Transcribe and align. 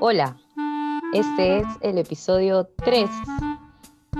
Hola, 0.00 0.36
este 1.12 1.58
es 1.58 1.66
el 1.80 1.98
episodio 1.98 2.68
3 2.84 3.08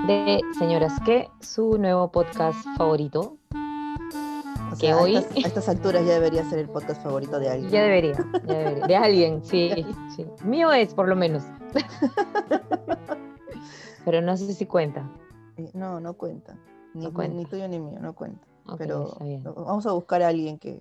de 0.07 0.41
Señoras 0.59 0.93
que, 1.04 1.29
su 1.41 1.79
nuevo 1.79 2.11
podcast 2.11 2.64
favorito. 2.77 3.37
O 3.53 4.71
Que 4.72 4.77
sea, 4.89 4.96
hoy- 4.99 5.17
a, 5.17 5.21
estas, 5.21 5.36
a 5.36 5.41
estas 5.49 5.68
alturas 5.68 6.04
ya 6.07 6.14
debería 6.14 6.45
ser 6.49 6.59
el 6.61 6.68
podcast 6.68 7.03
favorito 7.03 7.39
de 7.39 7.50
alguien. 7.50 7.71
Ya 7.71 7.82
debería, 7.82 8.14
ya 8.46 8.54
debería. 8.59 8.86
De 8.86 8.96
alguien, 8.96 9.45
sí, 9.45 9.71
sí. 10.17 10.27
Mío 10.45 10.72
es, 10.72 10.95
por 10.95 11.09
lo 11.09 11.17
menos. 11.17 11.43
Pero 14.04 14.22
no 14.22 14.36
sé 14.36 14.53
si 14.54 14.67
cuenta. 14.67 15.08
Eh, 15.57 15.71
No, 15.75 16.00
no 16.00 16.14
cuenta. 16.14 16.54
Ni, 16.95 17.03
No 17.04 17.08
ni- 17.11 17.14
cuenta. 17.14 17.36
ni 17.36 17.45
tuyo 17.46 17.68
ni 17.68 17.79
mío, 17.79 17.99
no 18.00 18.14
cuenta. 18.14 18.46
Pero 18.76 19.17
vamos 19.57 19.86
a 19.86 19.93
buscar 19.93 20.22
a 20.22 20.29
alguien 20.29 20.58
que, 20.58 20.81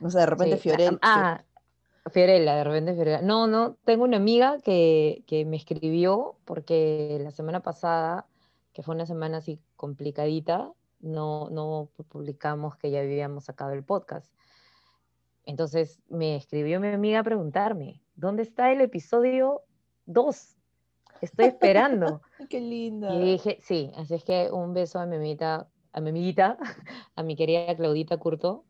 no 0.00 0.10
sé, 0.10 0.18
de 0.18 0.26
repente 0.26 0.56
Sí, 0.56 0.62
Fiorel. 0.62 0.98
Ah, 1.02 1.42
Fiorella, 2.10 2.56
de 2.56 2.64
repente 2.64 2.94
Fiorella. 2.94 3.22
No, 3.22 3.46
no, 3.46 3.76
tengo 3.84 4.04
una 4.04 4.16
amiga 4.16 4.58
que, 4.62 5.24
que 5.26 5.44
me 5.44 5.56
escribió 5.56 6.36
porque 6.44 7.18
la 7.22 7.30
semana 7.30 7.60
pasada, 7.60 8.26
que 8.72 8.82
fue 8.82 8.94
una 8.94 9.06
semana 9.06 9.38
así 9.38 9.60
complicadita, 9.76 10.72
no, 11.00 11.50
no 11.50 11.88
publicamos 12.08 12.76
que 12.76 12.90
ya 12.90 13.00
habíamos 13.00 13.44
sacado 13.44 13.72
el 13.72 13.84
podcast. 13.84 14.32
Entonces 15.44 16.00
me 16.08 16.36
escribió 16.36 16.80
mi 16.80 16.88
amiga 16.88 17.20
a 17.20 17.24
preguntarme, 17.24 18.02
¿dónde 18.16 18.42
está 18.42 18.72
el 18.72 18.80
episodio 18.80 19.62
2? 20.06 20.56
Estoy 21.20 21.46
esperando. 21.46 22.20
Qué 22.50 22.60
linda. 22.60 23.14
Y 23.14 23.32
dije, 23.32 23.58
sí, 23.62 23.92
así 23.96 24.14
es 24.14 24.24
que 24.24 24.50
un 24.50 24.74
beso 24.74 24.98
a 24.98 25.06
mi 25.06 25.16
amiguita, 25.16 25.68
a 25.92 26.00
mi 26.00 26.10
amiguita, 26.10 26.58
a 27.14 27.22
mi 27.22 27.36
querida 27.36 27.74
Claudita 27.76 28.16
Curto, 28.16 28.64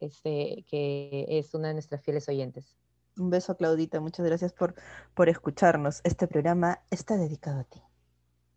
este, 0.00 0.64
que 0.68 1.26
es 1.28 1.54
una 1.54 1.68
de 1.68 1.74
nuestras 1.74 2.02
fieles 2.02 2.28
oyentes. 2.28 2.76
Un 3.18 3.30
beso 3.30 3.56
Claudita, 3.56 4.00
muchas 4.00 4.24
gracias 4.24 4.52
por, 4.52 4.74
por 5.14 5.28
escucharnos. 5.28 6.00
Este 6.04 6.26
programa 6.26 6.80
está 6.90 7.16
dedicado 7.16 7.60
a 7.60 7.64
ti. 7.64 7.82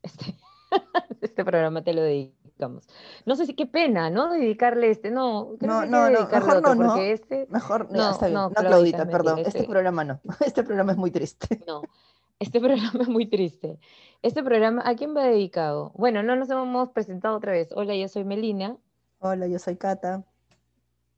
Este, 0.04 0.36
este 1.22 1.44
programa 1.44 1.84
te 1.84 1.94
lo 1.94 2.02
dedicamos. 2.02 2.88
No 3.26 3.36
sé 3.36 3.46
si 3.46 3.56
qué 3.56 3.66
pena, 3.66 4.10
¿no? 4.10 4.32
Dedicarle 4.32 4.90
este, 4.90 5.12
no, 5.12 5.56
No, 5.60 5.86
no, 5.86 6.10
no, 6.10 6.18
dedicarle 6.20 6.62
mejor 6.62 6.62
no, 6.62 6.76
no. 6.76 6.98
este, 6.98 7.48
Mejor, 7.50 7.92
No, 7.92 8.12
está 8.12 8.28
bien. 8.28 8.36
no, 8.36 8.50
No, 8.50 8.56
Claudita, 8.56 9.06
perdón. 9.06 9.40
Este 9.40 9.60
este- 9.60 9.70
programa 9.70 10.04
no. 10.04 10.22
Este 10.46 10.64
programa 10.64 10.92
es 10.94 10.98
muy 10.98 11.12
triste. 11.12 11.60
no, 11.68 11.82
este 12.40 12.60
programa 12.60 12.92
es 13.02 13.10
muy 13.10 13.26
triste. 13.26 13.80
Este 14.22 14.44
programa, 14.44 14.84
¿a 14.86 14.96
quién 14.96 15.16
va 15.16 15.24
dedicado? 15.26 15.92
Bueno, 15.96 16.24
no 16.24 16.36
nos 16.36 16.50
hemos 16.50 16.90
presentado 16.90 17.36
otra 17.38 17.52
vez. 17.52 17.70
Hola, 17.74 17.96
yo 17.96 18.08
soy 18.08 18.24
Melina 18.24 18.78
Hola, 19.20 19.48
yo 19.48 19.58
soy 19.60 19.78
Cata. 19.78 20.24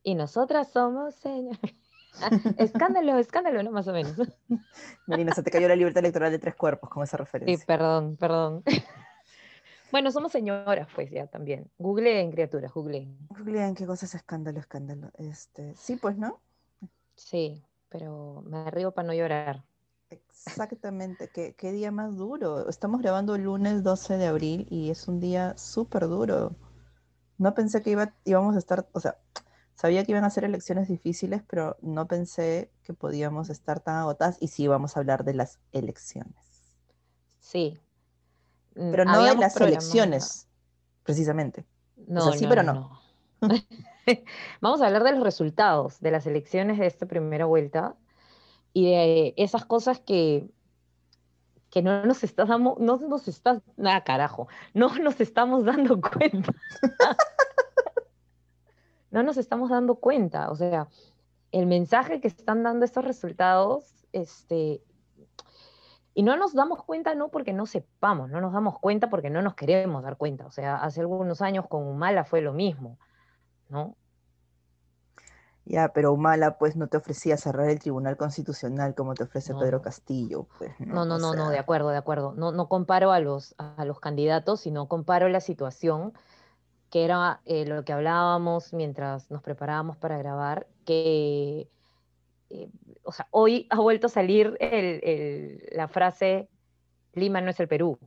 Y 0.05 0.13
nosotras 0.15 0.71
somos 0.71 1.15
señor- 1.15 1.57
escándalo, 2.59 3.17
escándalo, 3.17 3.63
¿no? 3.63 3.71
Más 3.71 3.87
o 3.87 3.93
menos. 3.93 4.13
Melina, 5.07 5.33
se 5.33 5.41
te 5.43 5.49
cayó 5.51 5.67
la 5.67 5.75
libertad 5.75 5.99
electoral 5.99 6.31
de 6.31 6.39
tres 6.39 6.55
cuerpos 6.55 6.89
con 6.89 7.03
esa 7.03 7.17
Sí, 7.17 7.23
referencia. 7.23 7.65
perdón, 7.65 8.15
perdón. 8.15 8.63
Bueno, 9.91 10.11
somos 10.11 10.31
señoras, 10.31 10.89
pues 10.93 11.09
ya 11.09 11.27
también. 11.27 11.71
Googleen, 11.77 12.31
criaturas, 12.31 12.73
googleen. 12.73 13.17
Googleen 13.29 13.75
qué 13.75 13.85
cosa 13.85 14.05
es 14.05 14.15
escándalo, 14.15 14.59
escándalo. 14.59 15.09
Este, 15.17 15.73
sí, 15.75 15.95
pues, 15.95 16.17
¿no? 16.17 16.41
Sí, 17.15 17.63
pero 17.87 18.43
me 18.45 18.69
río 18.71 18.91
para 18.91 19.07
no 19.07 19.13
llorar. 19.13 19.63
Exactamente, 20.09 21.29
¿Qué, 21.29 21.53
qué 21.55 21.71
día 21.71 21.91
más 21.91 22.17
duro. 22.17 22.67
Estamos 22.67 23.01
grabando 23.01 23.35
el 23.35 23.43
lunes 23.43 23.83
12 23.83 24.17
de 24.17 24.27
abril 24.27 24.67
y 24.69 24.89
es 24.89 25.07
un 25.07 25.19
día 25.21 25.55
súper 25.57 26.07
duro. 26.07 26.55
No 27.37 27.53
pensé 27.53 27.81
que 27.81 27.91
iba, 27.91 28.13
íbamos 28.25 28.55
a 28.55 28.59
estar, 28.59 28.87
o 28.91 28.99
sea, 28.99 29.17
sabía 29.75 30.03
que 30.03 30.11
iban 30.13 30.23
a 30.23 30.29
ser 30.29 30.43
elecciones 30.45 30.87
difíciles, 30.87 31.43
pero 31.47 31.77
no 31.81 32.07
pensé 32.07 32.71
que 32.83 32.93
podíamos 32.93 33.49
estar 33.49 33.79
tan 33.81 33.95
agotadas 33.97 34.37
y 34.39 34.47
sí 34.47 34.63
íbamos 34.63 34.95
a 34.95 34.99
hablar 35.01 35.23
de 35.25 35.33
las 35.35 35.59
elecciones. 35.72 36.33
Sí. 37.39 37.79
Mm, 38.75 38.91
Pero 38.91 39.05
no 39.05 39.11
de 39.11 39.17
habíamos 39.19 39.41
las 39.41 39.53
programado- 39.55 39.67
elecciones, 39.67 40.47
precisamente. 41.03 41.66
No, 42.07 42.31
sí, 42.33 42.44
no, 42.44 42.50
pero 42.50 42.63
no, 42.63 42.73
no. 42.73 43.01
Vamos 44.61 44.81
a 44.81 44.88
hablar 44.88 45.03
de 45.03 45.11
los 45.13 45.23
resultados 45.23 46.00
de 46.00 46.11
las 46.11 46.25
elecciones 46.27 46.77
de 46.79 46.85
esta 46.88 47.05
primera 47.05 47.45
vuelta 47.45 47.95
y 48.73 48.91
de 48.91 49.33
esas 49.38 49.66
cosas 49.66 50.00
que, 50.00 50.50
que 51.69 51.81
no 51.81 52.05
nos 52.05 52.23
está 52.23 52.45
dando, 52.45 52.75
no 52.79 52.97
nos 52.97 53.27
está, 53.27 53.61
nada 53.77 54.03
carajo, 54.03 54.47
no 54.73 54.94
nos 55.00 55.19
estamos 55.21 55.63
dando 55.66 56.00
cuenta. 56.13 56.53
No 59.15 59.23
nos 59.23 59.37
estamos 59.37 59.69
dando 59.69 59.95
cuenta, 59.95 60.51
o 60.51 60.55
sea, 60.57 60.89
el 61.53 61.67
mensaje 61.67 62.19
que 62.19 62.27
están 62.27 62.63
dando 62.63 62.83
estos 62.83 63.05
resultados, 63.05 64.05
este, 64.11 64.83
y 66.13 66.21
no 66.21 66.35
nos 66.35 66.53
damos 66.53 66.83
cuenta 66.83 67.15
no 67.15 67.29
porque 67.29 67.53
no 67.53 67.65
sepamos, 67.65 68.29
no 68.29 68.41
nos 68.41 68.51
damos 68.51 68.77
cuenta 68.77 69.09
porque 69.09 69.29
no 69.29 69.41
nos 69.41 69.55
queremos 69.55 70.03
dar 70.03 70.17
cuenta. 70.17 70.45
O 70.45 70.51
sea, 70.51 70.75
hace 70.75 70.99
algunos 70.99 71.41
años 71.41 71.65
con 71.69 71.87
Humala 71.87 72.25
fue 72.25 72.41
lo 72.41 72.51
mismo, 72.51 72.99
¿no? 73.69 73.95
Ya, 75.63 75.93
pero 75.93 76.11
Humala 76.11 76.57
pues 76.57 76.75
no 76.75 76.87
te 76.87 76.97
ofrecía 76.97 77.37
cerrar 77.37 77.69
el 77.69 77.79
Tribunal 77.79 78.17
Constitucional 78.17 78.93
como 78.93 79.13
te 79.13 79.23
ofrece 79.23 79.53
No. 79.53 79.59
Pedro 79.59 79.81
Castillo, 79.81 80.47
pues, 80.57 80.77
No, 80.79 81.05
no, 81.05 81.15
O 81.15 81.19
no, 81.19 81.33
no, 81.33 81.45
de 81.45 81.53
sea, 81.53 81.61
acuerdo, 81.61 81.89
de 81.89 81.97
acuerdo. 81.97 82.33
No, 82.33 82.51
no 82.51 82.67
comparo 82.67 83.13
a 83.13 83.19
los, 83.21 83.55
a 83.57 83.85
los 83.85 84.01
candidatos, 84.01 84.59
sino 84.59 84.89
comparo 84.89 85.29
la 85.29 85.39
situación, 85.39 86.13
que 86.95 87.03
era 87.03 87.41
eh, 87.44 87.66
lo 87.66 87.83
que 87.83 87.91
hablábamos 87.91 88.72
mientras 88.72 89.29
nos 89.29 89.41
preparábamos 89.41 89.97
para 89.97 90.17
grabar, 90.17 90.66
que, 90.85 91.69
eh, 92.50 92.69
o 93.03 93.11
sea, 93.11 93.28
hoy 93.31 93.67
ha 93.69 93.81
vuelto 93.81 94.07
a 94.07 94.09
salir 94.09 94.56
el- 94.61 95.01
el- 95.03 95.63
la 95.73 95.89
frase, 95.89 96.47
Lima 97.11 97.41
no 97.41 97.50
es 97.50 97.59
el 97.59 97.67
Perú. 97.67 98.00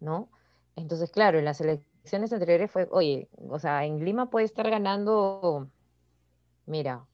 ¿no? 0.00 0.30
Entonces, 0.74 1.12
claro, 1.12 1.38
en 1.38 1.44
las 1.44 1.60
elecciones 1.60 2.32
anteriores 2.32 2.68
fue, 2.72 2.88
oye, 2.90 3.28
o 3.48 3.60
sea, 3.60 3.84
en 3.84 4.04
Lima 4.04 4.28
puede 4.28 4.46
estar 4.46 4.68
ganando, 4.68 5.68
mira, 6.66 7.06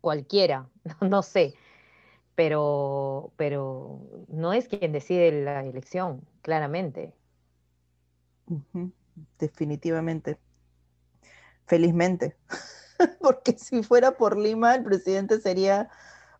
cualquiera, 0.00 0.70
no 1.00 1.22
sé, 1.22 1.54
pero, 2.36 3.32
pero 3.36 3.98
no 4.28 4.52
es 4.52 4.68
quien 4.68 4.92
decide 4.92 5.32
la 5.42 5.64
elección, 5.66 6.20
claramente. 6.42 7.12
Definitivamente. 9.38 10.38
Felizmente. 11.66 12.36
Porque 13.20 13.56
si 13.58 13.82
fuera 13.82 14.16
por 14.16 14.38
Lima, 14.38 14.74
el 14.74 14.84
presidente 14.84 15.40
sería 15.40 15.90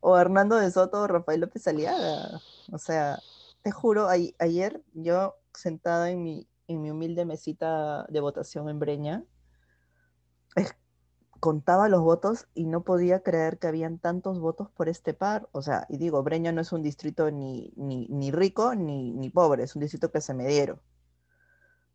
o 0.01 0.19
Hernando 0.19 0.57
de 0.57 0.71
Soto 0.71 1.03
o 1.03 1.07
Rafael 1.07 1.41
López 1.41 1.67
Aliaga. 1.69 2.41
O 2.73 2.79
sea, 2.79 3.19
te 3.63 3.71
juro, 3.71 4.09
ai- 4.09 4.35
ayer 4.39 4.83
yo 4.95 5.37
sentada 5.55 6.11
en 6.11 6.23
mi, 6.23 6.49
en 6.69 6.83
mi 6.83 6.91
humilde 6.91 7.25
mesita 7.25 8.07
de 8.09 8.21
votación 8.21 8.69
en 8.69 8.79
Breña, 8.79 9.25
contaba 11.41 11.89
los 11.89 12.03
votos 12.03 12.47
y 12.55 12.67
no 12.67 12.85
podía 12.85 13.23
creer 13.23 13.59
que 13.59 13.67
habían 13.67 13.99
tantos 13.99 14.39
votos 14.41 14.71
por 14.71 14.89
este 14.89 15.13
par. 15.15 15.49
O 15.53 15.63
sea, 15.63 15.87
y 15.89 15.97
digo, 15.99 16.23
Breña 16.23 16.53
no 16.53 16.61
es 16.61 16.73
un 16.73 16.83
distrito 16.83 17.31
ni, 17.31 17.73
ni, 17.77 18.07
ni 18.09 18.31
rico 18.31 18.75
ni, 18.75 19.13
ni 19.13 19.31
pobre, 19.31 19.65
es 19.65 19.75
un 19.75 19.81
distrito 19.83 20.11
clase 20.11 20.35
mediero. 20.35 20.81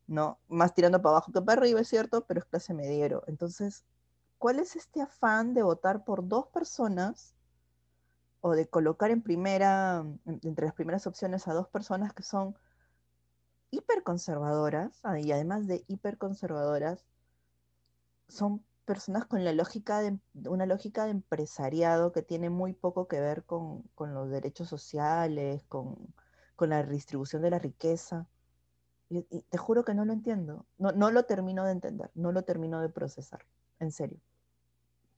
¿No? 0.07 0.39
Más 0.47 0.73
tirando 0.73 1.01
para 1.01 1.17
abajo 1.17 1.31
que 1.31 1.41
para 1.41 1.61
arriba, 1.61 1.81
es 1.81 1.88
cierto, 1.89 2.25
pero 2.25 2.39
es 2.39 2.45
clase 2.45 2.73
mediero. 2.73 3.23
Entonces, 3.27 3.85
¿cuál 4.38 4.59
es 4.59 4.75
este 4.75 5.01
afán 5.01 5.53
de 5.53 5.63
votar 5.63 6.03
por 6.05 6.27
dos 6.27 6.47
personas 6.47 7.35
o 8.41 8.51
de 8.55 8.67
colocar 8.67 9.11
en 9.11 9.21
primera, 9.21 10.05
en- 10.25 10.39
entre 10.44 10.65
las 10.65 10.73
primeras 10.75 11.07
opciones 11.07 11.47
a 11.47 11.53
dos 11.53 11.67
personas 11.67 12.13
que 12.13 12.23
son 12.23 12.55
hiperconservadoras 13.71 14.99
ah, 15.03 15.19
y 15.19 15.31
además 15.31 15.67
de 15.67 15.83
hiperconservadoras, 15.88 17.06
son 18.27 18.63
personas 18.85 19.25
con 19.25 19.44
la 19.44 19.51
lógica 19.53 20.00
de, 20.01 20.19
una 20.47 20.65
lógica 20.65 21.06
de 21.06 21.12
empresariado 21.12 22.12
que 22.12 22.21
tiene 22.21 22.50
muy 22.50 22.74
poco 22.74 23.07
que 23.07 23.19
ver 23.19 23.44
con, 23.45 23.83
con 23.95 24.13
los 24.13 24.30
derechos 24.30 24.69
sociales, 24.69 25.63
con, 25.68 26.13
con 26.56 26.69
la 26.69 26.81
redistribución 26.83 27.41
de 27.41 27.50
la 27.50 27.59
riqueza. 27.59 28.27
Y, 29.10 29.25
y 29.30 29.42
te 29.42 29.57
juro 29.57 29.84
que 29.86 29.94
no 29.94 30.04
lo 30.06 30.13
entiendo. 30.13 30.66
No, 30.78 30.92
no 30.92 31.12
lo 31.12 31.24
termino 31.24 31.63
de 31.66 31.72
entender, 31.74 32.10
no 32.16 32.31
lo 32.31 32.44
termino 32.44 32.81
de 32.81 32.90
procesar. 32.90 33.46
En 33.80 33.92
serio. 33.92 34.19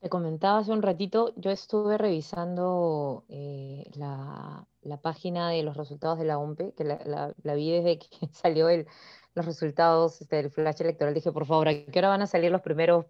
Te 0.00 0.08
comentaba 0.08 0.58
hace 0.58 0.70
un 0.70 0.82
ratito, 0.82 1.32
yo 1.36 1.50
estuve 1.50 1.98
revisando 1.98 3.24
eh, 3.28 3.90
la, 3.94 4.64
la 4.82 4.96
página 5.00 5.50
de 5.50 5.62
los 5.64 5.76
resultados 5.76 6.18
de 6.20 6.24
la 6.24 6.38
OMPE, 6.38 6.72
que 6.74 6.84
la, 6.84 7.00
la- 7.04 7.34
la 7.42 7.54
vi 7.54 7.72
desde 7.72 7.98
que 7.98 8.08
salió 8.32 8.68
el, 8.68 8.86
los 9.34 9.44
resultados 9.46 10.20
este, 10.20 10.36
del 10.36 10.50
flash 10.50 10.82
electoral. 10.82 11.14
Dije, 11.14 11.32
por 11.32 11.46
favor, 11.46 11.68
¿a 11.68 11.72
qué 11.74 11.98
hora 11.98 12.10
van 12.10 12.22
a 12.22 12.26
salir 12.28 12.52
los 12.52 12.60
primeros 12.60 13.06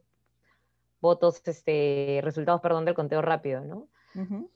votos, 1.01 1.43
este, 1.45 2.21
resultados, 2.23 2.61
perdón, 2.61 2.85
del 2.85 2.95
conteo 2.95 3.21
rápido, 3.23 3.61
¿no? 3.65 3.89
Ujú. 4.15 4.51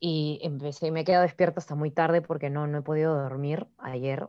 Y 0.00 0.38
empecé, 0.42 0.90
me 0.90 1.00
he 1.00 1.04
quedado 1.04 1.22
despierta 1.24 1.58
hasta 1.60 1.74
muy 1.74 1.90
tarde 1.90 2.22
porque 2.22 2.50
no, 2.50 2.66
no 2.66 2.78
he 2.78 2.82
podido 2.82 3.14
dormir 3.20 3.66
ayer, 3.78 4.28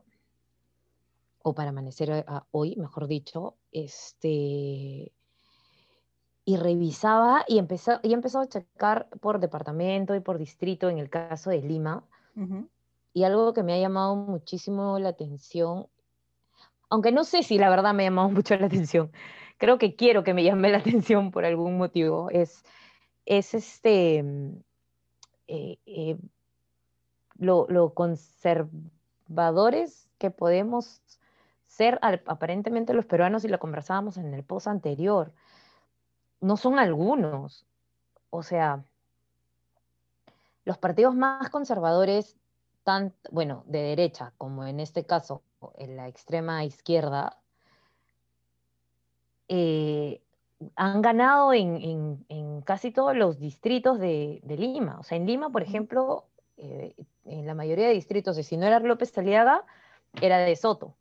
o 1.50 1.54
para 1.54 1.70
amanecer 1.70 2.12
a- 2.12 2.24
a 2.28 2.48
hoy, 2.52 2.76
mejor 2.78 3.08
dicho, 3.08 3.56
este, 3.72 5.12
y 6.46 6.58
revisaba 6.58 7.44
y 7.48 7.60
empezó, 7.60 8.00
y 8.02 8.14
empezó 8.14 8.40
a 8.40 8.48
checar 8.48 9.08
por 9.22 9.40
departamento 9.40 10.16
y 10.16 10.20
por 10.20 10.38
distrito 10.38 10.90
en 10.90 10.98
el 10.98 11.10
caso 11.10 11.50
de 11.52 11.62
Lima. 11.62 12.04
Y 13.14 13.24
algo 13.24 13.54
que 13.54 13.64
me 13.64 13.74
ha 13.74 13.80
llamado 13.80 14.16
muchísimo 14.16 14.98
la 15.00 15.10
atención, 15.10 15.88
aunque 16.90 17.12
no 17.12 17.24
sé 17.24 17.44
si 17.44 17.58
la 17.58 17.70
verdad 17.70 17.94
me 17.94 18.04
ha 18.04 18.08
llamado 18.08 18.30
mucho 18.40 18.56
la 18.56 18.68
atención, 18.68 19.12
creo 19.58 19.78
que 19.78 19.96
quiero 19.96 20.24
que 20.24 20.34
me 20.34 20.44
llame 20.44 20.72
la 20.72 20.78
atención 20.80 21.32
por 21.32 21.46
algún 21.46 21.78
motivo, 21.78 22.30
es, 22.32 22.64
es 23.26 23.54
este, 23.54 24.20
eh, 25.48 25.78
eh, 25.86 26.18
lo, 27.38 27.68
lo, 27.70 27.94
conservadores 27.94 30.10
que 30.18 30.32
podemos 30.32 31.02
ser 31.80 31.98
aparentemente 32.02 32.94
los 32.94 33.06
peruanos 33.06 33.46
y 33.46 33.48
lo 33.48 33.58
conversábamos 33.58 34.18
en 34.18 34.34
el 34.34 34.44
post 34.44 34.68
anterior. 34.68 35.32
No 36.42 36.58
son 36.58 36.78
algunos. 36.78 37.66
O 38.32 38.44
sea, 38.44 38.84
los 40.66 40.78
partidos 40.78 41.16
más 41.16 41.50
conservadores, 41.50 42.36
tanto, 42.84 43.16
bueno, 43.32 43.64
de 43.66 43.82
derecha 43.82 44.34
como 44.38 44.66
en 44.66 44.82
este 44.82 45.06
caso 45.06 45.42
en 45.78 45.96
la 45.96 46.10
extrema 46.10 46.66
izquierda, 46.66 47.38
eh, 49.48 50.22
han 50.76 51.02
ganado 51.02 51.54
en, 51.54 52.26
casi 52.66 52.92
todos 52.92 53.16
los 53.16 53.40
distritos 53.40 54.00
de, 54.00 54.42
Lima. 54.46 55.00
O 55.00 55.04
sea, 55.04 55.18
en 55.18 55.26
Lima, 55.26 55.50
por 55.50 55.64
ejemplo, 55.64 56.26
eh, 56.58 56.94
en 57.24 57.46
la 57.46 57.54
mayoría 57.54 57.88
de 57.88 57.94
distritos, 57.94 58.36
si 58.36 58.58
no 58.58 58.66
era 58.66 58.82
López 58.82 59.18
Aliaga, 59.18 59.64
era 60.22 60.40
de 60.40 60.56
Soto, 60.58 60.98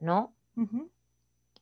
¿no? 0.00 0.34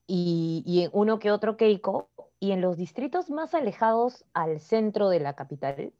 y, 0.06 0.62
y, 0.66 0.88
uno 0.92 1.18
que 1.18 1.30
otro 1.30 1.56
Keiko, 1.56 2.08
y 2.40 2.52
en 2.52 2.60
los 2.60 2.76
distritos 2.76 3.30
más 3.30 3.54
alejados 3.54 4.24
al 4.32 4.60
centro 4.60 5.10
de 5.10 5.20
la 5.20 5.34
capital, 5.34 5.92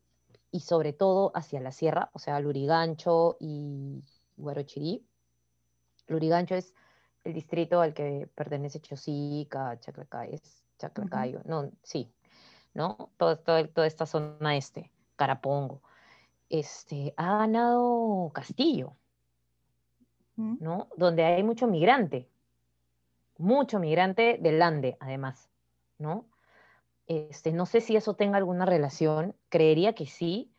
y 0.51 0.61
sobre 0.61 0.93
todo 0.93 1.31
hacia 1.35 1.61
la 1.61 1.73
sierra, 1.73 2.11
o 2.13 2.19
sea, 2.19 2.41
Lurigancho 2.41 3.37
y 3.41 4.03
Guarochirí. 4.37 5.05
Lurigancho 6.07 6.55
es 6.55 6.75
el 7.25 7.35
distrito 7.35 7.81
al 7.81 7.93
que 7.93 8.29
pertenece 8.35 8.81
Chosica, 8.81 9.79
Chaclacayo, 9.81 10.39
Chaclacayo, 10.79 11.43
no, 11.45 11.71
sí, 11.83 12.11
¿no? 12.73 13.11
toda 13.19 13.87
esta 13.87 14.07
zona 14.07 14.57
este, 14.57 14.91
Carapongo. 15.17 15.83
Este, 16.49 17.13
ha 17.17 17.39
ganado 17.39 18.31
Castillo, 18.33 18.97
¿no? 20.39 20.89
Donde 20.97 21.25
hay 21.25 21.43
mucho 21.43 21.67
migrante, 21.67 22.29
mucho 23.37 23.79
migrante 23.79 24.39
del 24.41 24.59
Lande, 24.59 24.97
además, 25.01 25.51
¿no? 25.99 26.25
Este, 27.07 27.53
no 27.53 27.67
sé 27.67 27.81
si 27.81 27.97
eso 27.97 28.15
tenga 28.15 28.37
alguna 28.37 28.67
relación, 28.67 29.35
creería 29.49 29.95
que 29.95 30.07
sí, 30.07 30.51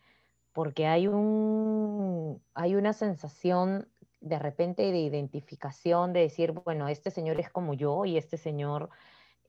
porque 0.51 0.87
hay, 0.87 1.07
un, 1.07 2.41
hay 2.53 2.75
una 2.75 2.93
sensación 2.93 3.87
de 4.19 4.39
repente 4.39 4.91
de 4.91 4.99
identificación, 4.99 6.11
de 6.11 6.21
decir, 6.21 6.51
bueno, 6.51 6.87
este 6.87 7.11
señor 7.11 7.39
es 7.39 7.49
como 7.49 7.73
yo 7.73 8.03
y 8.05 8.17
este 8.17 8.37
señor 8.37 8.89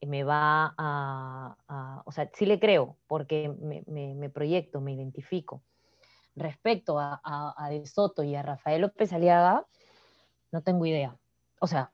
me 0.01 0.23
va 0.23 0.73
a, 0.77 2.03
o 2.05 2.11
sea, 2.11 2.29
sí 2.33 2.45
le 2.45 2.59
creo, 2.59 2.97
porque 3.07 3.53
me, 3.59 4.29
proyecto, 4.29 4.81
me 4.81 4.93
identifico. 4.93 5.61
Respecto 6.35 6.97
a, 6.97 7.19
a, 7.23 7.69
De 7.69 7.85
Soto 7.85 8.23
y 8.23 8.35
a 8.35 8.41
Rafael 8.41 8.81
López 8.81 9.11
Aliaga, 9.11 9.65
no 10.51 10.61
tengo 10.61 10.85
idea. 10.85 11.17
O 11.59 11.67
sea, 11.67 11.91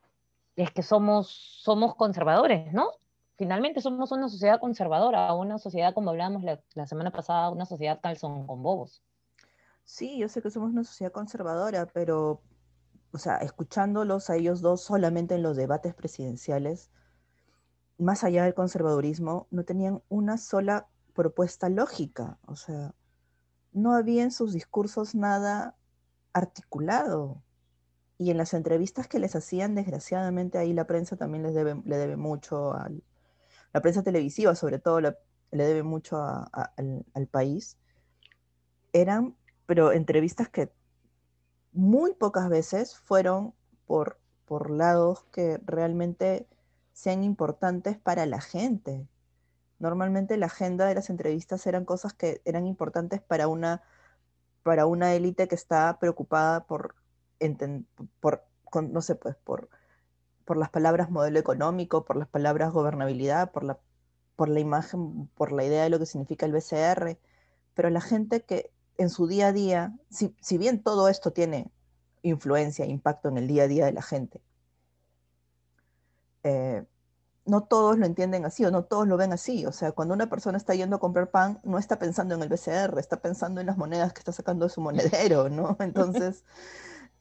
es 0.56 0.71
que 0.71 0.83
somos, 0.83 1.30
somos 1.62 1.95
conservadores, 1.95 2.74
¿no? 2.74 2.92
Finalmente 3.38 3.81
somos 3.81 4.12
una 4.12 4.30
sociedad 4.30 4.59
conservadora, 4.59 5.33
una 5.33 5.59
sociedad, 5.59 5.94
como 5.94 6.09
hablábamos 6.09 6.44
la, 6.44 6.59
la 6.74 6.88
semana 6.88 7.12
pasada, 7.12 7.51
una 7.51 7.65
sociedad 7.65 8.00
calzón 8.01 8.48
con 8.48 8.63
bobos. 8.63 9.04
Sí, 9.83 10.18
yo 10.18 10.27
sé 10.27 10.42
que 10.42 10.50
somos 10.50 10.71
una 10.71 10.83
sociedad 10.83 11.12
conservadora, 11.12 11.86
pero 11.86 12.42
o 13.12 13.19
sea, 13.19 13.38
escuchándolos 13.38 14.30
a 14.30 14.36
ellos 14.36 14.62
dos 14.62 14.81
solamente 14.81 15.36
en 15.36 15.44
los 15.44 15.56
debates 15.56 15.94
presidenciales, 15.95 16.92
más 17.98 18.24
allá 18.24 18.44
del 18.44 18.53
conservadurismo, 18.53 19.48
no 19.50 19.63
tenían 19.63 20.03
una 20.10 20.38
sola 20.38 20.88
propuesta 21.13 21.69
lógica. 21.69 22.38
O 22.45 22.56
sea, 22.56 22.94
no 23.74 23.94
había 23.94 24.24
en 24.24 24.31
sus 24.31 24.53
discursos 24.53 25.15
nada 25.15 25.75
articulado. 26.33 27.42
Y 28.17 28.31
en 28.31 28.37
las 28.37 28.53
entrevistas 28.53 29.07
que 29.07 29.19
les 29.19 29.35
hacían, 29.35 29.75
desgraciadamente, 29.75 30.57
ahí 30.57 30.73
la 30.73 30.87
prensa 30.87 31.17
también 31.17 31.43
les 31.43 31.53
debe, 31.53 31.81
le 31.85 31.97
debe 31.97 32.17
mucho 32.17 32.73
al, 32.73 33.03
la 33.73 33.81
prensa 33.81 34.03
televisiva, 34.03 34.55
sobre 34.55 34.79
todo, 34.79 35.01
le, 35.01 35.15
debe 35.51 35.83
mucho 35.83 36.17
al, 36.21 37.05
al 37.13 37.27
país. 37.27 37.77
Eran, 38.93 39.35
pero 39.65 39.91
entrevistas 39.91 40.49
que 40.49 40.71
muy 41.73 42.13
pocas 42.13 42.49
veces 42.49 42.97
fueron 42.97 43.53
por, 43.85 44.19
por 44.45 44.71
lados 44.71 45.25
que 45.31 45.59
realmente 45.65 46.47
sean 46.93 47.23
importantes 47.23 47.97
para 47.97 48.25
la 48.25 48.41
gente. 48.41 49.07
Normalmente 49.77 50.37
la 50.37 50.47
agenda 50.47 50.87
de 50.87 50.95
las 50.95 51.11
entrevistas 51.11 51.67
eran 51.67 51.85
cosas 51.85 52.13
que 52.13 52.41
eran 52.45 52.65
importantes 52.65 53.21
para 53.21 53.47
una, 53.47 53.83
para 54.63 54.87
una 54.87 55.13
élite 55.13 55.47
que 55.47 55.53
está 55.53 55.99
preocupada 55.99 56.65
por, 56.65 56.95
por 58.19 58.44
no 58.81 59.01
sé, 59.01 59.16
pues, 59.16 59.36
por, 59.36 59.69
por 60.45 60.57
las 60.57 60.69
palabras 60.69 61.10
modelo 61.10 61.39
económico, 61.39 62.06
por 62.06 62.18
las 62.18 62.28
palabras 62.28 62.72
gobernabilidad, 62.72 63.51
por 63.51 63.63
la, 63.63 63.80
por 64.36 64.50
la 64.50 64.60
imagen, 64.60 65.28
por 65.36 65.51
la 65.51 65.63
idea 65.63 65.84
de 65.84 65.89
lo 65.89 66.00
que 66.00 66.06
significa 66.06 66.45
el 66.45 66.51
BCR, 66.51 67.18
pero 67.74 67.89
la 67.89 68.01
gente 68.01 68.42
que 68.44 68.72
en 68.98 69.10
su 69.10 69.28
día 69.28 69.48
a 69.48 69.54
día, 69.54 69.94
si, 70.10 70.36
si 70.42 70.57
bien 70.57 70.81
todo 70.81 71.07
esto 71.10 71.31
tiene 71.31 71.72
influencia, 72.24 72.86
impacto 72.86 73.30
en 73.30 73.38
el 73.38 73.48
día 73.48 73.63
a 73.63 73.68
día 73.68 73.86
de 73.86 73.94
la 73.94 74.01
gente, 74.01 74.42
eh, 76.44 76.86
no 77.45 77.63
todos 77.63 77.98
lo 77.98 78.06
entienden 78.06 78.45
así 78.45 78.66
o 78.66 78.72
no 78.72 78.84
todos 78.84 79.07
lo 79.07 79.18
ven 79.18 79.34
así. 79.34 79.66
O 79.66 79.72
sea, 79.72 79.92
cuando 79.94 80.13
una 80.13 80.30
persona 80.30 80.57
está 80.57 80.75
yendo 80.75 80.98
a 80.98 81.00
comprar 81.00 81.31
pan, 81.31 81.60
no 81.63 81.78
está 81.78 81.98
pensando 81.98 82.36
en 82.36 82.42
el 82.42 82.50
BCR, 82.50 83.00
está 83.00 83.22
pensando 83.22 83.62
en 83.62 83.68
las 83.68 83.78
monedas 83.78 84.13
que 84.13 84.19
está 84.19 84.31
sacando 84.31 84.66
de 84.66 84.69
su 84.69 84.81
monedero, 84.81 85.50
¿no? 85.50 85.78
Entonces, 85.80 86.44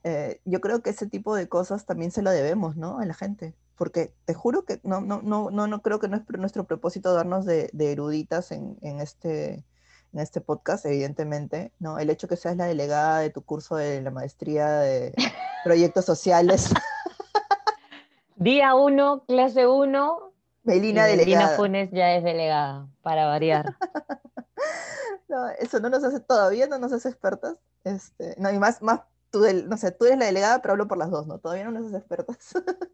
eh, 0.08 0.41
yo 0.44 0.61
creo 0.61 0.82
que 0.82 0.91
ese 0.91 1.08
tipo 1.08 1.35
de 1.35 1.49
cosas 1.49 1.85
también 1.85 2.12
se 2.12 2.23
lo 2.23 2.31
debemos, 2.31 2.76
¿no? 2.76 3.00
A 3.00 3.05
la 3.06 3.12
gente. 3.12 3.56
Porque 3.75 4.14
te 4.25 4.35
juro 4.35 4.64
que 4.64 4.81
no, 4.85 5.00
no, 5.00 5.20
no, 5.20 5.50
no, 5.50 5.67
no 5.67 5.82
creo 5.82 5.98
que 5.98 6.06
no 6.06 6.17
es 6.17 6.22
nuestro 6.39 6.63
propósito 6.63 7.13
darnos 7.13 7.44
de, 7.44 7.70
eruditas 7.77 8.53
en, 8.53 8.79
en, 8.82 9.01
este, 9.01 9.65
en 10.13 10.20
este 10.20 10.41
podcast, 10.41 10.86
evidentemente, 10.86 11.72
¿no? 11.81 11.98
El 11.98 12.08
hecho 12.08 12.29
que 12.29 12.36
seas 12.36 12.56
la 12.56 12.67
delegada 12.67 13.19
de 13.19 13.31
tu 13.31 13.43
curso 13.43 13.75
de 13.75 14.01
la 14.01 14.13
maestría 14.13 14.79
de 14.79 15.13
proyectos 15.65 16.05
sociales. 16.05 16.72
Día 18.36 18.77
1, 18.77 19.25
clase 19.27 19.67
1. 19.67 20.32
Melina 20.63 21.06
delegada. 21.06 21.46
Melina 21.46 21.56
Funes 21.56 21.91
ya 21.91 22.15
es 22.15 22.22
delegada, 22.22 22.86
para 23.03 23.27
variar. 23.27 23.77
no, 25.29 25.48
eso 25.58 25.81
no 25.81 25.91
nos 25.91 26.05
hace, 26.05 26.20
todavía 26.20 26.69
no 26.69 26.79
nos 26.79 26.93
hace 26.93 27.08
expertas. 27.08 27.58
Este, 27.82 28.36
no, 28.39 28.53
y 28.53 28.58
más, 28.60 28.82
más 28.82 29.01
tú, 29.31 29.45
no 29.67 29.77
sé, 29.77 29.93
tú 29.93 30.06
eres 30.06 30.19
la 30.19 30.27
delegada, 30.27 30.63
pero 30.63 30.73
hablo 30.73 30.89
por 30.89 30.99
las 30.99 31.11
dos, 31.11 31.27
¿no? 31.27 31.39
Todavía 31.39 31.65
no 31.65 31.73
nos 31.73 31.93
expertas. 31.93 32.55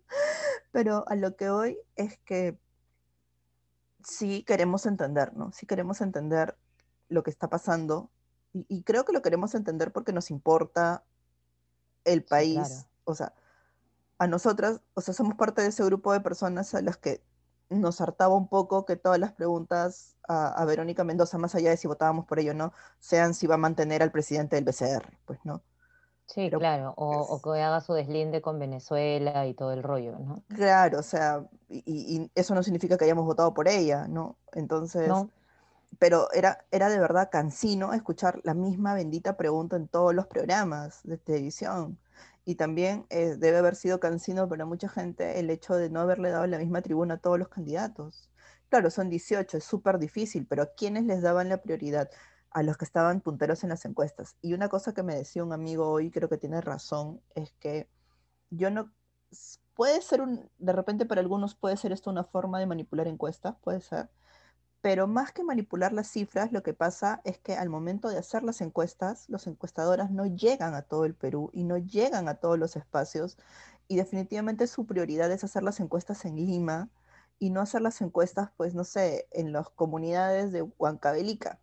pero 0.72 1.04
a 1.08 1.14
lo 1.14 1.36
que 1.36 1.50
hoy 1.50 1.78
es 1.96 2.18
que 2.18 2.58
sí 4.04 4.42
queremos 4.44 4.86
entender, 4.86 5.34
¿no? 5.34 5.52
Sí 5.52 5.66
queremos 5.66 6.00
entender 6.00 6.56
lo 7.08 7.22
que 7.22 7.30
está 7.30 7.48
pasando 7.48 8.10
y, 8.52 8.82
creo 8.82 9.04
que 9.04 9.12
lo 9.12 9.22
queremos 9.22 9.54
entender 9.54 9.92
porque 9.92 10.12
nos 10.12 10.30
importa 10.30 11.04
el 12.04 12.22
país, 12.22 12.86
o 13.04 13.14
sea, 13.14 13.32
a 14.18 14.26
nosotras, 14.26 14.80
o 14.94 15.00
sea, 15.00 15.14
somos 15.14 15.36
parte 15.36 15.62
de 15.62 15.68
ese 15.68 15.84
grupo 15.84 16.12
de 16.12 16.20
personas 16.20 16.74
a 16.74 16.82
las 16.82 16.98
que 16.98 17.22
nos 17.70 18.00
hartaba 18.00 18.36
un 18.36 18.48
poco 18.48 18.84
que 18.84 18.96
todas 18.96 19.18
las 19.18 19.32
preguntas 19.32 20.16
a, 20.28 20.64
Verónica 20.66 21.02
Mendoza, 21.02 21.38
más 21.38 21.54
allá 21.54 21.70
de 21.70 21.76
si 21.76 21.88
votábamos 21.88 22.26
por 22.26 22.38
ello 22.38 22.52
o 22.52 22.54
no, 22.54 22.72
sean 22.98 23.34
si 23.34 23.46
va 23.46 23.54
a 23.54 23.58
mantener 23.58 24.02
al 24.02 24.12
presidente 24.12 24.56
del 24.56 24.64
BCR, 24.64 25.18
pues 25.24 25.40
no. 25.44 25.62
Sí, 26.32 26.48
claro, 26.50 26.94
o, 26.96 27.42
que 27.42 27.60
haga 27.60 27.82
su 27.82 27.92
deslinde 27.92 28.40
con 28.40 28.58
Venezuela 28.58 29.46
y 29.46 29.52
todo 29.52 29.72
el 29.72 29.82
rollo, 29.82 30.18
¿no? 30.18 30.42
Claro, 30.48 31.00
o 31.00 31.02
sea, 31.02 31.44
y, 31.68 32.30
eso 32.34 32.54
no 32.54 32.62
significa 32.62 32.96
que 32.96 33.04
hayamos 33.04 33.26
votado 33.26 33.52
por 33.52 33.68
ella, 33.68 34.08
¿no? 34.08 34.38
Entonces, 34.54 35.10
pero 35.98 36.32
era, 36.32 36.64
era 36.70 36.88
de 36.88 36.98
verdad 36.98 37.28
cansino 37.30 37.92
escuchar 37.92 38.40
la 38.44 38.54
misma 38.54 38.94
bendita 38.94 39.36
pregunta 39.36 39.76
en 39.76 39.88
todos 39.88 40.14
los 40.14 40.26
programas 40.26 41.00
de 41.02 41.18
televisión. 41.18 41.98
Y 42.46 42.54
también 42.54 43.04
eh, 43.10 43.36
debe 43.36 43.58
haber 43.58 43.76
sido 43.76 44.00
cansino 44.00 44.48
para 44.48 44.64
mucha 44.64 44.88
gente 44.88 45.38
el 45.38 45.50
hecho 45.50 45.74
de 45.74 45.90
no 45.90 46.00
haberle 46.00 46.30
dado 46.30 46.46
la 46.46 46.58
misma 46.58 46.80
tribuna 46.80 47.14
a 47.14 47.18
todos 47.18 47.38
los 47.38 47.48
candidatos. 47.48 48.30
Claro, 48.70 48.90
son 48.90 49.10
18, 49.10 49.58
es 49.58 49.64
súper 49.64 49.98
difícil, 49.98 50.46
pero 50.46 50.62
¿a 50.62 50.66
quiénes 50.74 51.04
les 51.04 51.20
daban 51.20 51.50
la 51.50 51.58
prioridad? 51.58 52.08
A 52.54 52.62
los 52.62 52.76
que 52.76 52.84
estaban 52.84 53.20
punteros 53.20 53.62
en 53.64 53.70
las 53.70 53.84
encuestas. 53.84 54.36
Y 54.42 54.54
una 54.54 54.68
cosa 54.68 54.94
que 54.94 55.02
me 55.02 55.14
decía 55.14 55.44
un 55.44 55.52
amigo 55.52 55.88
hoy, 55.88 56.10
creo 56.10 56.28
que 56.28 56.38
tiene 56.38 56.60
razón, 56.60 57.20
es 57.34 57.52
que 57.60 57.88
yo 58.50 58.70
no, 58.70 58.92
puede 59.74 60.02
ser 60.02 60.20
un, 60.20 60.50
de 60.58 60.72
repente 60.72 61.06
para 61.06 61.20
algunos 61.20 61.54
puede 61.54 61.76
ser 61.76 61.92
esto 61.92 62.10
una 62.10 62.24
forma 62.24 62.58
de 62.58 62.66
manipular 62.66 63.08
encuestas, 63.08 63.56
puede 63.62 63.80
ser, 63.80 64.10
pero 64.82 65.06
más 65.06 65.32
que 65.32 65.44
manipular 65.44 65.92
las 65.92 66.08
cifras, 66.08 66.52
lo 66.52 66.62
que 66.62 66.74
pasa 66.74 67.20
es 67.24 67.38
que 67.38 67.54
al 67.54 67.68
momento 67.70 68.08
de 68.08 68.18
hacer 68.18 68.42
las 68.42 68.60
encuestas, 68.60 69.28
los 69.28 69.46
encuestadoras 69.46 70.10
no 70.10 70.26
llegan 70.26 70.74
a 70.74 70.82
todo 70.82 71.04
el 71.04 71.14
Perú 71.14 71.50
y 71.52 71.64
no 71.64 71.78
llegan 71.78 72.28
a 72.28 72.34
todos 72.36 72.58
los 72.58 72.76
espacios 72.76 73.38
y 73.88 73.96
definitivamente 73.96 74.66
su 74.66 74.86
prioridad 74.86 75.30
es 75.30 75.44
hacer 75.44 75.62
las 75.62 75.80
encuestas 75.80 76.24
en 76.24 76.36
Lima 76.36 76.90
y 77.38 77.50
no 77.50 77.60
hacer 77.60 77.82
las 77.82 78.00
encuestas, 78.00 78.50
pues, 78.56 78.74
no 78.74 78.84
sé, 78.84 79.28
en 79.32 79.52
las 79.52 79.68
comunidades 79.70 80.52
de 80.52 80.62
Huancavelica, 80.62 81.60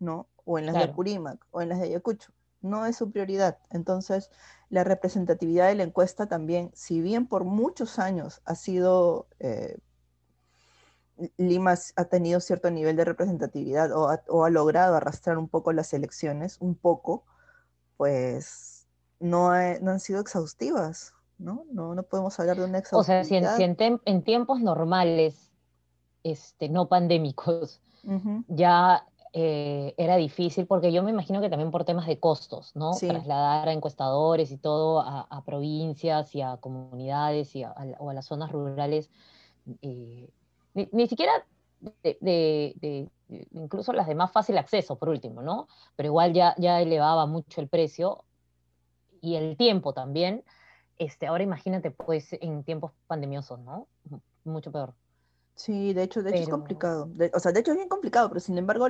¿no? 0.00 0.26
O 0.44 0.58
en 0.58 0.66
las 0.66 0.74
de 0.74 0.88
Purímac 0.88 1.46
o 1.52 1.60
en 1.60 1.68
las 1.68 1.78
de 1.78 1.86
Ayacucho. 1.86 2.32
No 2.62 2.84
es 2.86 2.96
su 2.96 3.10
prioridad. 3.10 3.58
Entonces, 3.70 4.30
la 4.68 4.82
representatividad 4.82 5.68
de 5.68 5.76
la 5.76 5.84
encuesta 5.84 6.26
también, 6.26 6.70
si 6.74 7.00
bien 7.00 7.26
por 7.26 7.44
muchos 7.44 8.00
años 8.00 8.42
ha 8.44 8.56
sido... 8.56 9.28
Eh, 9.38 9.78
Lima 11.36 11.74
ha 11.96 12.04
tenido 12.06 12.40
cierto 12.40 12.70
nivel 12.70 12.96
de 12.96 13.04
representatividad 13.04 13.90
o 13.92 14.08
ha, 14.42 14.50
logrado 14.50 14.96
arrastrar 14.96 15.36
un 15.36 15.48
poco 15.48 15.70
las 15.74 15.92
elecciones, 15.92 16.56
un 16.60 16.74
poco, 16.74 17.24
pues 17.98 18.86
no, 19.18 19.50
han 19.50 20.00
sido 20.00 20.22
exhaustivas, 20.22 21.12
¿no? 21.36 21.66
¿no? 21.70 21.94
No 21.94 22.04
podemos 22.04 22.40
hablar 22.40 22.56
de 22.56 22.64
una 22.64 22.78
exhaustividad. 22.78 23.20
O 23.20 23.24
sea, 23.26 23.76
si 23.76 24.00
en, 24.06 24.22
tiempos 24.22 24.62
normales, 24.62 25.50
este, 26.22 26.70
no 26.70 26.88
pandémicos, 26.88 27.82
ya 28.48 29.06
eh, 29.32 29.94
era 29.96 30.16
difícil, 30.16 30.66
porque 30.66 30.92
yo 30.92 31.02
me 31.02 31.10
imagino 31.10 31.40
que 31.40 31.48
también 31.48 31.70
por 31.70 31.84
temas 31.84 32.06
de 32.06 32.18
costos, 32.18 32.74
¿no? 32.74 32.90
Trasladar 32.92 33.68
a 33.68 33.72
encuestadores 33.72 34.50
y 34.50 34.56
todo 34.56 35.00
a, 35.00 35.42
provincias 35.44 36.34
y 36.34 36.42
a 36.42 36.56
comunidades 36.56 37.54
y 37.54 37.64
o 37.64 38.10
a 38.10 38.14
las 38.14 38.26
zonas 38.26 38.50
rurales. 38.50 39.10
Eh, 39.82 40.28
ni, 40.74 41.06
siquiera 41.06 41.32
de, 42.02 43.08
incluso 43.52 43.92
las 43.92 44.08
de 44.08 44.14
más 44.14 44.32
fácil 44.32 44.58
acceso, 44.58 44.96
por 44.98 45.08
último, 45.08 45.42
¿no? 45.42 45.68
Pero 45.94 46.08
igual 46.08 46.32
ya, 46.32 46.54
ya 46.58 46.80
elevaba 46.80 47.26
mucho 47.26 47.60
el 47.60 47.68
precio 47.68 48.24
y 49.20 49.36
el 49.36 49.56
tiempo 49.56 49.92
también. 49.92 50.44
Este, 50.98 51.26
ahora 51.26 51.44
imagínate, 51.44 51.90
pues, 51.90 52.32
en 52.32 52.64
tiempos 52.64 52.92
pandemiosos, 53.06 53.60
¿no? 53.60 53.86
Mucho 54.44 54.72
peor. 54.72 54.94
Sí, 55.60 55.92
de 55.92 56.04
hecho, 56.04 56.22
de 56.22 56.30
hecho 56.30 56.42
es 56.44 56.48
complicado. 56.48 57.10
o 57.34 57.38
sea, 57.38 57.52
de 57.52 57.60
hecho 57.60 57.72
es 57.72 57.76
bien 57.76 57.90
complicado, 57.90 58.30
pero 58.30 58.40
sin 58.40 58.56
embargo, 58.56 58.88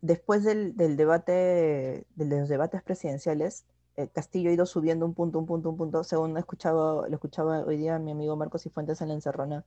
después 0.00 0.44
del, 0.44 0.74
debate, 0.96 2.06
de 2.14 2.38
los 2.40 2.48
debates 2.48 2.82
presidenciales, 2.82 3.66
eh, 3.96 4.08
Castillo 4.08 4.48
ha 4.48 4.54
ido 4.54 4.64
subiendo 4.64 5.04
un 5.04 5.12
punto, 5.12 5.38
un 5.38 5.44
punto, 5.44 5.68
un 5.68 5.76
punto, 5.76 6.04
según 6.04 6.38
escuchaba, 6.38 7.06
lo 7.06 7.14
escuchaba 7.14 7.60
hoy 7.66 7.76
día 7.76 7.98
mi 7.98 8.12
amigo 8.12 8.34
Marcos 8.34 8.64
y 8.64 8.70
Fuentes 8.70 9.02
en 9.02 9.08
la 9.08 9.14
encerrona, 9.14 9.66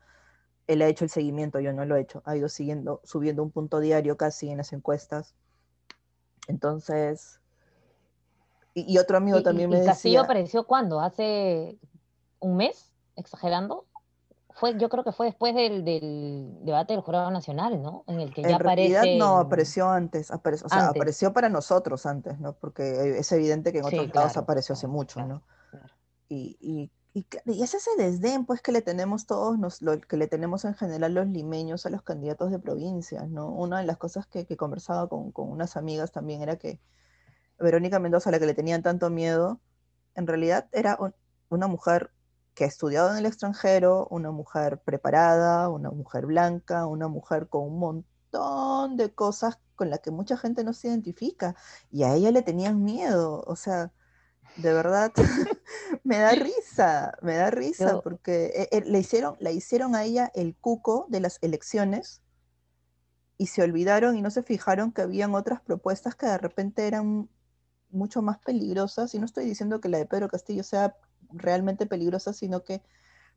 él 0.66 0.82
ha 0.82 0.88
hecho 0.88 1.04
el 1.04 1.12
seguimiento, 1.12 1.60
yo 1.60 1.72
no 1.72 1.86
lo 1.86 1.98
he 1.98 2.02
hecho, 2.02 2.24
ha 2.26 2.36
ido 2.36 2.50
siguiendo, 2.50 3.00
subiendo 3.04 3.44
un 3.44 3.52
punto 3.52 3.80
diario 3.80 4.18
casi 4.18 4.50
en 4.50 4.58
las 4.58 4.74
encuestas. 4.74 5.36
Entonces, 6.48 7.42
y, 8.74 8.98
otro 8.98 9.18
amigo 9.18 9.44
también 9.44 9.70
me 9.70 9.76
y 9.76 9.80
decía... 9.82 9.94
Castillo 9.94 10.22
apareció 10.22 10.66
cuándo? 10.66 11.00
¿Hace 11.00 11.78
un 12.40 12.58
mes? 12.58 12.92
¿Exagerando? 13.16 13.86
Fue, 14.56 14.78
yo 14.78 14.90
creo 14.90 15.04
que 15.04 15.12
fue 15.12 15.28
después 15.28 15.56
del, 15.56 15.84
debate 15.84 16.94
del 16.94 17.02
Jurado 17.02 17.32
Nacional, 17.32 17.82
¿no? 17.82 18.04
En 18.08 18.20
el 18.20 18.34
que 18.34 18.44
ya 18.44 18.58
aparece... 18.58 19.18
no, 19.18 19.38
apareció 19.38 19.90
antes, 19.90 20.30
o 20.32 20.70
sea, 20.70 20.88
apareció 20.88 21.34
para 21.34 21.50
nosotros 21.50 22.06
antes, 22.06 22.40
¿no? 22.40 22.54
Porque 22.54 23.18
es 23.18 23.32
evidente 23.32 23.72
que 23.72 23.80
en 23.80 23.86
otros 23.86 24.14
lados 24.14 24.38
apareció 24.38 24.74
hace 24.74 24.88
mucho, 24.88 25.26
¿no? 25.26 25.42
y, 26.30 26.58
y, 26.60 26.92
es 27.46 27.74
ese 27.76 27.92
desdén, 27.98 28.46
pues, 28.46 28.62
que 28.62 28.72
le 28.72 28.82
tenemos 28.82 29.28
todos, 29.28 29.60
nos, 29.60 29.84
lo 29.84 30.02
que 30.02 30.18
le 30.18 30.28
tenemos 30.28 30.66
en 30.66 30.74
general 30.74 31.14
los 31.14 31.28
limeños 31.28 31.86
a 31.86 31.92
los 31.92 32.02
candidatos 32.02 32.50
de 32.50 32.58
provincias, 32.58 33.30
¿no? 33.30 33.50
Una 33.50 33.80
de 33.80 33.86
las 33.86 33.98
cosas 33.98 34.26
que, 34.26 34.48
que 34.48 34.58
conversaba 34.58 35.08
con, 35.08 35.32
con, 35.32 35.52
unas 35.52 35.78
amigas 35.78 36.12
también 36.12 36.42
era 36.42 36.56
que 36.56 36.80
Verónica 37.60 38.00
Mendoza, 38.00 38.30
a 38.30 38.32
la 38.32 38.40
que 38.40 38.48
le 38.48 38.56
tenían 38.56 38.82
tanto 38.82 39.12
miedo, 39.12 39.60
en 40.16 40.26
realidad 40.26 40.68
era 40.72 40.98
una 41.50 41.68
mujer 41.68 42.12
que 42.54 42.66
ha 42.66 42.68
estudiado 42.68 43.12
en 43.12 43.18
el 43.18 43.26
extranjero, 43.26 44.08
una 44.10 44.32
mujer 44.32 44.82
preparada, 44.82 45.70
una 45.70 45.92
mujer 45.92 46.26
blanca, 46.26 46.86
una 46.86 47.08
mujer 47.08 47.48
con 47.50 47.64
un 47.64 47.80
montón 47.80 48.98
de 48.98 49.14
cosas 49.14 49.60
con 49.76 49.90
las 49.90 50.00
que 50.00 50.12
mucha 50.12 50.38
gente 50.38 50.64
no 50.64 50.74
se 50.74 50.88
identifica, 50.88 51.56
y 51.92 52.04
a 52.04 52.14
ella 52.14 52.32
le 52.32 52.42
tenían 52.42 52.84
miedo, 52.84 53.44
o 53.48 53.56
sea 53.56 53.92
de 54.58 54.74
verdad, 54.74 55.12
me 56.04 56.20
da 56.20 56.32
risa, 56.32 57.18
me 57.22 57.36
da 57.36 57.50
risa, 57.50 58.02
porque 58.02 58.52
eh, 58.56 58.70
eh, 58.72 58.84
le 58.86 59.00
hicieron, 59.00 59.36
la 59.40 59.52
hicieron 59.52 59.96
a 59.96 60.04
ella 60.04 60.32
el 60.36 60.56
cuco 60.56 61.08
de 61.10 61.20
las 61.20 61.40
elecciones 61.42 62.22
y 63.38 63.48
se 63.48 63.64
olvidaron 63.64 64.16
y 64.16 64.22
no 64.22 64.30
se 64.30 64.44
fijaron 64.44 64.92
que 64.92 65.02
habían 65.02 65.34
otras 65.34 65.62
propuestas 65.62 66.16
que 66.16 66.28
de 66.28 66.38
repente 66.38 66.88
eran 66.88 67.30
mucho 67.90 68.22
más 68.22 68.38
peligrosas. 68.40 69.14
Y 69.16 69.20
no 69.20 69.26
estoy 69.26 69.46
diciendo 69.46 69.82
que 69.82 69.90
la 69.90 69.98
de 69.98 70.06
Pedro 70.06 70.28
Castillo 70.28 70.64
sea 70.64 70.96
realmente 71.34 71.86
peligrosa, 71.86 72.34
sino 72.34 72.64
que, 72.64 72.82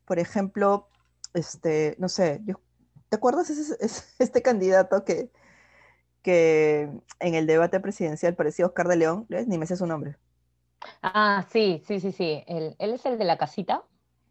por 0.05 0.19
ejemplo, 0.19 0.89
este, 1.33 1.95
no 1.99 2.09
sé, 2.09 2.41
¿te 3.09 3.15
acuerdas 3.15 3.49
ese, 3.49 3.75
este 4.19 4.41
candidato 4.41 5.03
que, 5.03 5.31
que 6.21 6.89
en 7.19 7.35
el 7.35 7.47
debate 7.47 7.79
presidencial 7.79 8.35
parecía 8.35 8.65
Oscar 8.65 8.87
de 8.87 8.97
León? 8.97 9.27
Ni 9.47 9.57
me 9.57 9.65
sé 9.65 9.75
su 9.75 9.85
nombre. 9.85 10.17
Ah, 11.01 11.45
sí, 11.51 11.81
sí, 11.85 11.99
sí, 11.99 12.11
sí. 12.11 12.43
Él, 12.47 12.75
es 12.79 13.05
el 13.05 13.17
de 13.17 13.25
la 13.25 13.37
casita. 13.37 13.83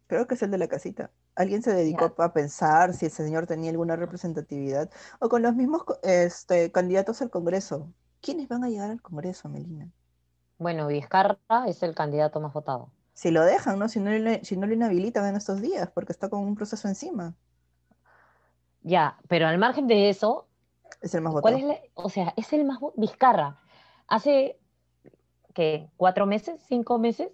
Creo 0.07 0.27
que 0.27 0.35
es 0.35 0.41
el 0.41 0.51
de 0.51 0.57
la 0.57 0.67
casita. 0.67 1.11
Alguien 1.35 1.61
se 1.61 1.73
dedicó 1.73 2.15
a 2.17 2.33
pensar 2.33 2.93
si 2.93 3.05
ese 3.05 3.23
señor 3.23 3.45
tenía 3.45 3.69
alguna 3.69 3.95
representatividad. 3.95 4.89
O 5.19 5.29
con 5.29 5.41
los 5.41 5.55
mismos 5.55 5.83
este, 6.03 6.71
candidatos 6.71 7.21
al 7.21 7.29
Congreso. 7.29 7.91
¿Quiénes 8.21 8.47
van 8.47 8.63
a 8.63 8.69
llegar 8.69 8.89
al 8.89 9.01
Congreso, 9.01 9.47
Melina? 9.49 9.91
Bueno, 10.57 10.87
Vizcarra 10.87 11.37
es 11.67 11.83
el 11.83 11.93
candidato 11.93 12.39
más 12.39 12.53
votado. 12.53 12.91
Si 13.17 13.31
lo 13.31 13.43
dejan, 13.43 13.79
¿no? 13.79 13.89
Si 13.89 13.99
no, 13.99 14.11
si 14.43 14.57
no 14.57 14.67
lo 14.67 14.73
inhabilitan 14.75 15.25
en 15.25 15.35
estos 15.35 15.59
días, 15.59 15.89
porque 15.89 16.11
está 16.11 16.29
con 16.29 16.41
un 16.41 16.53
proceso 16.53 16.87
encima. 16.87 17.33
Ya, 18.83 19.17
pero 19.27 19.47
al 19.47 19.57
margen 19.57 19.87
de 19.87 20.09
eso. 20.09 20.45
Es 21.01 21.15
el 21.15 21.21
más 21.21 21.33
votado. 21.33 21.57
o 21.95 22.09
sea, 22.09 22.35
es 22.37 22.53
el 22.53 22.63
más 22.63 22.77
Vizcarra. 22.95 23.57
Hace 24.07 24.59
que 25.55 25.89
cuatro 25.97 26.27
meses, 26.27 26.61
cinco 26.67 26.99
meses. 26.99 27.31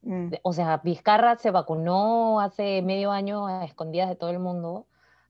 Mm. 0.00 0.32
O 0.40 0.54
sea, 0.54 0.78
Vizcarra 0.78 1.36
se 1.36 1.50
vacunó 1.50 2.40
hace 2.40 2.80
medio 2.80 3.10
año 3.10 3.48
a 3.48 3.66
escondidas 3.66 4.08
de 4.08 4.16
todo 4.16 4.30
el 4.30 4.38
mundo, 4.38 4.86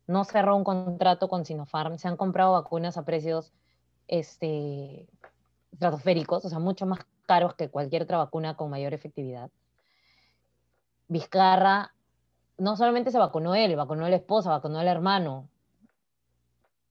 no 0.06 0.22
cerró 0.22 0.54
un 0.54 0.62
contrato 0.62 1.28
con 1.28 1.44
Sinopharm, 1.44 1.98
se 1.98 2.06
han 2.06 2.16
comprado 2.16 2.52
vacunas 2.52 2.96
a 2.96 3.04
precios 3.04 3.52
este, 4.06 5.08
estratosféricos, 5.72 6.44
o 6.44 6.48
sea, 6.48 6.60
mucho 6.60 6.86
más 6.86 7.00
caros 7.30 7.54
que 7.54 7.68
cualquier 7.68 8.02
otra 8.02 8.18
vacuna 8.18 8.56
con 8.56 8.70
mayor 8.70 8.92
efectividad. 8.92 9.50
Vizcarra 11.06 11.94
no 12.58 12.76
solamente 12.76 13.12
se 13.12 13.18
vacunó 13.18 13.54
él, 13.54 13.76
vacunó 13.76 14.04
a 14.04 14.10
la 14.10 14.16
esposa, 14.16 14.50
vacunó 14.50 14.80
al 14.80 14.88
hermano. 14.88 15.48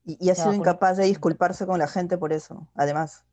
Y, 0.05 0.29
ha 0.29 0.35
sido 0.35 0.53
incapaz 0.53 0.95
de 0.95 1.03
disculparse 1.03 1.65
con 1.65 1.77
la 1.77 1.87
gente 1.87 2.17
por 2.17 2.31
eso, 2.31 2.69
además. 2.73 3.25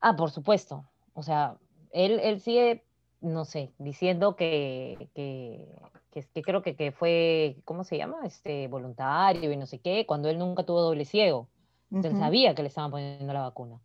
Ah, 0.00 0.14
por 0.14 0.30
supuesto. 0.30 0.84
O 1.14 1.24
sea, 1.24 1.56
él, 1.90 2.20
él 2.20 2.40
sigue, 2.40 2.84
no 3.20 3.44
sé, 3.44 3.72
diciendo 3.78 4.36
que, 4.36 5.10
que, 5.16 5.66
que, 6.12 6.42
creo 6.42 6.62
que, 6.62 6.76
que, 6.76 6.92
fue, 6.92 7.56
¿cómo 7.64 7.82
se 7.82 7.98
llama? 7.98 8.18
Este, 8.24 8.68
voluntario 8.68 9.50
y 9.50 9.56
no 9.56 9.66
sé 9.66 9.80
qué, 9.80 10.06
cuando 10.06 10.28
él 10.28 10.38
nunca 10.38 10.62
tuvo 10.62 10.80
doble 10.80 11.06
ciego. 11.06 11.48
Él 11.90 12.16
sabía 12.16 12.54
que 12.54 12.62
le 12.62 12.68
estaban 12.68 12.92
poniendo 12.92 13.32
la 13.32 13.42
vacuna. 13.42 13.80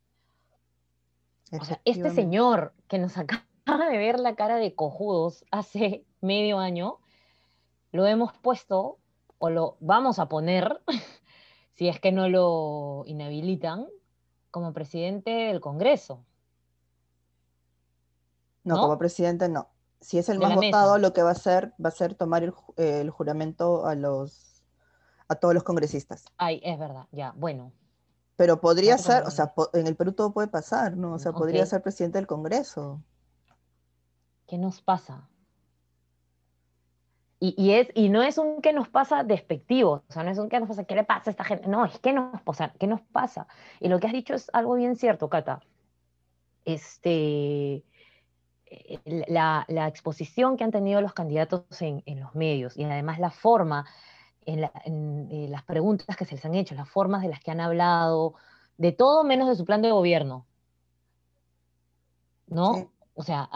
O 1.59 1.65
sea, 1.65 1.81
este 1.85 2.09
señor 2.11 2.73
que 2.87 2.99
nos 2.99 3.17
acaba 3.17 3.89
de 3.89 3.97
ver 3.97 4.19
la 4.19 4.35
cara 4.35 4.57
de 4.57 4.75
cojudos 4.75 5.45
hace 5.51 6.05
medio 6.21 6.59
año, 6.59 6.99
lo 7.91 8.05
hemos 8.07 8.33
puesto 8.37 8.97
o 9.37 9.49
lo 9.49 9.77
vamos 9.79 10.19
a 10.19 10.29
poner, 10.29 10.81
si 11.75 11.87
es 11.87 11.99
que 11.99 12.11
no 12.11 12.29
lo 12.29 13.03
inhabilitan, 13.07 13.87
como 14.51 14.73
presidente 14.73 15.31
del 15.31 15.61
Congreso. 15.61 16.25
No, 18.63 18.79
como 18.79 18.97
presidente 18.97 19.49
no. 19.49 19.69
Si 19.99 20.17
es 20.17 20.29
el 20.29 20.39
más 20.39 20.55
votado, 20.55 20.97
lo 20.97 21.13
que 21.13 21.23
va 21.23 21.29
a 21.29 21.33
hacer 21.33 21.73
va 21.83 21.89
a 21.89 21.91
ser 21.91 22.15
tomar 22.15 22.43
el, 22.43 23.09
juramento 23.09 23.85
a 23.85 23.95
los 23.95 24.63
a 25.27 25.35
todos 25.35 25.53
los 25.53 25.63
congresistas. 25.63 26.25
Ay, 26.37 26.59
es 26.63 26.77
verdad, 26.77 27.07
ya, 27.11 27.33
bueno. 27.37 27.71
Pero 28.41 28.59
podría 28.59 28.97
ser, 28.97 29.21
o 29.21 29.29
sea, 29.29 29.53
en 29.73 29.85
el 29.85 29.95
Perú 29.95 30.13
todo 30.13 30.33
puede 30.33 30.47
pasar, 30.47 30.97
¿no? 30.97 31.13
O 31.13 31.19
sea, 31.19 31.31
podría 31.31 31.63
ser 31.67 31.83
presidente 31.83 32.17
del 32.17 32.25
Congreso. 32.25 32.99
¿Qué 34.47 34.57
nos 34.57 34.81
pasa? 34.81 35.29
Y, 37.39 37.73
es, 37.73 37.89
y 37.93 38.09
no 38.09 38.23
es 38.23 38.39
un 38.39 38.59
qué 38.63 38.73
nos 38.73 38.89
pasa 38.89 39.23
despectivo, 39.23 40.03
o 40.07 40.11
sea, 40.11 40.23
no 40.23 40.31
es 40.31 40.39
un 40.39 40.49
qué 40.49 40.59
nos 40.59 40.69
pasa, 40.69 40.85
¿qué 40.85 40.95
le 40.95 41.03
pasa 41.03 41.29
a 41.29 41.31
esta 41.31 41.43
gente? 41.43 41.67
No, 41.67 41.85
es 41.85 41.99
qué 41.99 42.13
nos, 42.13 42.41
o 42.43 42.53
sea, 42.55 42.73
¿qué 42.79 42.87
nos 42.87 43.01
pasa? 43.01 43.45
Y 43.79 43.89
lo 43.89 43.99
que 43.99 44.07
has 44.07 44.13
dicho 44.13 44.33
es 44.33 44.49
algo 44.53 44.73
bien 44.73 44.95
cierto, 44.95 45.29
Cata. 45.29 45.59
Este, 46.65 47.83
eh, 48.65 48.99
la, 49.27 49.65
exposición 49.87 50.57
que 50.57 50.63
han 50.63 50.71
tenido 50.71 50.99
los 50.99 51.13
candidatos 51.13 51.63
en, 51.81 52.01
los 52.19 52.33
medios 52.33 52.75
y 52.75 52.85
además 52.85 53.19
la 53.19 53.29
forma 53.29 53.85
en, 54.45 55.27
eh, 55.31 55.47
las 55.49 55.63
preguntas 55.63 56.15
que 56.17 56.25
se 56.25 56.35
les 56.35 56.45
han 56.45 56.55
hecho, 56.55 56.75
las 56.75 56.89
formas 56.89 57.21
de 57.21 57.29
las 57.29 57.39
que 57.39 57.51
han 57.51 57.61
hablado, 57.61 58.35
de 58.77 58.91
todo 58.91 59.23
menos 59.23 59.47
de 59.47 59.55
su 59.55 59.65
plan 59.65 59.81
de 59.81 59.91
gobierno. 59.91 60.45
¿No? 62.47 62.91
O 63.13 63.23
sea, 63.23 63.49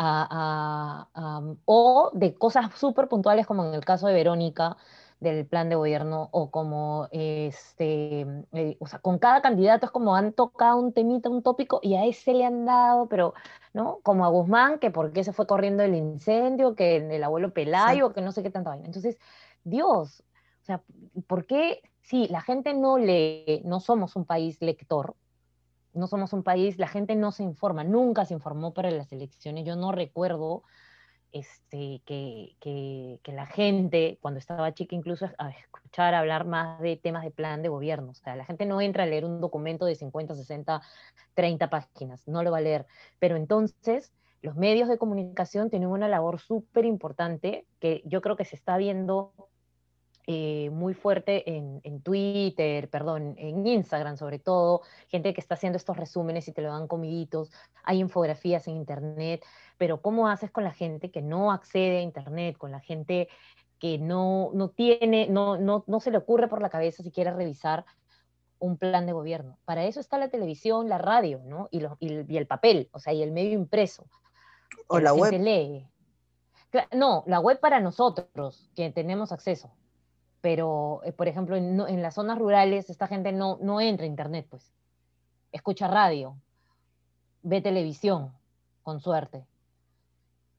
o 1.65 2.11
de 2.13 2.35
cosas 2.35 2.71
súper 2.77 3.07
puntuales 3.07 3.45
como 3.47 3.65
en 3.65 3.73
el 3.73 3.83
caso 3.83 4.07
de 4.07 4.13
Verónica, 4.13 4.77
del 5.19 5.45
plan 5.45 5.69
de 5.69 5.75
gobierno, 5.75 6.29
o 6.31 6.51
como, 6.51 7.07
este, 7.11 8.21
eh, 8.51 8.77
o 8.79 8.87
sea, 8.87 8.99
con 8.99 9.17
cada 9.17 9.41
candidato 9.41 9.85
es 9.85 9.91
como 9.91 10.15
han 10.15 10.33
tocado 10.33 10.77
un 10.77 10.93
temita, 10.93 11.29
un 11.29 11.41
tópico, 11.41 11.79
y 11.81 11.95
a 11.95 12.05
ese 12.05 12.33
le 12.33 12.45
han 12.45 12.65
dado, 12.65 13.07
pero, 13.07 13.33
¿no? 13.73 13.99
Como 14.03 14.25
a 14.25 14.29
Guzmán, 14.29 14.79
que 14.79 14.91
por 14.91 15.13
qué 15.13 15.23
se 15.23 15.33
fue 15.33 15.47
corriendo 15.47 15.83
el 15.83 15.95
incendio, 15.95 16.75
que 16.75 16.97
el 16.97 17.23
abuelo 17.23 17.53
Pelayo, 17.53 18.13
que 18.13 18.21
no 18.21 18.31
sé 18.31 18.43
qué 18.43 18.49
tanta 18.51 18.71
vaina. 18.71 18.85
Entonces, 18.85 19.17
Dios, 19.63 20.23
o 20.65 20.67
sea, 20.67 20.81
¿por 21.27 21.45
qué? 21.45 21.83
Sí, 22.01 22.27
la 22.31 22.41
gente 22.41 22.73
no 22.73 22.97
lee, 22.97 23.61
no 23.65 23.79
somos 23.79 24.15
un 24.15 24.25
país 24.25 24.59
lector, 24.61 25.15
no 25.93 26.07
somos 26.07 26.33
un 26.33 26.41
país, 26.41 26.79
la 26.79 26.87
gente 26.87 27.15
no 27.15 27.31
se 27.31 27.43
informa, 27.43 27.83
nunca 27.83 28.25
se 28.25 28.33
informó 28.33 28.73
para 28.73 28.89
las 28.89 29.11
elecciones. 29.11 29.63
Yo 29.63 29.75
no 29.75 29.91
recuerdo 29.91 30.63
este, 31.31 32.01
que, 32.03 32.55
que, 32.59 33.31
la 33.31 33.45
gente, 33.45 34.17
cuando 34.23 34.39
estaba 34.39 34.73
chica, 34.73 34.95
incluso 34.95 35.29
a 35.37 35.49
escuchar 35.51 36.15
hablar 36.15 36.47
más 36.47 36.79
de 36.81 36.97
temas 36.97 37.23
de 37.23 37.29
plan 37.29 37.61
de 37.61 37.69
gobierno. 37.69 38.09
O 38.09 38.15
sea, 38.15 38.35
la 38.35 38.45
gente 38.45 38.65
no 38.65 38.81
entra 38.81 39.03
a 39.03 39.05
leer 39.05 39.23
un 39.23 39.41
documento 39.41 39.85
de 39.85 39.93
50, 39.93 40.33
60, 40.33 40.81
30 41.35 41.69
páginas, 41.69 42.27
no 42.27 42.41
lo 42.41 42.49
va 42.49 42.57
a 42.57 42.61
leer. 42.61 42.87
Pero 43.19 43.35
entonces, 43.35 44.11
los 44.41 44.55
medios 44.55 44.89
de 44.89 44.97
comunicación 44.97 45.69
tienen 45.69 45.89
una 45.89 46.07
labor 46.07 46.39
súper 46.39 46.85
importante 46.85 47.67
que 47.79 48.01
yo 48.05 48.21
creo 48.21 48.35
que 48.35 48.45
se 48.45 48.55
está 48.55 48.77
viendo 48.77 49.31
eh, 50.27 50.71
muy 50.71 50.95
fuerte 50.95 51.55
en, 51.55 51.81
en, 51.83 52.01
Twitter, 52.01 52.89
perdón, 52.89 53.35
en 53.37 53.67
Instagram 53.67 54.17
sobre 54.17 54.39
todo, 54.39 54.81
gente 55.07 55.35
que 55.35 55.41
está 55.41 55.53
haciendo 55.53 55.77
estos 55.77 55.97
resúmenes 55.97 56.47
y 56.47 56.51
te 56.51 56.63
lo 56.63 56.69
dan 56.69 56.87
comiditos, 56.87 57.51
hay 57.83 57.99
infografías 57.99 58.67
en 58.67 58.77
Internet, 58.77 59.45
pero 59.77 60.01
¿cómo 60.01 60.27
haces 60.27 60.49
con 60.49 60.63
la 60.63 60.71
gente 60.71 61.11
que 61.11 61.21
no 61.21 61.51
accede 61.51 61.99
a 61.99 62.01
Internet, 62.01 62.57
con 62.57 62.71
la 62.71 62.79
gente 62.79 63.27
que 63.77 63.99
no, 63.99 64.49
no 64.55 64.69
tiene, 64.69 65.27
no, 65.29 65.57
no, 65.57 65.83
no 65.85 65.99
se 65.99 66.09
le 66.09 66.17
ocurre 66.17 66.47
por 66.47 66.59
la 66.59 66.69
cabeza 66.69 67.03
si 67.03 67.11
quiere 67.11 67.31
revisar 67.31 67.85
un 68.57 68.77
plan 68.77 69.05
de 69.05 69.13
gobierno? 69.13 69.59
Para 69.63 69.85
eso 69.85 69.99
está 69.99 70.17
la 70.17 70.29
televisión, 70.29 70.89
la 70.89 70.97
radio, 70.97 71.39
¿no? 71.45 71.67
Y, 71.69 71.83
y, 71.99 72.37
el 72.37 72.47
papel, 72.47 72.89
o 72.93 72.99
sea, 72.99 73.13
y 73.13 73.21
el 73.21 73.31
medio 73.31 73.53
impreso. 73.53 74.07
O 74.87 74.99
la, 74.99 75.13
web. 75.13 75.39
Lee. 75.39 75.87
No, 76.91 77.23
la 77.27 77.39
web 77.39 77.59
para 77.59 77.79
nosotros, 77.79 78.71
que 78.75 78.89
tenemos 78.89 79.31
acceso 79.31 79.71
pero, 80.45 81.01
eh, 81.03 81.11
por 81.11 81.27
ejemplo, 81.27 81.55
en, 81.55 82.03
las 82.03 82.13
zonas 82.13 82.37
rurales 82.37 82.91
esta 82.91 83.07
gente 83.07 83.31
no, 83.31 83.57
no 83.61 83.81
entra 83.81 84.03
a 84.03 84.07
internet, 84.07 84.45
pues. 84.47 84.71
Escucha 85.51 85.87
radio, 85.87 86.37
ve 87.41 87.61
televisión, 87.61 88.31
con 88.83 88.99
suerte. 88.99 89.43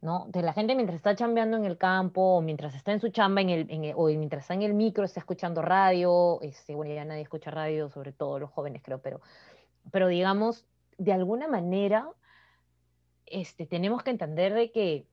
¿no? 0.01 0.29
La 0.35 0.53
gente 0.55 0.75
mientras 0.75 0.97
está 0.97 1.15
chambeando 1.15 1.57
en 1.57 1.67
el 1.67 1.79
campo, 1.79 2.21
o 2.21 2.41
mientras 2.41 2.75
está 2.75 2.91
en 2.91 3.01
su 3.01 3.11
chamba, 3.11 3.43
en 3.43 3.51
el, 3.51 3.93
o 3.95 4.07
mientras 4.07 4.43
está 4.43 4.55
en 4.55 4.63
el 4.63 4.75
micro, 4.75 5.05
está 5.05 5.21
escuchando 5.21 5.63
radio, 5.63 6.41
este, 6.43 6.75
bueno, 6.75 6.93
ya 6.93 7.05
nadie 7.05 7.23
escucha 7.23 7.53
radio, 7.53 7.89
sobre 7.89 8.11
todo 8.11 8.41
los 8.41 8.51
jóvenes, 8.51 8.83
creo, 8.83 8.99
pero, 9.01 9.21
pero 9.93 10.09
digamos, 10.09 10.67
de 10.99 11.13
alguna 11.13 11.47
manera, 11.47 12.11
este, 13.25 13.67
tenemos 13.67 14.03
que 14.03 14.11
entender 14.11 14.53
de 14.53 14.73
que 14.73 15.07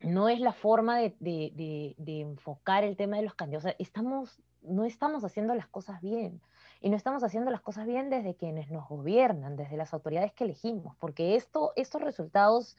no 0.00 0.28
es 0.28 0.40
la 0.40 0.52
forma 0.52 0.98
de, 0.98 1.94
enfocar 1.98 2.84
el 2.84 2.96
tema 2.96 3.16
de 3.16 3.22
los 3.22 3.34
candidatos. 3.34 3.74
estamos, 3.78 4.40
no 4.62 4.84
estamos 4.84 5.24
haciendo 5.24 5.54
las 5.54 5.66
cosas 5.66 6.00
bien. 6.00 6.40
Y 6.80 6.90
no 6.90 6.96
estamos 6.96 7.24
haciendo 7.24 7.50
las 7.50 7.62
cosas 7.62 7.86
bien 7.86 8.10
desde 8.10 8.34
quienes 8.34 8.70
nos 8.70 8.86
gobiernan, 8.88 9.56
desde 9.56 9.76
las 9.78 9.94
autoridades 9.94 10.32
que 10.34 10.44
elegimos, 10.44 10.94
porque 10.96 11.34
esto, 11.34 11.72
estos 11.74 12.02
resultados 12.02 12.76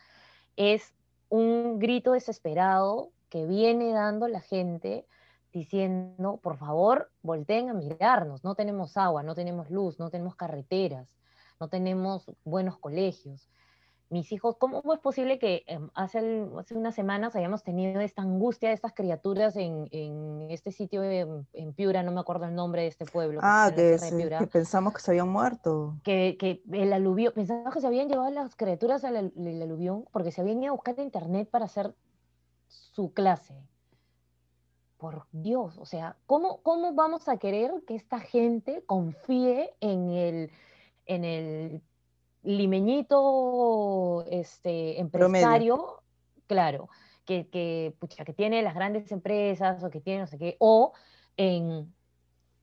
es 0.56 0.94
un 1.30 1.80
grito 1.80 2.12
desesperado 2.12 3.12
que 3.30 3.46
viene 3.46 3.92
dando 3.92 4.28
la 4.28 4.40
gente 4.40 5.06
diciendo, 5.52 6.38
por 6.38 6.58
favor, 6.58 7.12
volteen 7.24 7.70
a 7.70 7.74
mirarnos, 7.74 8.44
no 8.44 8.54
tenemos 8.54 8.96
agua, 8.98 9.24
no 9.24 9.34
tenemos 9.34 9.72
luz, 9.72 9.98
no 9.98 10.12
tenemos 10.12 10.36
carreteras, 10.36 11.18
no 11.60 11.68
tenemos 11.68 12.32
buenos 12.44 12.78
colegios 12.78 13.50
mis 14.10 14.32
hijos, 14.32 14.56
¿cómo 14.58 14.82
es 14.94 15.00
posible 15.00 15.38
que 15.38 15.64
em, 15.68 15.90
hace, 15.94 16.48
hace 16.58 16.76
unas 16.76 16.96
semanas 16.96 17.36
hayamos 17.36 17.64
tenido 17.64 18.00
esta 18.00 18.22
angustia 18.22 18.70
de 18.70 18.76
estas 18.76 18.94
criaturas 18.94 19.56
en, 19.56 19.88
en 19.92 20.48
este 20.50 20.72
sitio 20.72 21.04
en, 21.04 21.74
Piura, 21.74 22.04
no 22.04 22.12
me 22.12 22.22
acuerdo 22.22 22.46
el 22.46 22.56
nombre 22.56 22.84
de 22.84 22.88
este 22.88 23.06
pueblo? 23.06 23.42
Ah, 23.44 23.72
que, 23.76 23.98
pensamos 24.52 24.94
que 24.94 25.02
se 25.02 25.12
habían 25.12 25.30
muerto. 25.30 25.96
Que, 26.04 26.38
que 26.40 26.62
el 26.72 26.94
aluvión, 26.94 27.34
pensamos 27.34 27.74
que 27.74 27.82
se 27.82 27.88
habían 27.88 28.08
llevado 28.08 28.30
las 28.32 28.56
criaturas 28.56 29.04
al, 29.04 29.18
al 29.18 29.62
aluvión 29.62 30.06
porque 30.12 30.32
se 30.32 30.42
habían 30.42 30.64
ido 30.64 30.72
a 30.72 30.76
buscar 30.76 30.98
internet 31.00 31.50
para 31.50 31.66
hacer 31.66 31.94
su 32.68 33.14
clase. 33.14 33.56
Por 34.98 35.28
Dios, 35.32 35.78
o 35.78 35.86
sea, 35.86 36.18
¿cómo, 36.26 36.62
cómo 36.64 36.94
vamos 36.94 37.30
a 37.30 37.38
querer 37.38 37.72
que 37.86 37.96
esta 37.96 38.20
gente 38.20 38.84
confíe 38.88 39.76
en 39.80 40.10
el, 40.10 40.52
en 41.06 41.24
el 41.24 41.82
limeñito 42.48 44.24
este, 44.32 45.00
empresario, 45.00 46.02
claro, 46.48 46.90
que, 47.26 47.48
que, 47.50 47.94
que 48.26 48.34
tiene 48.34 48.62
las 48.62 48.74
grandes 48.74 49.12
empresas 49.12 49.84
o 49.84 49.90
que 49.90 50.00
tiene 50.00 50.22
no 50.22 50.28
sé 50.28 50.38
qué, 50.38 50.56
o 50.60 50.94
en 51.36 51.94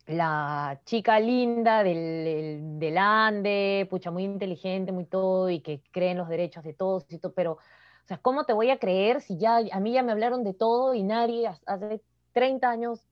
la 0.06 0.80
chica 0.84 1.20
linda 1.20 1.82
del, 1.82 2.78
del, 2.78 2.98
Ande, 2.98 3.86
pucha, 3.90 4.10
muy 4.10 4.24
inteligente, 4.24 4.90
muy 4.90 5.04
todo, 5.04 5.50
y 5.50 5.60
que 5.60 5.82
cree 5.90 6.12
en 6.12 6.18
los 6.18 6.28
derechos 6.28 6.64
de 6.64 6.72
todos 6.72 7.04
y 7.10 7.18
todo, 7.18 7.34
pero, 7.34 7.52
o 7.52 8.06
sea, 8.06 8.18
¿cómo 8.18 8.44
te 8.44 8.54
voy 8.54 8.70
a 8.70 8.78
creer 8.78 9.20
si 9.20 9.36
ya, 9.36 9.58
a 9.70 9.80
mí 9.80 9.92
ya 9.92 10.02
me 10.02 10.12
hablaron 10.12 10.44
de 10.44 10.54
todo 10.54 10.94
y 10.94 11.02
nadie 11.02 11.50
hace 11.66 12.02
30 12.32 12.70
años 12.70 13.06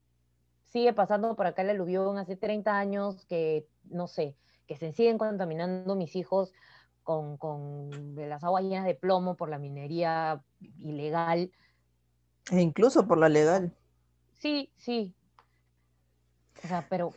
sigue 0.66 0.94
pasando 0.94 1.36
por 1.36 1.46
acá 1.46 1.62
el 1.62 1.70
aluvión, 1.70 2.16
hace 2.16 2.36
30 2.36 2.78
años 2.78 3.26
que, 3.26 3.66
no 3.90 4.06
sé, 4.06 4.36
que 4.72 4.78
se 4.78 4.92
siguen 4.92 5.18
contaminando 5.18 5.94
mis 5.96 6.16
hijos 6.16 6.54
con, 7.02 7.36
con 7.36 7.90
las 8.16 8.42
aguas 8.42 8.64
llenas 8.64 8.86
de 8.86 8.94
plomo 8.94 9.34
por 9.34 9.50
la 9.50 9.58
minería 9.58 10.42
ilegal. 10.78 11.50
E 12.50 12.60
incluso 12.60 13.06
por 13.06 13.18
la 13.18 13.28
legal. 13.28 13.74
Sí, 14.32 14.72
sí. 14.78 15.14
O 16.64 16.68
sea, 16.68 16.86
pero, 16.88 17.12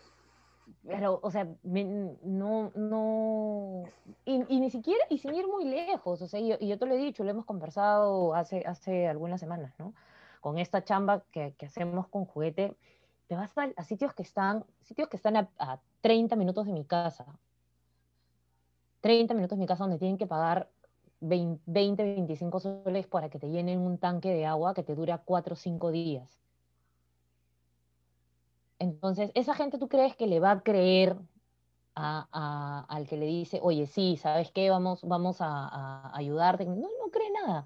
pero, 0.85 1.19
o 1.23 1.31
sea, 1.31 1.47
no, 1.63 2.71
no, 2.75 3.83
y, 4.25 4.39
ni 4.39 4.69
siquiera, 4.69 5.05
y 5.09 5.19
sin 5.19 5.33
ir 5.35 5.47
muy 5.47 5.65
lejos, 5.65 6.21
o 6.21 6.27
sea, 6.27 6.39
y, 6.39 6.67
yo 6.67 6.77
te 6.77 6.85
lo 6.85 6.95
he 6.95 6.97
dicho, 6.97 7.23
lo 7.23 7.29
hemos 7.29 7.45
conversado 7.45 8.33
hace, 8.33 8.63
hace 8.65 9.07
algunas 9.07 9.39
semanas, 9.39 9.73
¿no? 9.77 9.93
Con 10.41 10.57
esta 10.57 10.83
chamba 10.83 11.23
que, 11.31 11.53
que 11.57 11.67
hacemos 11.67 12.07
con 12.07 12.25
juguete, 12.25 12.75
te 13.27 13.35
vas 13.35 13.51
a, 13.55 13.83
sitios 13.83 14.13
que 14.13 14.23
están, 14.23 14.65
sitios 14.81 15.09
que 15.09 15.17
están 15.17 15.37
a, 15.37 15.49
a, 15.57 15.79
30 16.01 16.35
minutos 16.35 16.65
de 16.65 16.73
mi 16.73 16.85
casa. 16.85 17.25
30 19.05 19.35
minutos 19.35 19.55
de 19.55 19.61
mi 19.61 19.67
casa 19.67 19.83
donde 19.83 19.99
tienen 19.99 20.17
que 20.17 20.25
pagar 20.25 20.67
20, 21.19 21.61
25 21.67 22.59
soles 22.59 23.05
para 23.05 23.29
que 23.29 23.37
te 23.37 23.51
llenen 23.51 23.77
un 23.77 23.99
tanque 23.99 24.33
de 24.33 24.47
agua 24.47 24.73
que 24.73 24.81
te 24.81 24.95
dura 24.95 25.19
4 25.23 25.53
o 25.53 25.55
5 25.55 25.91
días. 25.91 26.27
Entonces, 28.79 29.29
esa 29.35 29.53
gente 29.53 29.77
tú 29.77 29.89
crees 29.89 30.15
que 30.15 30.25
le 30.25 30.39
va 30.39 30.49
a 30.49 30.61
creer 30.61 31.17
a, 31.93 32.83
al 32.89 33.07
que 33.07 33.17
le 33.17 33.27
dice, 33.27 33.59
oye, 33.61 33.85
sí, 33.85 34.17
¿sabes 34.17 34.49
qué? 34.49 34.71
Vamos, 34.71 35.03
vamos 35.03 35.39
a, 35.39 35.49
a, 35.49 36.17
ayudarte. 36.17 36.65
No, 36.65 36.73
no 36.75 37.11
cree 37.11 37.29
nada. 37.29 37.65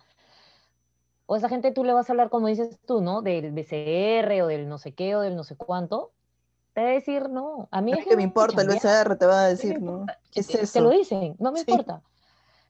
O 1.25 1.37
esa 1.37 1.47
gente 1.47 1.71
tú 1.71 1.85
le 1.85 1.93
vas 1.93 2.09
a 2.09 2.11
hablar, 2.11 2.29
como 2.29 2.47
dices 2.47 2.77
tú, 2.85 2.99
¿no? 2.99 3.21
Del 3.21 3.53
BCR 3.53 4.41
o 4.41 4.47
del 4.47 4.67
no 4.67 4.77
sé 4.77 4.93
qué 4.93 5.15
o 5.15 5.21
del 5.21 5.37
no 5.37 5.45
sé 5.45 5.55
cuánto. 5.55 6.11
Te 6.79 6.85
va 6.85 6.91
a 6.91 6.93
decir, 6.93 7.29
no, 7.29 7.67
a 7.71 7.81
mí 7.81 7.91
es 7.91 8.05
que 8.05 8.15
me 8.15 8.23
importa, 8.23 8.61
el 8.61 8.69
BCR 8.69 9.17
te 9.17 9.25
va 9.25 9.41
a 9.41 9.47
decir, 9.49 9.81
¿no? 9.81 10.05
¿Qué 10.31 10.39
es 10.39 10.55
eso? 10.55 10.79
Te 10.79 10.79
lo 10.79 10.91
dicen, 10.91 11.35
no 11.37 11.51
me 11.51 11.59
importa. 11.59 12.01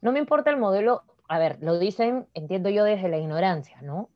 No 0.02 0.12
me 0.12 0.18
importa 0.18 0.50
el 0.50 0.58
modelo, 0.58 1.04
a 1.28 1.38
ver, 1.38 1.60
lo 1.62 1.78
dicen, 1.78 2.28
entiendo 2.34 2.70
yo 2.70 2.86
desde 2.86 3.08
la 3.08 3.20
ignorancia, 3.20 3.84
¿no? 3.84 4.10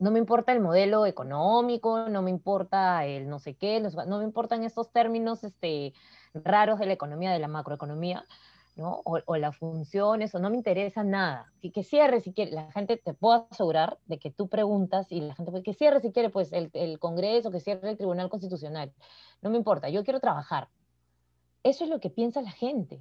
No 0.00 0.10
me 0.10 0.18
importa 0.18 0.50
el 0.50 0.58
modelo 0.58 1.06
económico, 1.06 2.08
no 2.08 2.22
me 2.22 2.30
importa 2.30 3.06
el 3.06 3.28
no 3.28 3.38
sé 3.38 3.54
qué, 3.54 3.80
no 3.80 4.18
me 4.18 4.24
importan 4.24 4.64
estos 4.64 4.90
términos 4.90 5.44
este, 5.44 5.92
raros 6.34 6.80
de 6.80 6.86
la 6.86 6.94
economía, 6.94 7.30
de 7.30 7.38
la 7.38 7.46
macroeconomía, 7.46 8.26
¿no? 8.74 9.02
O, 9.04 9.36
las 9.36 9.56
funciones, 9.56 10.34
o 10.34 10.38
no 10.38 10.50
me 10.50 10.56
interesa 10.56 11.04
nada. 11.04 11.52
Que, 11.60 11.70
que 11.70 11.84
cierre 11.84 12.20
si 12.20 12.32
quiere, 12.32 12.52
la 12.52 12.70
gente 12.72 12.96
te 12.96 13.14
puedo 13.14 13.46
asegurar 13.50 13.98
de 14.06 14.18
que 14.18 14.30
tú 14.30 14.48
preguntas 14.48 15.10
y 15.10 15.20
la 15.20 15.34
gente 15.34 15.50
puede 15.50 15.62
que 15.64 15.74
cierre 15.74 16.00
si 16.00 16.12
quiere, 16.12 16.30
pues 16.30 16.52
el, 16.52 16.70
el 16.72 16.98
Congreso, 16.98 17.50
que 17.50 17.60
cierre 17.60 17.90
el 17.90 17.96
Tribunal 17.96 18.30
Constitucional. 18.30 18.92
No 19.42 19.50
me 19.50 19.56
importa, 19.56 19.88
yo 19.88 20.04
quiero 20.04 20.20
trabajar. 20.20 20.68
Eso 21.62 21.84
es 21.84 21.90
lo 21.90 22.00
que 22.00 22.10
piensa 22.10 22.42
la 22.42 22.50
gente. 22.50 23.00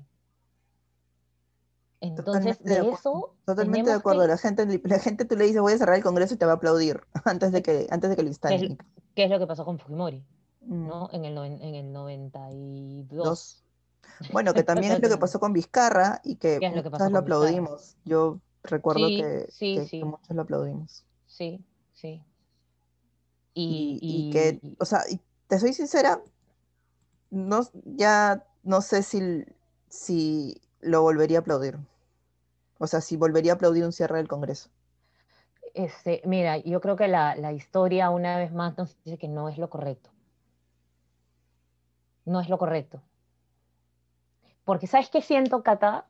Entonces, 2.01 2.61
de, 2.63 2.89
eso. 2.89 3.35
Totalmente 3.45 3.91
de 3.91 3.95
acuerdo. 3.95 4.25
La, 4.25 4.37
gente, 4.37 4.81
la 4.83 4.99
gente 4.99 5.23
tú 5.25 5.35
le 5.35 5.45
dices 5.45 5.61
voy 5.61 5.73
a 5.73 5.77
cerrar 5.77 5.95
el 5.95 6.03
Congreso 6.03 6.33
y 6.33 6.37
te 6.37 6.45
va 6.45 6.53
a 6.53 6.55
aplaudir 6.55 7.01
antes 7.25 7.51
de 7.51 7.61
que, 7.61 7.87
antes 7.91 8.09
de 8.09 8.15
que 8.15 8.23
lo 8.23 8.27
instalen. 8.27 8.77
¿Qué 9.15 9.25
es 9.25 9.29
lo 9.29 9.39
que 9.39 9.47
pasó 9.47 9.63
con 9.65 9.77
Fujimori? 9.77 10.25
Mm. 10.61 10.87
¿no? 10.87 11.09
En 11.11 11.25
el, 11.25 11.37
en 11.37 11.75
el 11.75 11.93
92. 11.93 13.25
Dos. 13.25 13.63
Bueno, 14.31 14.53
que 14.53 14.63
también 14.63 14.93
es 14.93 15.01
lo 15.01 15.09
que 15.09 15.17
pasó 15.17 15.39
con 15.39 15.53
Vizcarra 15.53 16.21
y 16.23 16.35
que 16.35 16.59
¿Qué 16.59 16.67
es 16.67 16.75
lo 16.75 16.83
que 16.83 16.89
muchos 16.89 16.91
pasó 16.91 17.09
lo 17.11 17.19
con 17.19 17.25
Vizcarra? 17.25 17.41
aplaudimos. 17.41 17.95
Yo 18.05 18.39
recuerdo 18.63 19.07
Sí, 19.07 19.17
que, 19.17 19.45
sí, 19.49 19.75
que- 19.75 19.85
sí. 19.85 19.99
que 19.99 20.05
muchos 20.05 20.35
lo 20.35 20.41
aplaudimos. 20.43 21.03
Sí, 21.27 21.63
sí. 21.93 22.23
Y, 23.53 23.99
Y, 24.01 24.27
y 24.27 24.31
que, 24.31 24.59
o 24.79 24.85
sea, 24.85 25.01
y 25.09 25.19
te 25.47 25.59
soy 25.59 25.73
sincera, 25.73 26.21
no, 27.29 27.61
ya 27.97 28.43
no 28.63 28.81
sé 28.81 29.03
si, 29.03 29.45
si 29.89 30.61
lo 30.81 31.01
volvería 31.01 31.39
a 31.39 31.41
aplaudir. 31.41 31.77
O 32.79 32.87
sea, 32.87 33.01
si 33.01 33.15
volvería 33.17 33.53
a 33.53 33.55
aplaudir 33.55 33.83
un 33.85 33.91
cierre 33.91 34.17
del 34.17 34.27
Congreso. 34.27 34.69
este, 35.73 36.21
mira, 36.25 36.57
yo 36.57 36.81
creo 36.81 36.95
que 36.95 37.07
la, 37.07 37.35
la 37.35 37.53
historia 37.53 38.09
una 38.09 38.37
vez 38.37 38.51
más 38.51 38.77
nos 38.77 38.97
dice 39.03 39.17
que 39.17 39.27
no 39.27 39.49
es 39.49 39.57
lo 39.57 39.69
correcto. 39.69 40.09
No 42.25 42.39
es 42.41 42.49
lo 42.49 42.57
correcto. 42.57 43.01
Porque 44.63 44.87
¿sabes 44.87 45.09
qué 45.09 45.21
siento, 45.21 45.63
Cata? 45.63 46.07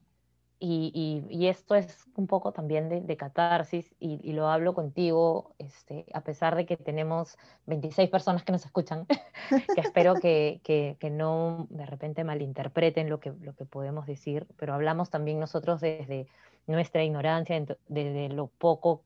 Y, 0.64 0.92
y- 0.94 1.36
y 1.36 1.48
esto 1.48 1.74
es 1.74 2.06
un 2.16 2.28
poco 2.28 2.52
también 2.52 2.88
de, 2.88 3.02
de 3.02 3.18
catarsis, 3.18 3.96
y, 4.00 4.20
y 4.22 4.34
lo 4.34 4.48
hablo 4.48 4.76
contigo, 4.76 5.56
este, 5.58 6.06
a 6.14 6.22
pesar 6.22 6.56
de 6.56 6.68
que 6.68 6.78
tenemos 6.78 7.36
26 7.66 8.10
personas 8.12 8.44
que 8.44 8.52
nos 8.52 8.64
escuchan, 8.64 9.08
que 9.76 9.82
espero 9.82 10.14
que, 10.20 10.62
que- 10.64 10.98
que 11.00 11.10
no 11.10 11.66
de 11.72 11.88
repente 11.88 12.24
malinterpreten 12.24 13.10
lo 13.10 13.20
que, 13.20 13.32
lo 13.42 13.56
que 13.56 13.66
podemos 13.66 14.06
decir, 14.06 14.46
pero 14.58 14.76
hablamos 14.76 15.10
también 15.10 15.40
nosotros 15.40 15.82
desde 15.82 16.28
nuestra 16.68 17.04
ignorancia, 17.04 17.66
desde 17.88 18.30
lo 18.30 18.46
poco 18.48 19.04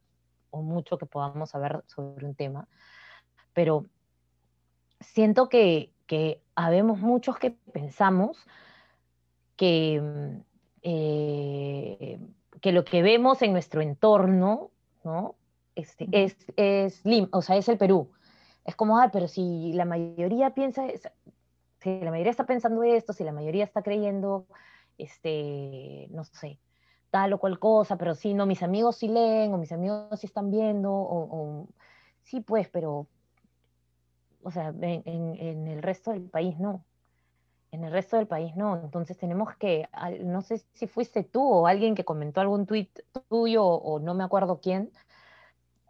o 0.51 0.62
mucho 0.62 0.97
que 0.97 1.05
podamos 1.05 1.51
saber 1.51 1.84
sobre 1.88 2.25
un 2.25 2.36
tema. 2.36 2.67
Pero 3.53 3.86
siento 4.99 5.47
que, 5.49 5.93
que 6.05 6.41
habemos 6.55 6.99
muchos 6.99 7.38
que 7.38 7.51
pensamos 7.51 8.45
que, 9.55 10.01
mm, 10.01 10.41
eh, 10.83 12.19
que 12.61 12.71
lo 12.71 12.83
que 12.85 13.01
vemos 13.01 13.41
en 13.41 13.53
nuestro 13.53 13.81
entorno, 13.81 14.71
¿no? 15.03 15.35
Este, 15.75 16.07
es, 16.11 16.37
es, 16.55 17.03
o 17.31 17.41
sea, 17.41 17.57
es 17.57 17.67
el 17.69 17.77
Perú. 17.77 18.11
Es 18.65 18.75
como, 18.75 18.97
ah, 18.99 19.09
pero 19.11 19.27
si 19.27 19.73
la 19.73 19.85
mayoría 19.85 20.53
piensa, 20.53 20.83
si 21.79 21.99
la 22.01 22.11
mayoría 22.11 22.31
está 22.31 22.45
pensando 22.45 22.83
esto, 22.83 23.13
si 23.13 23.23
la 23.23 23.31
mayoría 23.31 23.63
está 23.63 23.83
creyendo, 23.83 24.47
este, 24.97 26.07
no 26.11 26.23
sé, 26.23 26.59
tal 27.11 27.33
o 27.33 27.39
cual 27.39 27.59
cosa, 27.59 27.97
pero 27.97 28.15
sí, 28.15 28.33
no, 28.33 28.45
mis 28.45 28.63
amigos 28.63 28.97
sí 28.97 29.07
leen, 29.07 29.53
o 29.53 29.57
mis 29.57 29.71
amigos 29.71 30.19
sí 30.19 30.27
están 30.27 30.51
viendo, 30.51 30.91
o, 30.91 31.61
o- 31.63 31.67
sí, 32.23 32.41
pues, 32.41 32.69
pero, 32.69 33.07
o 34.43 34.51
sea, 34.51 34.69
en, 34.69 35.01
en- 35.05 35.35
en 35.35 35.67
el 35.67 35.81
resto 35.81 36.11
del 36.11 36.29
país 36.29 36.57
no. 36.59 36.85
En 37.75 37.83
el 37.83 37.91
resto 37.91 38.15
del 38.15 38.25
país 38.25 38.55
no. 38.55 38.79
Entonces 38.81 39.17
tenemos 39.17 39.53
que, 39.57 39.89
no 40.21 40.41
sé 40.41 40.61
si 40.73 40.88
fuiste 40.88 41.23
tú 41.23 41.43
o 41.43 41.67
alguien 41.67 41.93
que 41.93 42.05
comentó 42.05 42.39
algún 42.39 42.65
tuit 42.65 42.89
tuyo 43.27 43.65
o, 43.65 43.99
no 43.99 44.13
me 44.13 44.23
acuerdo 44.23 44.61
quién, 44.61 44.91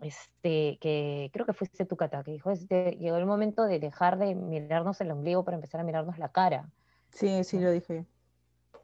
este, 0.01 0.79
que 0.81 1.29
creo 1.31 1.45
que 1.45 1.53
fuiste 1.53 1.85
tú, 1.85 1.95
Cata, 1.95 2.23
que 2.23 2.31
dijo, 2.31 2.49
este, 2.49 2.97
llegó 2.99 3.17
el 3.17 3.27
momento 3.27 3.65
de 3.65 3.79
dejar 3.79 4.17
de 4.17 4.33
mirarnos 4.33 4.99
el 4.99 5.11
ombligo 5.11 5.45
para 5.45 5.55
empezar 5.55 5.79
a 5.79 5.83
mirarnos 5.83 6.17
la 6.17 6.29
cara. 6.29 6.69
Sí, 7.11 7.43
sí, 7.43 7.59
lo 7.59 7.69
dije 7.69 7.97
yo. 7.97 8.79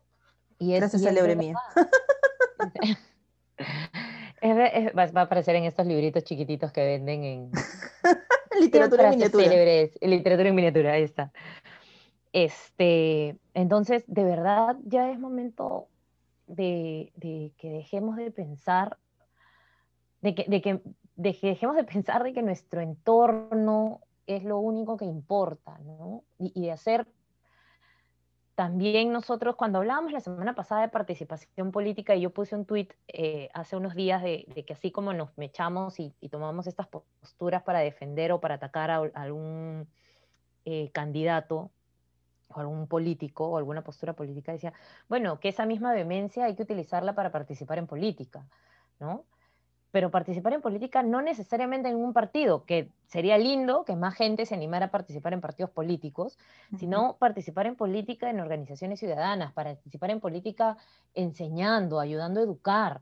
Y 0.59 0.75
es, 0.75 0.93
y 0.93 0.97
es 0.97 1.03
célebre 1.03 1.35
mía. 1.35 1.55
Es 4.41 4.55
va, 4.97 5.03
a 5.03 5.23
aparecer 5.23 5.55
en 5.55 5.65
estos 5.65 5.85
libritos 5.85 6.23
chiquititos 6.23 6.71
que 6.71 6.83
venden 6.83 7.23
en, 7.23 7.51
Literatura 8.59 9.03
en 9.03 9.09
miniatura. 9.11 9.43
célebres, 9.43 9.91
literatura 10.01 10.49
en 10.49 10.55
miniatura, 10.55 10.93
ahí 10.93 11.03
está. 11.03 11.31
Este, 12.33 13.37
entonces, 13.53 14.03
de 14.07 14.23
verdad, 14.23 14.77
ya 14.85 15.09
es 15.11 15.19
momento 15.19 15.87
de, 16.47 17.11
que 17.57 17.69
dejemos 17.69 18.15
de 18.15 18.31
pensar, 18.31 18.97
de 20.21 20.35
que, 20.35 20.45
de, 20.47 20.61
que, 20.61 20.81
de 21.15 21.33
que 21.33 21.47
dejemos 21.47 21.75
de 21.75 21.83
pensar 21.83 22.23
de 22.23 22.33
que 22.33 22.41
nuestro 22.41 22.81
entorno 22.81 24.01
es 24.27 24.43
lo 24.43 24.59
único 24.59 24.95
que 24.97 25.05
importa, 25.05 25.77
¿no? 25.79 26.23
Y, 26.37 26.61
de 26.61 26.71
hacer 26.71 27.07
también 28.55 29.11
nosotros, 29.11 29.55
cuando 29.55 29.79
hablábamos 29.79 30.11
la 30.11 30.19
semana 30.19 30.53
pasada 30.53 30.81
de 30.81 30.89
participación 30.89 31.71
política, 31.71 32.15
y 32.15 32.21
yo 32.21 32.29
puse 32.29 32.55
un 32.55 32.65
tuit 32.65 32.93
eh, 33.07 33.49
hace 33.53 33.75
unos 33.75 33.95
días 33.95 34.21
de, 34.21 34.45
que 34.65 34.73
así 34.73 34.91
como 34.91 35.13
nos 35.13 35.35
mechamos 35.37 35.99
y, 35.99 36.13
y 36.21 36.29
tomamos 36.29 36.67
estas 36.67 36.87
posturas 36.87 37.63
para 37.63 37.79
defender 37.79 38.31
o 38.31 38.39
para 38.39 38.55
atacar 38.55 38.91
a, 38.91 38.97
a 38.97 39.21
algún 39.21 39.87
eh, 40.63 40.91
candidato 40.91 41.71
o 42.55 42.59
algún 42.59 42.87
político 42.87 43.47
o 43.49 43.57
alguna 43.57 43.83
postura 43.83 44.13
política, 44.13 44.51
decía, 44.51 44.73
bueno, 45.09 45.39
que 45.39 45.49
esa 45.49 45.65
misma 45.65 45.93
vehemencia 45.93 46.45
hay 46.45 46.55
que 46.55 46.63
utilizarla 46.63 47.13
para 47.15 47.31
participar 47.31 47.77
en 47.79 47.87
política, 47.87 48.47
¿no? 48.99 49.25
Pero 49.91 50.09
participar 50.09 50.53
en 50.53 50.61
política 50.61 51.03
no 51.03 51.21
necesariamente 51.21 51.89
en 51.89 51.97
un 51.97 52.13
partido, 52.13 52.65
que 52.65 52.93
sería 53.07 53.37
lindo 53.37 53.83
que 53.83 53.95
más 53.97 54.15
gente 54.15 54.45
se 54.45 54.55
animara 54.55 54.85
a 54.87 54.91
participar 54.91 55.33
en 55.33 55.41
partidos 55.41 55.71
políticos, 55.71 56.37
sino 56.73 57.17
participar 57.17 57.65
en 57.67 57.75
política 57.75 58.29
en 58.29 58.39
organizaciones 58.39 58.99
ciudadanas, 58.99 59.51
participar 59.53 60.11
en 60.11 60.21
política 60.21 60.77
enseñando, 61.13 61.99
ayudando 61.99 62.39
a 62.39 62.43
educar, 62.43 63.01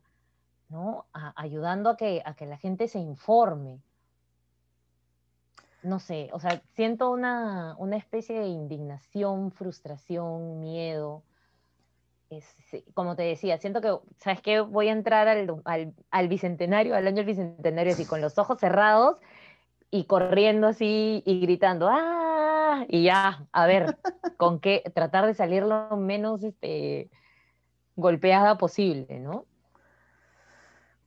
¿no? 0.69 1.07
A- 1.13 1.33
ayudando 1.41 1.89
a 1.91 1.97
que, 1.97 2.21
a 2.25 2.35
que 2.35 2.45
la 2.47 2.57
gente 2.57 2.87
se 2.87 2.99
informe. 2.99 3.81
No 5.81 5.99
sé, 5.99 6.29
o 6.33 6.39
sea, 6.39 6.61
siento 6.75 7.09
una, 7.09 7.75
una 7.77 7.95
especie 7.95 8.39
de 8.39 8.47
indignación, 8.47 9.51
frustración, 9.51 10.59
miedo. 10.59 11.23
Es, 12.29 12.45
como 12.93 13.15
te 13.15 13.23
decía, 13.23 13.57
siento 13.57 13.81
que, 13.81 13.97
¿sabes 14.17 14.41
qué? 14.41 14.59
Voy 14.59 14.89
a 14.89 14.91
entrar 14.91 15.27
al, 15.27 15.61
al, 15.65 15.93
al 16.11 16.27
bicentenario, 16.27 16.95
al 16.95 17.07
año 17.07 17.17
del 17.17 17.25
bicentenario, 17.25 17.93
así 17.93 18.05
con 18.05 18.21
los 18.21 18.37
ojos 18.37 18.59
cerrados 18.59 19.17
y 19.91 20.05
corriendo 20.05 20.67
así 20.67 21.23
y 21.25 21.39
gritando, 21.39 21.87
¡ah! 21.89 22.85
Y 22.87 23.03
ya, 23.03 23.45
a 23.51 23.65
ver, 23.65 23.97
con 24.37 24.59
qué, 24.59 24.83
tratar 24.93 25.25
de 25.25 25.33
salir 25.33 25.63
lo 25.63 25.97
menos 25.97 26.43
este, 26.43 27.09
golpeada 27.95 28.57
posible, 28.57 29.19
¿no? 29.19 29.45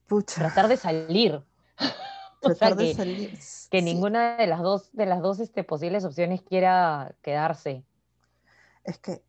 Pucha, 0.09 0.41
Tratar 0.41 0.69
de 0.69 0.77
salir. 0.77 1.43
O 2.43 2.55
sea, 2.55 2.57
tratar 2.59 2.77
de 2.77 2.89
que, 2.89 2.95
salir. 2.95 3.39
que 3.71 3.83
sí. 3.83 3.83
ninguna 3.83 4.37
de 4.37 4.47
las 4.47 4.61
dos, 4.61 4.91
de 4.93 5.07
las 5.07 5.23
dos 5.23 5.41
este, 5.41 5.65
posibles 5.65 6.05
opciones 6.05 6.43
quiera 6.43 7.15
quedarse. 7.23 7.85
Es 8.85 8.99
que, 8.99 9.23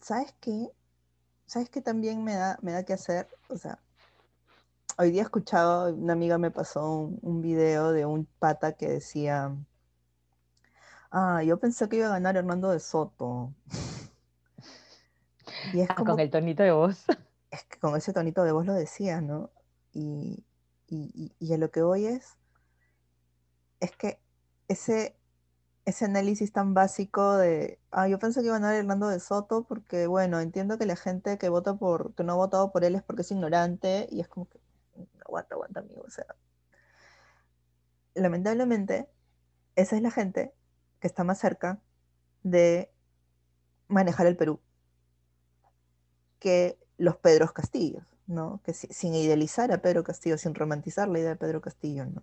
¿sabes 0.00 0.34
qué? 0.40 0.70
¿Sabes 1.46 1.70
qué 1.70 1.80
también 1.82 2.24
me 2.24 2.34
da, 2.34 2.58
me 2.62 2.72
da 2.72 2.84
que 2.84 2.94
hacer? 2.94 3.28
O 3.48 3.56
sea, 3.56 3.78
hoy 4.98 5.10
día 5.10 5.22
escuchaba, 5.22 5.88
una 5.92 6.12
amiga 6.14 6.38
me 6.38 6.50
pasó 6.50 6.90
un, 6.90 7.18
un 7.22 7.40
video 7.42 7.92
de 7.92 8.06
un 8.06 8.26
pata 8.38 8.72
que 8.74 8.88
decía, 8.88 9.54
ah, 11.10 11.42
yo 11.42 11.58
pensé 11.58 11.88
que 11.88 11.96
iba 11.96 12.06
a 12.06 12.10
ganar 12.10 12.36
Hernando 12.36 12.70
de 12.70 12.80
Soto. 12.80 13.52
Y 15.72 15.80
es 15.80 15.88
Ah, 15.88 15.94
como, 15.94 16.12
con 16.12 16.20
el 16.20 16.30
tonito 16.30 16.62
de 16.62 16.72
voz. 16.72 17.04
es 17.50 17.64
que 17.64 17.78
con 17.78 17.96
ese 17.96 18.12
tonito 18.12 18.44
de 18.44 18.52
voz 18.52 18.66
lo 18.66 18.74
decía, 18.74 19.20
¿no? 19.20 19.50
Y, 19.92 20.44
y, 20.92 21.52
a 21.52 21.58
lo 21.58 21.70
que 21.70 21.82
voy 21.82 22.06
es, 22.06 22.36
es 23.80 23.92
que 23.96 24.20
ese, 24.68 25.16
ese 25.86 26.04
análisis 26.04 26.52
tan 26.52 26.74
básico 26.74 27.36
de, 27.36 27.80
ah, 27.90 28.08
yo 28.08 28.18
pensé 28.18 28.40
que 28.40 28.46
iba 28.46 28.56
a 28.56 28.58
ganar 28.58 28.74
Hernando 28.74 29.08
de 29.08 29.20
Soto 29.20 29.64
porque, 29.64 30.06
bueno, 30.06 30.40
entiendo 30.40 30.78
que 30.78 30.86
la 30.86 30.96
gente 30.96 31.38
que 31.38 31.48
vota 31.48 31.74
por, 31.74 32.14
que 32.14 32.24
no 32.24 32.32
ha 32.32 32.36
votado 32.36 32.72
por 32.72 32.84
él 32.84 32.94
es 32.94 33.02
porque 33.02 33.22
es 33.22 33.30
ignorante 33.30 34.06
y 34.10 34.20
es 34.20 34.28
como 34.28 34.48
que, 34.48 34.60
aguanta, 35.26 35.54
aguanta, 35.54 35.80
amigo, 35.80 36.02
o 36.06 36.10
sea, 36.10 36.26
lamentablemente, 38.14 39.08
esa 39.76 39.96
es 39.96 40.02
la 40.02 40.10
gente 40.10 40.52
que 41.00 41.06
está 41.08 41.24
más 41.24 41.38
cerca 41.38 41.80
de 42.42 42.92
manejar 43.88 44.26
el 44.26 44.36
Perú 44.36 44.60
que 46.38 46.78
los 46.98 47.16
Pedros 47.16 47.52
Castillos, 47.52 48.04
¿no? 48.26 48.60
Que 48.64 48.72
si- 48.74 48.88
sin 48.88 49.14
idealizar 49.14 49.72
a 49.72 49.82
Pedro 49.82 50.04
Castillo, 50.04 50.38
sin 50.38 50.54
romantizar 50.54 51.08
la 51.08 51.18
idea 51.18 51.30
de 51.30 51.36
Pedro 51.36 51.60
Castillo, 51.60 52.06
¿no? 52.06 52.22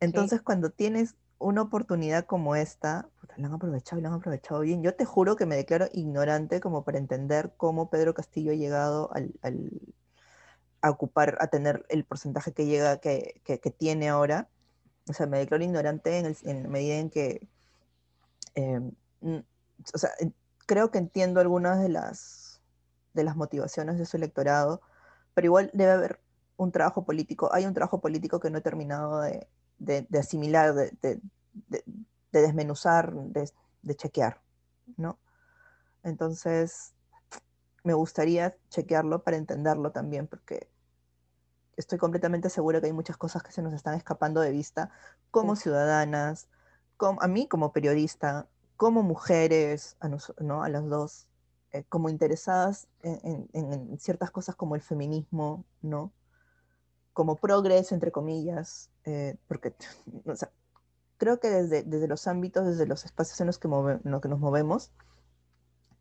Entonces, 0.00 0.42
cuando 0.42 0.70
tienes 0.70 1.16
una 1.38 1.62
oportunidad 1.62 2.24
como 2.26 2.56
esta, 2.56 3.08
puta, 3.20 3.34
la 3.38 3.48
han 3.48 3.54
aprovechado 3.54 3.98
y 3.98 4.02
la 4.02 4.08
han 4.08 4.14
aprovechado 4.14 4.60
bien. 4.60 4.82
Yo 4.82 4.94
te 4.94 5.04
juro 5.04 5.36
que 5.36 5.46
me 5.46 5.56
declaro 5.56 5.86
ignorante 5.92 6.60
como 6.60 6.84
para 6.84 6.98
entender 6.98 7.52
cómo 7.56 7.90
Pedro 7.90 8.14
Castillo 8.14 8.52
ha 8.52 8.56
llegado 8.56 9.10
al, 9.14 9.32
al- 9.42 9.94
a 10.80 10.90
ocupar, 10.90 11.36
a 11.40 11.48
tener 11.48 11.84
el 11.88 12.04
porcentaje 12.04 12.52
que 12.52 12.66
llega, 12.66 12.98
que, 12.98 13.40
que- 13.44 13.58
que 13.60 13.70
tiene 13.70 14.08
ahora. 14.08 14.48
O 15.08 15.12
sea, 15.12 15.26
me 15.26 15.38
declaro 15.38 15.64
ignorante 15.64 16.18
en, 16.18 16.26
el- 16.26 16.36
en 16.42 16.62
la 16.64 16.68
medida 16.68 16.96
en 16.96 17.10
que, 17.10 17.48
eh, 18.54 18.80
mm, 19.20 19.38
o 19.94 19.98
sea, 19.98 20.10
creo 20.66 20.90
que 20.90 20.98
entiendo 20.98 21.40
algunas 21.40 21.80
de 21.80 21.88
las, 21.88 22.37
de 23.14 23.24
las 23.24 23.36
motivaciones 23.36 23.98
de 23.98 24.06
su 24.06 24.16
electorado, 24.16 24.80
pero 25.34 25.46
igual 25.46 25.70
debe 25.72 25.92
haber 25.92 26.20
un 26.56 26.72
trabajo 26.72 27.04
político, 27.04 27.50
hay 27.52 27.66
un 27.66 27.74
trabajo 27.74 28.00
político 28.00 28.40
que 28.40 28.50
no 28.50 28.58
he 28.58 28.62
terminado 28.62 29.20
de, 29.20 29.46
de, 29.78 30.18
asimilar, 30.18 30.74
de, 30.74 31.20
desmenuzar, 32.32 33.14
de, 33.14 33.96
chequear, 33.96 34.42
¿no? 34.96 35.18
Entonces, 36.02 36.94
me 37.84 37.94
gustaría 37.94 38.56
chequearlo 38.70 39.22
para 39.22 39.36
entenderlo 39.36 39.92
también, 39.92 40.26
porque 40.26 40.68
estoy 41.76 41.98
completamente 41.98 42.50
segura 42.50 42.80
que 42.80 42.86
hay 42.86 42.92
muchas 42.92 43.16
cosas 43.16 43.42
que 43.42 43.52
se 43.52 43.62
nos 43.62 43.72
están 43.72 43.94
escapando 43.94 44.40
de 44.40 44.50
vista 44.50 44.90
como 45.30 45.54
ciudadanas, 45.54 46.48
como, 46.96 47.22
a 47.22 47.28
mí 47.28 47.46
como 47.46 47.72
periodista, 47.72 48.48
como 48.76 49.02
mujeres, 49.02 49.96
a, 50.00 50.08
¿no? 50.40 50.62
a 50.64 50.68
las 50.68 50.88
dos, 50.88 51.27
eh, 51.72 51.84
como 51.88 52.08
interesadas 52.08 52.88
en, 53.02 53.98
ciertas 53.98 54.30
cosas 54.30 54.56
como 54.56 54.74
el 54.74 54.80
feminismo, 54.80 55.64
¿no? 55.82 56.12
Como 57.12 57.36
progreso, 57.36 57.94
entre 57.94 58.10
comillas, 58.10 58.90
eh, 59.04 59.36
porque 59.48 59.74
creo 61.18 61.40
que 61.40 61.50
desde, 61.50 61.82
desde, 61.82 62.08
los 62.08 62.26
ámbitos, 62.26 62.66
desde 62.66 62.86
los 62.86 63.04
espacios 63.04 63.40
en 63.40 63.48
los 63.48 63.58
que, 63.58 63.68
en 63.68 64.20
que 64.20 64.28
nos 64.28 64.40
movemos, 64.40 64.92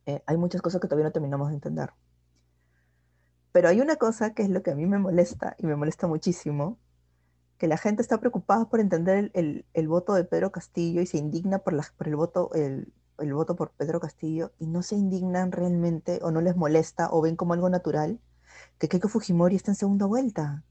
eh, 0.05 0.23
hay 0.25 0.37
muchas 0.37 0.61
cosas 0.61 0.79
que 0.79 0.87
todavía 0.87 1.07
no 1.07 1.11
terminamos 1.11 1.49
de 1.49 1.55
entender. 1.55 1.91
Pero 3.51 3.67
hay 3.67 3.81
una 3.81 3.97
cosa 3.97 4.33
que 4.33 4.43
es 4.43 4.49
lo 4.49 4.63
que 4.63 4.71
a 4.71 4.75
mí 4.75 4.85
me 4.85 4.99
molesta 4.99 5.55
y 5.57 5.65
me 5.65 5.75
molesta 5.75 6.07
muchísimo, 6.07 6.79
que 7.57 7.67
la 7.67 7.77
gente 7.77 8.01
está 8.01 8.19
preocupada 8.19 8.69
por 8.69 8.79
entender 8.79 9.31
el, 9.33 9.65
el, 9.73 9.87
voto 9.89 10.13
de 10.13 10.23
Pedro 10.23 10.51
Castillo 10.51 11.01
y 11.01 11.07
se 11.07 11.17
indigna 11.17 11.59
por, 11.59 11.75
por 11.97 12.07
el, 12.07 12.15
voto, 12.15 12.51
el, 12.53 12.93
el, 13.19 13.33
voto 13.33 13.55
por 13.55 13.71
Pedro 13.71 13.99
Castillo 13.99 14.51
y 14.59 14.67
no 14.67 14.83
se 14.83 14.95
indignan 14.95 15.51
realmente 15.51 16.19
o 16.21 16.31
no 16.31 16.41
les 16.41 16.55
molesta 16.55 17.09
o 17.11 17.21
ven 17.21 17.35
como 17.35 17.53
algo 17.53 17.69
natural 17.69 18.19
que 18.77 18.87
Keiko 18.87 19.07
Fujimori 19.07 19.55
está 19.55 19.71
en 19.71 19.75
segunda 19.75 20.05
vuelta. 20.05 20.63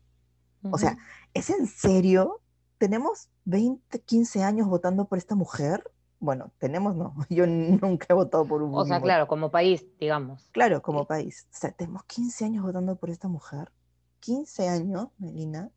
O 0.70 0.78
sea, 0.78 0.98
¿es 1.34 1.50
en 1.50 1.66
serio? 1.66 2.40
¿Tenemos 2.78 3.28
20, 3.44 4.00
15 4.00 4.42
años 4.42 4.68
votando 4.68 5.06
por 5.06 5.18
esta 5.18 5.34
mujer? 5.34 5.84
Bueno, 6.18 6.52
tenemos, 6.58 6.96
no. 6.96 7.14
Yo 7.30 7.46
nunca 7.46 8.06
he 8.10 8.14
votado 8.14 8.44
por 8.46 8.62
un. 8.62 8.74
O 8.74 8.84
sea, 8.84 9.00
claro, 9.00 9.28
como 9.28 9.50
país, 9.50 9.86
digamos. 10.00 10.48
Claro, 10.52 10.82
como 10.82 11.06
país. 11.06 11.46
O 11.52 11.56
sea, 11.56 11.72
tenemos 11.72 12.04
15 12.04 12.44
años 12.44 12.64
votando 12.64 12.96
por 12.96 13.10
esta 13.10 13.28
mujer. 13.28 13.70
15 14.20 14.68
años, 14.68 15.08
Melina. 15.18 15.70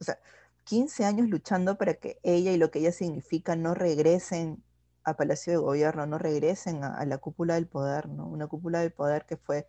O 0.00 0.04
sea, 0.04 0.18
15 0.64 1.04
años 1.04 1.28
luchando 1.28 1.78
para 1.78 1.94
que 1.94 2.18
ella 2.22 2.52
y 2.52 2.56
lo 2.56 2.70
que 2.70 2.80
ella 2.80 2.92
significa 2.92 3.56
no 3.56 3.74
regresen 3.74 4.64
a 5.06 5.16
Palacio 5.16 5.52
de 5.54 5.58
Gobierno, 5.58 6.06
no 6.06 6.18
regresen 6.18 6.84
a, 6.84 6.94
a 6.94 7.06
la 7.06 7.18
cúpula 7.18 7.54
del 7.54 7.66
poder, 7.66 8.08
¿no? 8.08 8.26
Una 8.26 8.46
cúpula 8.46 8.80
del 8.80 8.92
poder 8.92 9.24
que 9.24 9.36
fue 9.36 9.66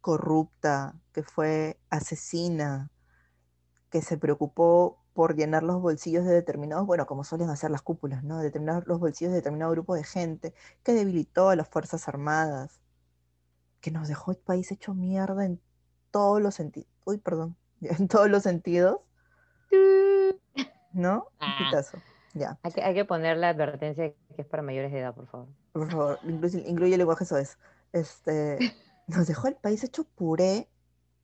corrupta, 0.00 0.94
que 1.12 1.22
fue 1.22 1.78
asesina, 1.90 2.90
que 3.90 4.02
se 4.02 4.18
preocupó 4.18 4.98
por 5.14 5.36
llenar 5.36 5.62
los 5.62 5.80
bolsillos 5.80 6.24
de 6.24 6.34
determinados, 6.34 6.86
bueno, 6.86 7.06
como 7.06 7.24
suelen 7.24 7.48
hacer 7.48 7.70
las 7.70 7.82
cúpulas, 7.82 8.24
¿no? 8.24 8.38
Determinar 8.40 8.82
los 8.86 9.00
bolsillos 9.00 9.30
de 9.30 9.36
determinado 9.36 9.70
grupo 9.70 9.94
de 9.94 10.04
gente, 10.04 10.52
que 10.82 10.92
debilitó 10.92 11.48
a 11.48 11.56
las 11.56 11.68
Fuerzas 11.68 12.08
Armadas, 12.08 12.80
que 13.80 13.90
nos 13.90 14.08
dejó 14.08 14.32
el 14.32 14.38
país 14.38 14.70
hecho 14.72 14.92
mierda 14.92 15.44
en 15.46 15.60
todos 16.10 16.42
los 16.42 16.54
sentidos. 16.56 16.90
Uy, 17.04 17.18
perdón, 17.18 17.56
en 17.80 18.08
todos 18.08 18.28
los 18.28 18.42
sentidos. 18.42 18.98
¿No? 20.92 21.28
Ah. 21.40 21.80
Ya. 22.34 22.58
Hay 22.62 22.72
que, 22.72 22.82
hay 22.82 22.94
que 22.94 23.04
poner 23.04 23.36
la 23.36 23.50
advertencia 23.50 24.12
que 24.12 24.42
es 24.42 24.46
para 24.46 24.62
mayores 24.62 24.92
de 24.92 25.00
edad, 25.00 25.14
por 25.14 25.26
favor. 25.28 25.48
Por 25.72 25.90
favor, 25.90 26.18
incluye, 26.24 26.64
incluye 26.68 26.94
el 26.94 26.98
lenguaje 26.98 27.24
eso 27.24 27.38
es. 27.38 27.58
Este, 27.92 28.58
nos 29.06 29.26
dejó 29.26 29.48
el 29.48 29.54
país 29.54 29.84
hecho 29.84 30.04
puré 30.04 30.68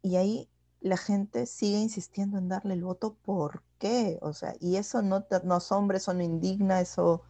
y 0.03 0.17
ahí 0.17 0.49
la 0.81 0.97
gente 0.97 1.47
sigue 1.47 1.79
insistiendo 1.79 2.39
en 2.39 2.49
darle 2.49 2.75
el 2.75 2.85
voto, 2.85 3.15
¿por 3.23 3.63
qué? 3.79 4.19
O 4.23 4.33
sea, 4.33 4.55
y 4.61 4.77
eso 4.77 5.03
no 5.03 5.25
te, 5.25 5.37
asombra, 5.37 5.99
eso 5.99 6.15
no 6.15 6.23
indigna, 6.23 6.81
eso, 6.81 7.23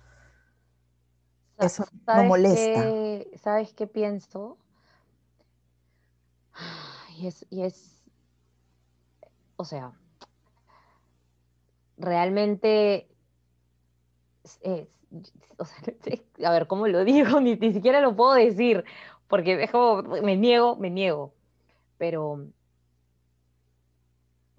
eso 1.59 1.85
no 2.07 2.25
molesta. 2.25 2.85
¿Sabes 3.39 3.73
qué 3.75 3.87
pienso? 3.87 4.59
Y 7.19 7.27
es, 7.27 7.47
y 7.51 7.63
es, 7.63 8.03
o 9.57 9.65
sea, 9.65 9.93
realmente, 11.99 13.10
o 15.59 15.65
sea, 15.65 15.85
a 16.49 16.53
ver, 16.53 16.67
¿cómo 16.67 16.87
lo 16.87 17.05
digo? 17.05 17.41
Ni, 17.41 17.57
ni 17.57 17.73
siquiera 17.73 18.01
lo 18.01 18.15
puedo 18.17 18.35
decir, 18.35 18.85
porque 19.29 19.63
es 19.63 19.71
como, 19.71 20.03
me 20.03 20.37
niego, 20.37 20.77
me 20.77 20.91
niego, 20.91 21.33
pero 21.99 22.47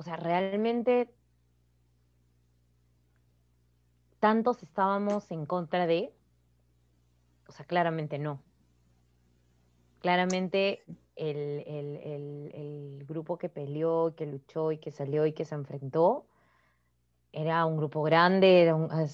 o 0.02 0.04
sea, 0.04 0.16
realmente 0.16 1.14
tantos 4.20 4.64
estábamos 4.64 5.30
en 5.30 5.46
contra 5.46 5.86
de, 5.86 6.12
o 7.48 7.52
sea, 7.52 7.66
claramente 7.66 8.18
no. 8.18 8.42
Claramente 10.00 10.84
el, 11.16 13.06
grupo 13.08 13.38
que 13.38 13.48
peleó, 13.48 14.16
que 14.16 14.26
luchó 14.26 14.72
y 14.72 14.80
que 14.80 14.90
salió 14.90 15.28
y 15.28 15.34
que 15.34 15.46
se 15.46 15.54
enfrentó 15.54 16.26
era 17.34 17.66
un 17.66 17.78
grupo 17.78 18.04
grande, 18.04 18.74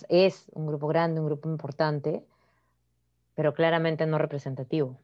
es, 0.10 0.48
un 0.54 0.68
grupo 0.68 0.88
grande, 0.88 1.20
un 1.20 1.28
grupo 1.28 1.50
importante, 1.50 2.26
pero 3.36 3.54
claramente 3.54 4.06
no 4.06 4.18
representativo, 4.18 4.98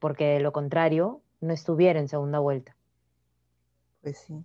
porque 0.00 0.24
de 0.24 0.40
lo 0.40 0.52
contrario 0.52 1.20
no 1.40 1.52
estuviera 1.52 2.00
en 2.00 2.08
segunda 2.08 2.38
vuelta. 2.38 2.76
Pues 4.02 4.18
sí. 4.18 4.44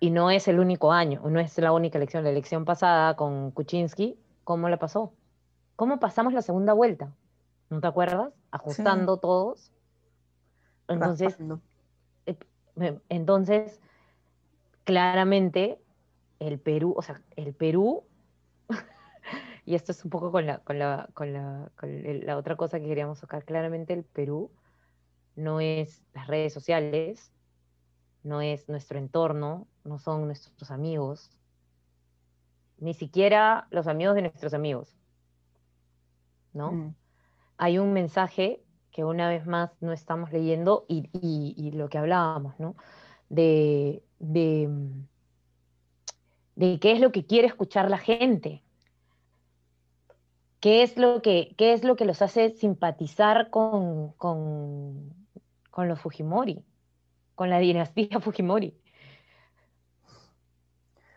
Y 0.00 0.10
no 0.10 0.30
es 0.30 0.48
el 0.48 0.60
único 0.60 0.92
año, 0.92 1.22
no 1.28 1.40
es 1.40 1.56
la 1.58 1.72
única 1.72 1.98
elección. 1.98 2.24
La 2.24 2.30
elección 2.30 2.64
pasada 2.64 3.16
con 3.16 3.50
Kuczynski, 3.50 4.18
¿cómo 4.44 4.68
la 4.68 4.78
pasó? 4.78 5.12
¿Cómo 5.76 5.98
pasamos 5.98 6.32
la 6.32 6.42
segunda 6.42 6.72
vuelta? 6.72 7.12
¿No 7.70 7.80
te 7.80 7.86
acuerdas? 7.86 8.32
Ajustando 8.50 9.16
todos. 9.16 9.72
Entonces, 10.88 11.38
eh, 12.26 13.00
entonces, 13.08 13.80
claramente, 14.84 15.80
el 16.38 16.58
Perú, 16.58 16.94
o 16.96 17.02
sea, 17.02 17.22
el 17.36 17.54
Perú, 17.54 18.04
y 19.64 19.74
esto 19.74 19.92
es 19.92 20.04
un 20.04 20.10
poco 20.10 20.30
con 20.32 20.46
la, 20.46 20.58
con 20.58 20.78
la, 20.78 21.08
con 21.14 21.32
la, 21.32 21.70
con 21.76 22.26
la 22.26 22.36
otra 22.36 22.56
cosa 22.56 22.80
que 22.80 22.86
queríamos 22.86 23.20
tocar, 23.20 23.44
claramente 23.44 23.92
el 23.92 24.04
Perú 24.04 24.50
no 25.36 25.60
es 25.60 26.02
las 26.14 26.26
redes 26.26 26.52
sociales, 26.52 27.32
no 28.22 28.40
es 28.40 28.68
nuestro 28.68 28.98
entorno, 28.98 29.66
no 29.84 29.98
son 29.98 30.26
nuestros 30.26 30.70
amigos, 30.70 31.30
ni 32.78 32.94
siquiera 32.94 33.66
los 33.70 33.86
amigos 33.86 34.14
de 34.14 34.22
nuestros 34.22 34.54
amigos. 34.54 34.96
¿No? 36.52 36.72
Mm. 36.72 36.94
Hay 37.56 37.78
un 37.78 37.92
mensaje 37.92 38.62
que 38.90 39.04
una 39.04 39.28
vez 39.28 39.46
más 39.46 39.70
no 39.80 39.92
estamos 39.92 40.32
leyendo 40.32 40.86
y, 40.88 41.70
lo 41.72 41.88
que 41.88 41.98
hablábamos, 41.98 42.58
¿no? 42.60 42.76
De, 43.28 44.04
de, 44.20 44.70
qué 46.56 46.92
es 46.92 47.00
lo 47.00 47.12
que 47.12 47.26
quiere 47.26 47.46
escuchar 47.46 47.90
la 47.90 47.98
gente. 47.98 48.62
¿Qué 50.60 50.82
es 50.82 50.96
lo 50.96 51.20
que, 51.20 51.54
qué 51.58 51.74
es 51.74 51.84
lo 51.84 51.94
que 51.94 52.06
los 52.06 52.22
hace 52.22 52.50
simpatizar 52.50 53.50
con, 53.50 54.12
con, 54.12 55.12
los 55.76 56.00
Fujimori? 56.00 56.64
con 57.34 57.50
la 57.50 57.58
dinastía 57.58 58.18
Fujimori. 58.20 58.74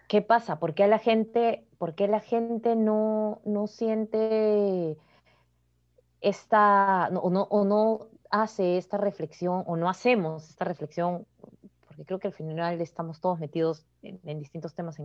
¿Qué 0.07 0.21
pasa? 0.21 0.59
¿Por 0.59 0.73
qué 0.73 0.87
la 0.87 0.99
gente, 0.99 1.65
por 1.77 1.95
la 2.07 2.19
gente 2.19 2.75
no, 2.75 3.41
no 3.45 3.67
siente 3.67 4.97
esta, 6.21 7.09
no, 7.11 7.19
o 7.19 7.65
no 7.65 8.07
hace 8.29 8.77
esta 8.77 8.97
reflexión, 8.97 9.63
o 9.67 9.77
no 9.77 9.89
hacemos 9.89 10.49
esta 10.49 10.65
reflexión? 10.65 11.25
Porque 11.97 12.05
creo 12.05 12.19
que 12.19 12.27
al 12.27 12.33
final 12.33 12.79
estamos 12.79 13.19
todos 13.19 13.39
metidos 13.39 13.87
en, 14.03 14.39
distintos 14.39 14.75
temas, 14.75 14.97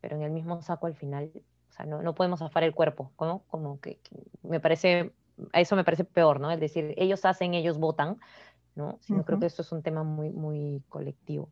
pero 0.00 0.16
en 0.16 0.22
el 0.22 0.32
mismo 0.32 0.60
saco 0.60 0.88
al 0.88 0.96
final. 0.96 1.30
O 1.70 1.72
sea, 1.72 1.86
no, 1.86 2.02
no 2.02 2.16
podemos 2.16 2.40
zafar 2.40 2.64
el 2.64 2.74
cuerpo, 2.74 3.12
¿no? 3.20 3.44
Como 3.46 3.80
que, 3.80 3.98
que, 3.98 4.16
me 4.42 4.58
parece, 4.58 5.12
a 5.52 5.60
eso 5.60 5.76
me 5.76 5.84
parece 5.84 6.02
peor, 6.02 6.40
¿no? 6.40 6.50
Es 6.50 6.58
decir, 6.58 6.94
ellos 6.96 7.24
hacen, 7.24 7.54
ellos 7.54 7.78
votan, 7.78 8.18
¿no? 8.74 8.98
Sino 9.02 9.24
creo 9.24 9.38
que 9.38 9.46
esto 9.46 9.62
es 9.62 9.70
un 9.70 9.82
tema 9.84 10.02
muy, 10.02 10.30
muy 10.30 10.82
colectivo. 10.88 11.48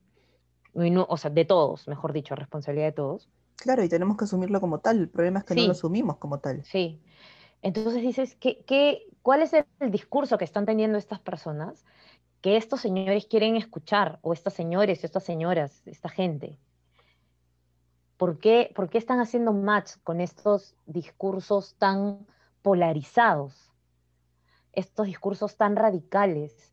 o 0.74 1.16
sea, 1.16 1.30
de 1.30 1.44
todos, 1.44 1.86
mejor 1.86 2.12
dicho, 2.12 2.34
responsabilidad 2.34 2.86
de 2.86 2.92
todos. 2.92 3.28
Claro, 3.54 3.84
y 3.84 3.88
tenemos 3.88 4.16
que 4.16 4.24
asumirlo 4.24 4.60
como 4.60 4.80
tal. 4.80 4.98
El 4.98 5.08
problema 5.08 5.38
es 5.38 5.44
que 5.44 5.54
no 5.54 5.66
lo 5.66 5.72
asumimos 5.72 6.16
como 6.16 6.40
tal. 6.40 6.64
Sí. 6.64 7.00
Entonces 7.62 8.02
dices, 8.02 8.36
¿qué, 8.36 8.64
qué, 8.66 9.06
cuál 9.22 9.42
es 9.42 9.52
el, 9.52 9.90
discurso 9.90 10.38
que 10.38 10.44
están 10.44 10.66
teniendo 10.66 10.98
estas 10.98 11.18
personas 11.18 11.84
que 12.46 12.56
estos 12.56 12.80
señores 12.80 13.26
quieren 13.26 13.56
escuchar? 13.56 14.20
O 14.22 14.32
estas 14.32 14.54
señores, 14.54 15.02
estas 15.02 15.24
señoras, 15.24 15.84
esta 15.84 16.08
gente. 16.08 16.56
¿Por 18.16 18.38
qué, 18.38 18.70
¿Por 18.72 18.88
qué 18.88 18.98
están 18.98 19.18
haciendo 19.18 19.52
match 19.52 19.94
con 20.04 20.20
estos 20.20 20.76
discursos 20.86 21.74
tan 21.74 22.24
polarizados? 22.62 23.72
Estos 24.72 25.06
discursos 25.06 25.56
tan 25.56 25.74
radicales 25.74 26.72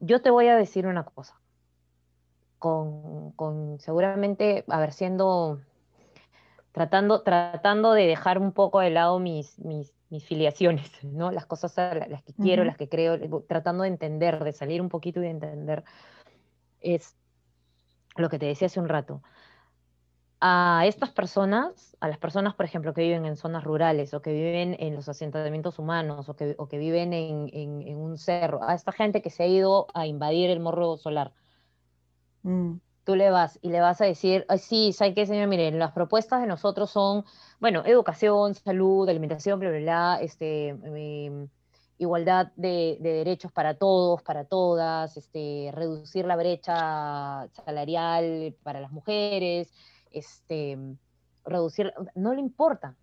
yo 0.00 0.20
te 0.20 0.30
voy 0.30 0.48
a 0.48 0.56
decir 0.56 0.88
una 0.88 1.04
cosa. 1.04 1.40
con, 2.58 3.30
con 3.36 3.78
seguramente, 3.78 4.64
a 4.66 4.80
ver, 4.80 4.92
siendo, 4.92 5.60
tratando, 6.72 7.22
tratando 7.22 7.92
de 7.92 8.08
dejar 8.08 8.40
un 8.40 8.50
poco 8.50 8.80
de 8.80 8.90
lado 8.90 9.20
mis, 9.20 9.56
mis, 9.60 9.95
mis 10.10 10.24
filiaciones, 10.24 10.90
¿no? 11.04 11.30
Las 11.32 11.46
cosas 11.46 11.78
a 11.78 11.94
las 11.94 12.22
que 12.24 12.34
quiero, 12.34 12.64
las 12.64 12.76
que 12.76 12.88
creo, 12.88 13.18
tratando 13.48 13.82
de 13.84 13.88
entender, 13.90 14.42
de 14.44 14.52
salir 14.52 14.80
un 14.82 14.88
poquito 14.88 15.20
y 15.20 15.24
de 15.24 15.30
entender, 15.30 15.84
es 16.80 17.16
lo 18.16 18.28
que 18.28 18.38
te 18.38 18.46
decía 18.46 18.66
hace 18.66 18.80
un 18.80 18.88
rato. 18.88 19.22
A 20.40 20.84
estas 20.86 21.10
personas, 21.12 21.96
a 22.00 22.08
las 22.08 22.18
personas, 22.18 22.54
por 22.54 22.66
ejemplo, 22.66 22.92
que 22.94 23.00
viven 23.02 23.24
en 23.26 23.36
zonas 23.36 23.64
rurales 23.64 24.12
o 24.14 24.20
que 24.22 24.32
viven 24.32 24.76
en 24.78 24.94
los 24.94 25.08
asentamientos 25.08 25.78
humanos 25.78 26.28
o 26.28 26.36
que, 26.36 26.54
o 26.58 26.68
que 26.68 26.78
viven 26.78 27.12
en, 27.14 27.48
en- 27.52 27.82
en 27.82 27.96
un 27.98 28.16
cerro, 28.18 28.62
a 28.62 28.74
esta 28.74 28.92
gente 28.92 29.22
que 29.22 29.30
se 29.30 29.42
ha 29.44 29.46
ido 29.46 29.86
a 29.94 30.06
invadir 30.06 30.50
el 30.50 30.60
morro 30.60 30.96
solar, 30.98 31.32
Mm, 32.44 32.80
tú 33.06 33.14
le 33.14 33.30
vas 33.30 33.58
y 33.62 33.70
le 33.70 33.80
vas 33.80 34.00
a 34.00 34.04
decir, 34.04 34.44
"Ay, 34.48 34.58
sí, 34.58 34.92
¿sabe 34.92 35.14
qué, 35.14 35.26
señor? 35.26 35.46
Miren, 35.48 35.78
las 35.78 35.92
propuestas 35.92 36.40
de 36.40 36.48
nosotros 36.48 36.90
son, 36.90 37.24
bueno, 37.60 37.84
educación, 37.86 38.54
salud, 38.54 39.08
alimentación, 39.08 39.60
bla, 39.60 39.70
bla, 39.70 39.78
bla, 39.78 40.18
este, 40.20 40.70
em, 40.70 41.48
igualdad 41.98 42.52
de, 42.56 42.98
de 43.00 43.12
derechos 43.12 43.52
para 43.52 43.74
todos, 43.74 44.22
para 44.22 44.44
todas, 44.44 45.16
este, 45.16 45.70
reducir 45.72 46.26
la 46.26 46.36
brecha 46.36 47.48
salarial 47.64 48.56
para 48.64 48.80
las 48.80 48.90
mujeres, 48.90 49.72
este, 50.10 50.76
reducir, 51.44 51.94
no 52.16 52.34
le 52.34 52.40
importa. 52.40 52.96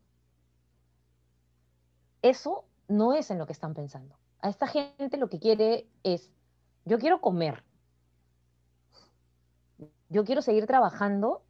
Eso 2.21 2.65
no 2.89 3.13
es 3.13 3.31
en 3.31 3.37
lo 3.37 3.45
que 3.45 3.53
están 3.53 3.73
pensando. 3.73 4.17
A 4.41 4.49
esta 4.49 4.67
gente 4.67 5.17
lo 5.17 5.29
que 5.29 5.39
quiere 5.39 5.87
es, 6.03 6.29
yo 6.83 6.99
quiero 6.99 7.21
comer, 7.21 7.63
yo 10.13 10.23
quiero 10.23 10.41
seguir 10.41 10.67
trabajando 10.67 11.41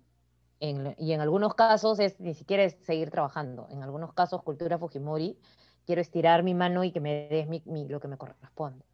en- 0.60 0.96
y 0.98 1.12
en 1.12 1.22
algunos 1.22 1.54
casos 1.54 2.00
es 2.00 2.20
ni 2.20 2.34
siquiera 2.34 2.64
es 2.64 2.74
seguir 2.86 3.12
trabajando. 3.12 3.68
En 3.70 3.84
algunos 3.84 4.14
casos, 4.14 4.42
cultura 4.44 4.78
Fujimori, 4.80 5.38
quiero 5.86 6.02
estirar 6.02 6.44
mi 6.44 6.54
mano 6.54 6.84
y 6.86 6.92
que 6.92 7.02
me 7.02 7.28
des 7.30 7.48
mi- 7.48 7.62
mi- 7.66 7.88
lo 7.90 8.00
que 8.00 8.08
me 8.08 8.18
corresponde. 8.18 8.86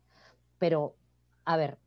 Pero, 0.57 0.95
a 1.45 1.55
ver, 1.55 1.77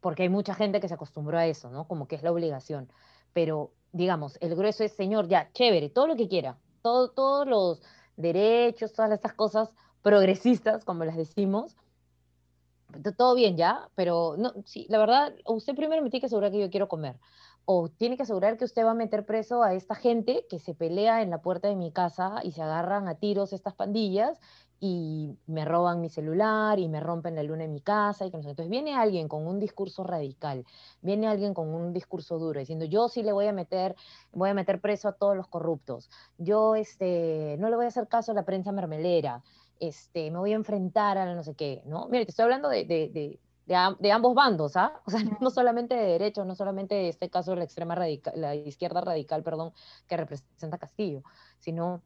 porque 0.00 0.22
hay 0.22 0.28
mucha 0.30 0.54
gente 0.54 0.80
que 0.80 0.88
se 0.88 0.94
acostumbró 0.94 1.38
a 1.38 1.46
eso, 1.46 1.70
¿no? 1.70 1.86
Como 1.86 2.08
que 2.08 2.16
es 2.16 2.22
la 2.22 2.32
obligación. 2.32 2.90
Pero, 3.34 3.72
digamos, 3.92 4.38
el 4.40 4.56
grueso 4.56 4.82
es, 4.82 4.92
señor, 4.92 5.28
ya, 5.28 5.50
chévere, 5.52 5.90
todo 5.90 6.06
lo 6.06 6.16
que 6.16 6.28
quiera, 6.28 6.58
todo, 6.82 7.10
todos 7.10 7.46
los 7.46 7.82
derechos, 8.16 8.92
todas 8.94 9.12
estas 9.12 9.34
cosas 9.34 9.74
progresistas, 10.02 10.84
como 10.84 11.04
las 11.04 11.16
decimos, 11.16 11.76
todo 13.16 13.34
bien 13.34 13.56
ya, 13.56 13.88
pero 13.94 14.36
no, 14.38 14.52
sí, 14.64 14.86
la 14.88 14.98
verdad, 14.98 15.34
usted 15.46 15.74
primero 15.74 16.02
me 16.02 16.10
tiene 16.10 16.20
que 16.20 16.26
asegurar 16.26 16.50
que 16.50 16.60
yo 16.60 16.70
quiero 16.70 16.88
comer. 16.88 17.18
O 17.64 17.88
tiene 17.88 18.16
que 18.16 18.24
asegurar 18.24 18.58
que 18.58 18.64
usted 18.64 18.84
va 18.84 18.90
a 18.90 18.94
meter 18.94 19.24
preso 19.24 19.62
a 19.62 19.74
esta 19.74 19.94
gente 19.94 20.46
que 20.50 20.58
se 20.58 20.74
pelea 20.74 21.22
en 21.22 21.30
la 21.30 21.42
puerta 21.42 21.68
de 21.68 21.76
mi 21.76 21.92
casa 21.92 22.40
y 22.42 22.52
se 22.52 22.62
agarran 22.62 23.06
a 23.06 23.14
tiros 23.14 23.52
estas 23.52 23.74
pandillas 23.74 24.40
y 24.84 25.38
me 25.46 25.64
roban 25.64 26.00
mi 26.00 26.08
celular 26.08 26.80
y 26.80 26.88
me 26.88 26.98
rompen 26.98 27.36
la 27.36 27.44
luna 27.44 27.62
en 27.62 27.72
mi 27.72 27.80
casa 27.80 28.26
y 28.26 28.32
que. 28.32 28.36
Entonces 28.36 28.68
viene 28.68 28.96
alguien 28.96 29.28
con 29.28 29.46
un 29.46 29.60
discurso 29.60 30.02
radical, 30.02 30.66
viene 31.02 31.28
alguien 31.28 31.54
con 31.54 31.68
un 31.68 31.92
discurso 31.92 32.40
duro 32.40 32.58
diciendo 32.58 32.84
yo 32.84 33.08
sí 33.08 33.22
le 33.22 33.30
voy 33.30 33.46
a 33.46 33.52
meter, 33.52 33.94
voy 34.32 34.50
a 34.50 34.54
meter 34.54 34.80
preso 34.80 35.06
a 35.06 35.12
todos 35.12 35.36
los 35.36 35.46
corruptos, 35.46 36.10
yo 36.36 36.74
este, 36.74 37.56
no 37.60 37.70
le 37.70 37.76
voy 37.76 37.84
a 37.84 37.88
hacer 37.88 38.08
caso 38.08 38.32
a 38.32 38.34
la 38.34 38.44
prensa 38.44 38.72
mermelera, 38.72 39.44
este, 39.82 40.30
me 40.30 40.38
voy 40.38 40.52
a 40.52 40.56
enfrentar 40.56 41.18
a 41.18 41.26
la 41.26 41.34
no 41.34 41.42
sé 41.42 41.54
qué, 41.54 41.82
¿no? 41.86 42.06
Mire, 42.08 42.24
te 42.24 42.30
estoy 42.30 42.44
hablando 42.44 42.68
de, 42.68 42.84
de, 42.84 43.08
de, 43.08 43.40
de, 43.66 43.74
am- 43.74 43.96
de 43.98 44.12
ambos 44.12 44.32
bandos, 44.34 44.76
¿ah? 44.76 45.02
O 45.06 45.10
sea, 45.10 45.20
no 45.40 45.50
solamente 45.50 45.94
de 45.96 46.04
derechos, 46.06 46.46
no 46.46 46.54
solamente 46.54 46.94
de 46.94 47.08
este 47.08 47.28
caso 47.30 47.50
de 47.50 47.56
la 47.58 47.64
extrema 47.64 47.94
radical, 47.96 48.32
la 48.36 48.54
izquierda 48.54 49.00
radical, 49.00 49.42
perdón, 49.42 49.72
que 50.06 50.16
representa 50.16 50.78
Castillo, 50.78 51.22
sino, 51.58 52.02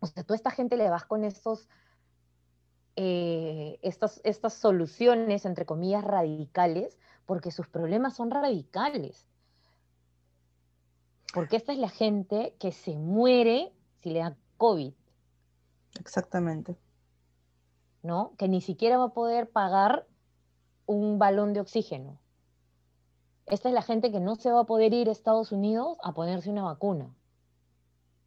o 0.00 0.06
sea, 0.06 0.24
tú 0.24 0.32
a 0.32 0.36
esta 0.36 0.50
gente 0.50 0.76
le 0.76 0.90
vas 0.90 1.04
con 1.04 1.22
estos, 1.22 1.68
eh, 2.96 3.78
estas, 3.82 4.20
estas 4.24 4.54
soluciones, 4.54 5.44
entre 5.44 5.66
comillas, 5.66 6.02
radicales, 6.02 6.98
porque 7.24 7.52
sus 7.52 7.68
problemas 7.68 8.16
son 8.16 8.32
radicales. 8.32 9.28
Porque 11.32 11.54
esta 11.54 11.72
es 11.72 11.78
la 11.78 11.88
gente 11.88 12.56
que 12.58 12.72
se 12.72 12.96
muere 12.96 13.72
si 14.02 14.10
le 14.10 14.18
da 14.18 14.36
COVID. 14.56 14.92
Exactamente. 15.98 16.76
¿no? 18.02 18.34
Que 18.36 18.48
ni 18.48 18.60
siquiera 18.60 18.98
va 18.98 19.04
a 19.04 19.12
poder 19.12 19.50
pagar 19.50 20.06
un 20.86 21.18
balón 21.18 21.52
de 21.52 21.60
oxígeno. 21.60 22.18
Esta 23.46 23.68
es 23.68 23.74
la 23.74 23.82
gente 23.82 24.12
que 24.12 24.20
no 24.20 24.36
se 24.36 24.50
va 24.50 24.60
a 24.60 24.64
poder 24.64 24.92
ir 24.92 25.08
a 25.08 25.12
Estados 25.12 25.52
Unidos 25.52 25.98
a 26.02 26.12
ponerse 26.12 26.50
una 26.50 26.62
vacuna. 26.62 27.14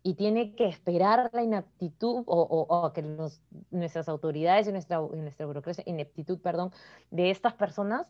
Y 0.05 0.15
tiene 0.15 0.53
que 0.55 0.67
esperar 0.67 1.29
la 1.31 1.43
inaptitud 1.43 2.23
o, 2.25 2.91
que 2.93 3.01
nuestras 3.71 4.09
autoridades 4.09 4.67
y 4.67 4.73
nuestra, 4.73 4.99
burocracia, 4.99 5.83
ineptitud, 5.87 6.39
perdón, 6.39 6.71
de 7.09 7.31
estas 7.31 7.53
personas 7.53 8.07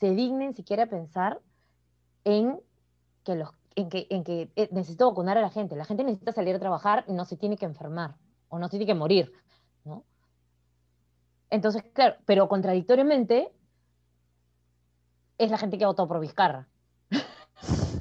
se 0.00 0.10
dignen 0.10 0.56
siquiera 0.56 0.86
pensar 0.86 1.40
en 2.24 2.60
que, 3.22 3.36
los, 3.36 3.50
en 3.76 3.88
que 3.88 4.50
eh, 4.56 4.68
necesito 4.72 5.08
vacunar 5.08 5.38
a 5.38 5.42
la 5.42 5.50
gente. 5.50 5.76
La 5.76 5.84
gente 5.84 6.02
necesita 6.02 6.32
salir 6.32 6.56
a 6.56 6.58
trabajar 6.58 7.04
y 7.06 7.12
no 7.12 7.24
se 7.24 7.36
tiene 7.36 7.56
que 7.56 7.66
enfermar 7.66 8.16
o 8.48 8.58
no 8.58 8.68
tiene 8.68 8.86
que 8.86 8.94
morir, 8.94 9.32
¿no? 9.84 10.04
Entonces, 11.50 11.82
claro, 11.92 12.16
pero 12.26 12.48
contradictoriamente 12.48 13.52
es 15.38 15.50
la 15.50 15.58
gente 15.58 15.78
que 15.78 15.84
ha 15.84 15.88
votado 15.88 16.08
por 16.08 16.20
Vizcarra, 16.20 16.68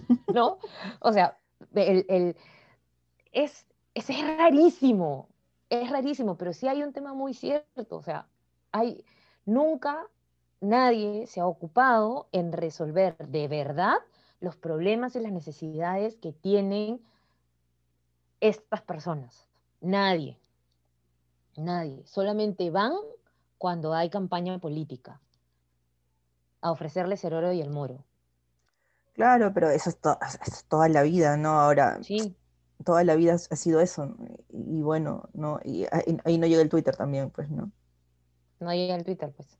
¿no? 0.34 0.60
O 1.00 1.14
sea, 1.14 1.38
el, 1.74 2.06
el- 2.10 2.36
es, 3.32 3.66
es, 3.94 4.10
es 4.10 4.38
rarísimo, 4.38 5.30
es 5.70 5.90
rarísimo, 5.92 6.38
pero 6.38 6.54
sí 6.54 6.68
hay 6.68 6.84
un 6.84 6.94
tema 6.94 7.14
muy 7.14 7.34
cierto, 7.34 7.98
o 7.98 8.04
sea, 8.04 8.28
hay, 8.72 9.04
nunca 9.46 10.08
nadie 10.62 11.28
se 11.28 11.40
ha 11.42 11.48
ocupado 11.48 12.28
en 12.32 12.52
resolver 12.52 13.18
de 13.28 13.48
verdad 13.48 13.98
los 14.40 14.56
problemas 14.56 15.16
y 15.16 15.20
las 15.20 15.32
necesidades 15.32 16.18
que 16.18 16.34
tienen 16.34 17.02
estas 18.40 18.82
personas. 18.82 19.47
Nadie, 19.82 20.38
nadie, 21.58 22.06
solamente 22.06 22.70
van 22.72 22.94
cuando 23.58 23.94
hay 23.94 24.10
campaña 24.10 24.58
política 24.60 25.20
a 26.62 26.70
ofrecerles 26.72 27.24
el 27.24 27.34
oro 27.34 27.52
y 27.52 27.62
el 27.62 27.72
moro. 27.72 28.06
Claro, 29.13 29.52
pero 29.54 29.70
eso 29.70 29.90
es, 29.90 30.00
to- 30.00 30.18
eso 30.22 30.38
es 30.46 30.66
toda 30.66 30.88
la 30.90 31.02
vida, 31.04 31.36
¿no? 31.38 31.60
Ahora, 31.60 32.00
Sí, 32.02 32.36
toda 32.86 33.04
la 33.06 33.16
vida 33.16 33.36
ha 33.36 33.56
sido 33.58 33.82
eso. 33.82 34.16
Y, 34.50 34.82
bueno, 34.84 35.30
¿no? 35.34 35.60
Y 35.66 35.86
ahí, 36.26 36.38
no 36.40 36.48
llega 36.48 36.62
el 36.63 36.70
Twitter 36.70 36.96
también, 36.96 37.32
pues, 37.32 37.50
¿no? 37.52 37.72
no 38.60 38.72
llega 38.74 38.96
el 38.96 39.04
Twitter, 39.04 39.32
pues. 39.36 39.58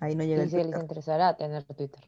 Ahí 0.00 0.14
no 0.16 0.24
llega 0.24 0.42
Y 0.42 0.42
el 0.42 0.50
si 0.50 0.62
les 0.64 0.76
interesará 0.76 1.36
tener 1.36 1.64
Twitter. 1.64 2.04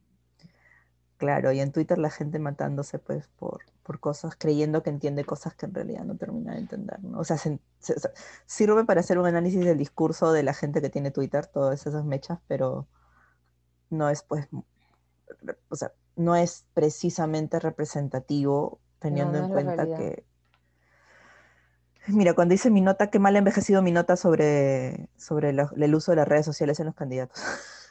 Claro, 1.23 1.53
y 1.53 1.61
en 1.61 1.71
Twitter 1.71 1.99
la 1.99 2.11
gente 2.11 2.41
matándose, 2.41 2.99
pues, 2.99 3.29
por, 3.39 3.61
por 3.85 4.01
cosas, 4.01 4.35
creyendo 4.37 4.83
que 4.83 4.91
entiende 4.91 5.25
cosas 5.25 5.55
que 5.55 5.67
en 5.67 5.75
realidad 5.75 6.03
no 6.03 6.17
termina 6.17 6.55
de 6.55 6.59
entender, 6.59 7.01
¿no? 7.05 7.21
O 7.21 7.23
sea, 7.23 7.39
se- 7.39 7.61
se- 7.79 8.01
se- 8.01 8.11
sirve 8.45 8.85
para 8.85 8.99
hacer 9.03 9.21
un 9.21 9.27
análisis 9.27 9.65
del 9.65 9.79
discurso 9.79 10.33
de 10.33 10.43
la 10.43 10.53
gente 10.53 10.83
que 10.83 10.91
tiene 10.91 11.13
Twitter, 11.13 11.47
todas 11.47 11.87
esas 11.87 12.05
mechas, 12.05 12.41
pero 12.49 12.89
no 13.89 14.09
es, 14.11 14.25
pues, 14.25 14.49
o 15.69 15.77
sea, 15.77 15.93
no 16.17 16.35
es 16.35 16.65
precisamente 16.75 17.61
representativo 17.61 18.81
teniendo 18.99 19.39
no 19.39 19.45
en 19.45 19.53
cuenta 19.53 19.87
que... 19.97 20.25
Mira, 22.09 22.35
cuando 22.35 22.55
hice 22.55 22.69
mi 22.69 22.81
nota, 22.81 23.11
qué 23.11 23.21
mal 23.21 23.37
ha 23.37 23.39
envejecido 23.39 23.81
mi 23.81 23.93
nota 23.93 24.17
sobre, 24.17 25.09
sobre 25.17 25.53
lo- 25.53 25.71
el 25.77 25.95
uso 25.95 26.11
de 26.11 26.17
las 26.17 26.27
redes 26.27 26.45
sociales 26.47 26.81
en 26.81 26.87
los 26.87 26.97
candidatos. 26.97 27.41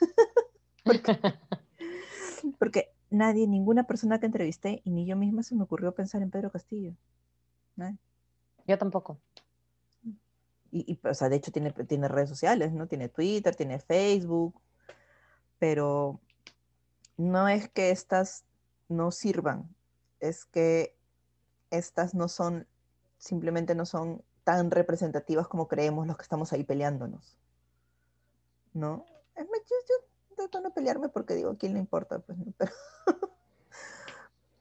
porque, 0.84 1.18
porque 2.60 2.92
nadie, 3.12 3.48
ninguna 3.48 3.86
persona 3.86 4.20
que 4.20 4.26
entrevisté, 4.26 4.82
y 4.84 4.90
ni 4.90 5.06
yo 5.06 5.16
misma 5.16 5.44
se 5.44 5.56
me 5.56 5.64
ocurrió 5.64 5.94
pensar 5.94 6.24
en 6.24 6.32
Pedro 6.32 6.52
Castillo. 6.52 6.96
¿no? 7.76 7.98
Yo 8.66 8.78
tampoco. 8.78 9.20
Y, 10.72 10.94
y, 10.94 11.08
o 11.08 11.14
sea, 11.14 11.30
de 11.30 11.36
hecho 11.36 11.52
tiene, 11.52 11.72
tiene 11.72 12.08
redes 12.08 12.30
sociales, 12.30 12.72
¿no? 12.72 12.88
Tiene 12.88 13.10
Twitter, 13.10 13.56
tiene 13.56 13.80
Facebook, 13.80 14.60
pero 15.60 16.22
no 17.18 17.48
es 17.50 17.68
que 17.70 17.92
estas 17.92 18.46
no 18.88 19.12
sirvan, 19.12 19.76
es 20.20 20.46
que 20.46 20.96
estas 21.70 22.16
no 22.16 22.28
son, 22.30 22.68
simplemente 23.18 23.76
no 23.76 23.86
son 23.86 24.24
tan 24.44 24.72
representativas 24.72 25.48
como 25.48 25.68
creemos 25.68 26.08
los 26.08 26.18
que 26.18 26.24
estamos 26.24 26.54
ahí 26.54 26.64
peleándonos. 26.64 27.38
¿No? 28.74 29.06
Es 29.36 29.46
más, 29.50 29.60
Yo, 29.70 29.76
yo 29.88 30.11
trato 30.42 30.58
de 30.60 30.64
no 30.66 30.74
pelearme 30.74 31.10
porque 31.10 31.36
digo, 31.36 31.52
¿a 31.52 31.58
quién 31.58 31.74
le 31.74 31.80
importa? 31.80 32.20
Pues, 32.20 32.38
¿no? 32.38 32.54
pero, 32.60 33.30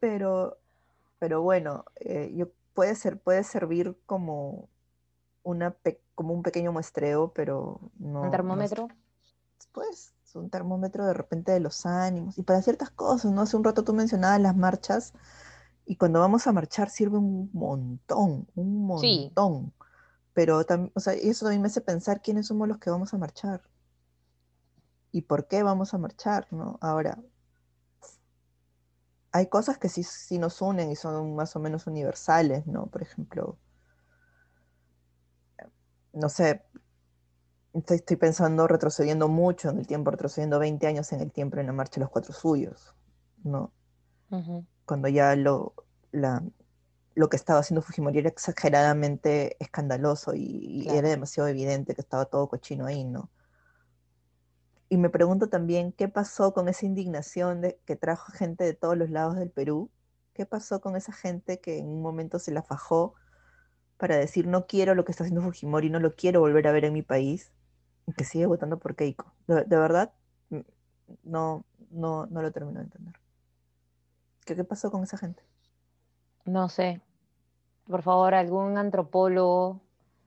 pero, 0.01 0.59
pero 1.19 1.43
bueno, 1.43 1.85
eh, 1.97 2.33
yo, 2.35 2.49
puede, 2.75 2.95
ser, 2.95 3.19
puede 3.19 3.45
servir 3.45 3.97
como, 4.07 4.69
una 5.43 5.77
como 6.15 6.35
un 6.35 6.43
pequeño 6.43 6.73
muestreo, 6.73 7.33
pero 7.33 7.81
no... 7.99 8.21
¿Un 8.21 8.27
no- 8.27 8.31
termómetro? 8.31 8.89
pues 9.73 10.15
es 10.25 10.35
un 10.35 10.51
termómetro 10.51 11.07
de 11.07 11.15
repente 11.15 11.53
de 11.53 11.61
los 11.61 11.87
ánimos 11.87 12.39
y 12.39 12.43
para 12.43 12.63
ciertas 12.63 12.91
cosas, 12.91 13.33
¿no? 13.33 13.43
Hace 13.43 13.57
un 13.57 13.65
rato 13.65 13.85
tú 13.85 13.93
mencionabas 13.93 14.41
las 14.41 14.57
marchas 14.57 15.13
y 15.87 15.97
cuando 15.97 16.21
vamos 16.21 16.47
a 16.47 16.53
marchar 16.53 16.89
sirve 16.91 17.19
un 17.19 17.51
montón, 17.53 18.47
un 18.55 18.87
montón. 18.87 19.73
Pero 20.33 20.65
también, 20.65 20.93
o 20.95 21.01
sea, 21.01 21.15
eso 21.15 21.45
también 21.45 21.63
me 21.63 21.67
hace 21.67 21.81
pensar 21.81 22.23
quiénes 22.23 22.47
somos 22.47 22.69
los 22.69 22.79
que 22.79 22.91
vamos 22.91 23.13
a 23.13 23.19
marchar 23.19 23.63
y 25.13 25.23
por 25.23 25.47
qué 25.47 25.63
vamos 25.63 25.95
a 25.95 25.99
marchar, 25.99 26.47
¿no? 26.51 26.79
Ahora, 26.81 27.19
hay 29.33 29.47
cosas 29.49 29.79
que 29.79 29.89
sí, 29.89 30.03
sí 30.03 30.39
nos 30.39 30.61
unen 30.61 30.91
y 30.91 30.97
son 30.97 31.35
más 31.35 31.55
o 31.57 31.61
menos 31.61 31.87
universales, 31.87 32.67
¿no? 32.67 32.87
Por 32.87 33.03
ejemplo, 33.03 33.59
no 36.13 36.29
sé, 36.29 36.65
estoy, 37.73 38.17
pensando 38.17 38.67
retrocediendo 38.67 39.29
mucho 39.29 39.71
en 39.71 39.79
el 39.79 39.87
tiempo, 39.87 40.11
retrocediendo 40.11 40.59
20 40.59 40.87
años 40.87 41.13
en 41.13 41.21
el 41.21 41.31
tiempo 41.31 41.59
en 41.59 41.67
la 41.67 41.73
marcha 41.73 41.97
de 41.97 42.01
los 42.01 42.11
cuatro 42.11 42.33
suyos, 42.33 42.95
¿no? 43.45 43.73
Cuando 44.85 45.09
ya 45.09 45.35
lo, 45.37 45.75
lo 46.13 47.29
que 47.29 47.37
estaba 47.37 47.61
haciendo 47.61 47.83
Fujimori 47.83 48.19
era 48.19 48.29
exageradamente 48.29 49.57
escandaloso 49.63 50.35
y, 50.35 50.87
era 50.89 51.09
demasiado 51.09 51.49
evidente 51.49 51.95
que 51.95 52.01
estaba 52.01 52.25
todo 52.27 52.49
cochino 52.49 52.87
ahí, 52.87 53.05
¿no? 53.05 53.31
Y 54.91 54.99
me 54.99 55.09
pregunto 55.09 55.49
también 55.49 55.93
qué 55.93 56.09
pasó 56.09 56.53
con 56.53 56.69
esa 56.69 56.85
indignación 56.85 57.63
de, 57.63 57.81
que 57.87 57.97
trajo 57.97 58.33
gente 58.33 58.65
de 58.65 58.75
todos 58.75 58.99
los 58.99 59.09
lados 59.09 59.37
del 59.37 59.49
Perú. 59.49 59.91
¿Qué 60.35 60.45
pasó 60.45 60.83
con 60.83 60.97
esa 60.97 61.13
gente 61.13 61.61
que 61.61 61.79
en 61.79 61.87
un 61.87 62.03
momento 62.03 62.39
se 62.39 62.53
la 62.53 62.63
fajó 62.63 63.15
para 63.97 64.17
decir 64.17 64.47
no 64.47 64.67
quiero 64.67 64.95
lo 64.95 65.05
que 65.05 65.13
está 65.13 65.25
haciendo 65.25 65.43
Fujimori, 65.43 65.91
no 65.91 66.01
lo 66.01 66.17
quiero 66.17 66.41
volver 66.41 66.67
a 66.67 66.73
ver 66.73 66.85
en 66.85 66.93
mi 66.93 67.03
país? 67.03 67.53
que 68.17 68.25
sigue 68.25 68.47
votando 68.47 68.79
por 68.79 68.97
Keiko. 68.97 69.33
De, 69.47 69.65
verdad, 69.65 70.13
no, 71.23 71.65
no, 71.91 72.27
no 72.27 72.43
lo 72.43 72.51
termino 72.51 72.81
de 72.81 72.87
entender. 72.87 73.15
¿Qué, 74.45 74.57
¿Qué 74.57 74.65
pasó 74.65 74.91
con 74.91 75.03
esa 75.03 75.17
gente? 75.17 75.43
No 76.45 76.69
sé. 76.69 77.01
Por 77.87 78.03
favor, 78.03 78.35
algún 78.35 78.79
antropólogo, 78.79 79.81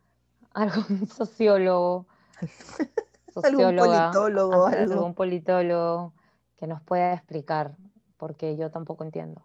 algún 0.53 1.07
sociólogo, 1.07 2.05
algún 3.41 3.75
politólogo, 3.75 4.67
algún 4.67 5.13
politólogo 5.13 6.13
que 6.57 6.67
nos 6.67 6.81
pueda 6.81 7.13
explicar, 7.13 7.75
porque 8.17 8.55
yo 8.55 8.71
tampoco 8.71 9.03
entiendo. 9.03 9.41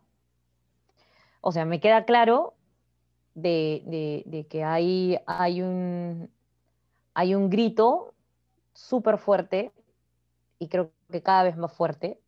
O 1.40 1.52
sea, 1.52 1.64
me 1.64 1.80
queda 1.80 2.04
claro 2.04 2.54
de, 3.34 4.24
de, 4.26 4.46
que 4.46 4.64
hay, 4.64 5.18
hay, 5.26 5.62
un, 5.62 6.30
hay 7.14 7.34
un 7.34 7.50
grito 7.50 8.14
súper 8.72 9.18
fuerte 9.18 9.72
y 10.58 10.68
creo 10.68 10.90
que 11.10 11.22
cada 11.22 11.44
vez 11.44 11.56
más 11.56 11.72
fuerte 11.72 12.20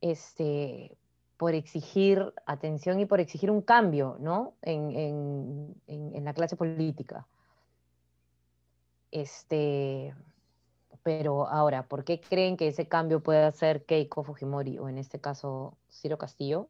este, 0.00 0.96
por 1.36 1.54
exigir 1.54 2.32
atención 2.46 3.00
y 3.00 3.06
por 3.06 3.20
exigir 3.20 3.50
un 3.50 3.62
cambio 3.62 4.16
¿no? 4.20 4.54
en, 4.62 5.74
la 6.24 6.34
clase 6.34 6.56
política. 6.56 7.26
Este, 9.10 10.14
pero 11.06 11.46
ahora, 11.46 11.84
¿por 11.84 12.02
qué 12.02 12.20
creen 12.20 12.56
que 12.56 12.66
ese 12.66 12.88
cambio 12.88 13.22
puede 13.22 13.44
hacer 13.44 13.84
Keiko 13.84 14.24
Fujimori 14.24 14.76
o 14.80 14.88
en 14.88 14.98
este 14.98 15.20
caso 15.20 15.76
Ciro 15.88 16.18
Castillo? 16.18 16.66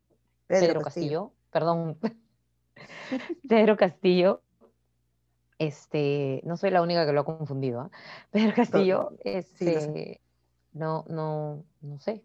Pedro, 0.46 0.82
Castillo. 0.82 1.32
perdón. 1.50 1.96
Pedro 3.48 3.78
Castillo 3.78 4.42
este, 5.58 6.42
no 6.44 6.58
soy 6.58 6.68
la 6.68 6.82
única 6.82 7.06
que 7.06 7.14
lo 7.14 7.20
ha 7.20 7.24
confundido, 7.24 7.80
¿ah? 7.80 7.90
Pedro 8.30 8.52
Castillo, 8.54 9.12
este, 9.24 10.20
no, 10.74 11.06
no, 11.08 11.64
no 11.80 11.98
sé, 11.98 12.22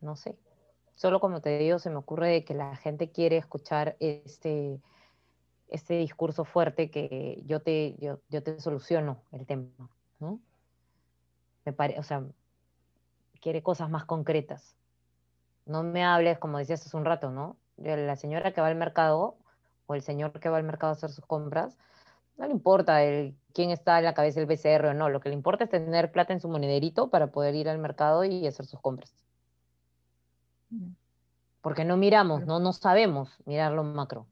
no 0.00 0.16
sé. 0.16 0.38
Solo 0.94 1.20
como 1.20 1.42
te 1.42 1.58
digo, 1.58 1.78
se 1.78 1.90
me 1.90 1.96
ocurre 1.96 2.46
que 2.46 2.54
la 2.54 2.76
gente 2.76 3.10
quiere 3.10 3.36
escuchar 3.36 3.98
este, 4.00 4.80
este 5.68 5.98
discurso 5.98 6.46
fuerte 6.46 6.90
que 6.90 7.42
yo 7.44 7.60
te, 7.60 7.94
yo, 7.98 8.42
te 8.42 8.58
soluciono 8.58 9.20
el 9.32 9.44
tema, 9.44 9.68
¿no? 10.18 10.40
Me 11.68 11.74
pare, 11.74 11.98
o 11.98 12.02
sea, 12.02 12.24
quiere 13.42 13.62
cosas 13.62 13.90
más 13.90 14.06
concretas. 14.06 14.74
No 15.66 15.82
me 15.82 16.02
hables, 16.02 16.38
como 16.38 16.56
decías 16.56 16.86
hace 16.86 16.96
un 16.96 17.04
rato, 17.04 17.30
¿no? 17.30 17.58
De 17.76 17.94
la 17.94 18.16
señora 18.16 18.54
que 18.54 18.62
va 18.62 18.68
al 18.68 18.74
mercado 18.74 19.36
o 19.84 19.94
el 19.94 20.00
señor 20.00 20.32
que 20.40 20.48
va 20.48 20.56
al 20.56 20.64
mercado 20.64 20.92
a 20.92 20.96
hacer 20.96 21.10
sus 21.10 21.26
compras, 21.26 21.76
no 22.38 22.46
le 22.46 22.52
importa 22.52 23.02
el, 23.02 23.36
quién 23.52 23.70
está 23.70 23.98
en 23.98 24.06
la 24.06 24.14
cabeza 24.14 24.40
del 24.40 24.48
BCR 24.48 24.86
o 24.86 24.94
no, 24.94 25.10
lo 25.10 25.20
que 25.20 25.28
le 25.28 25.34
importa 25.34 25.64
es 25.64 25.70
tener 25.70 26.10
plata 26.10 26.32
en 26.32 26.40
su 26.40 26.48
monederito 26.48 27.10
para 27.10 27.26
poder 27.26 27.54
ir 27.54 27.68
al 27.68 27.76
mercado 27.76 28.24
y 28.24 28.46
hacer 28.46 28.64
sus 28.64 28.80
compras. 28.80 29.12
Porque 31.60 31.84
no 31.84 31.98
miramos, 31.98 32.46
no, 32.46 32.60
no 32.60 32.72
sabemos 32.72 33.36
mirar 33.44 33.72
lo 33.72 33.84
macro. 33.84 34.26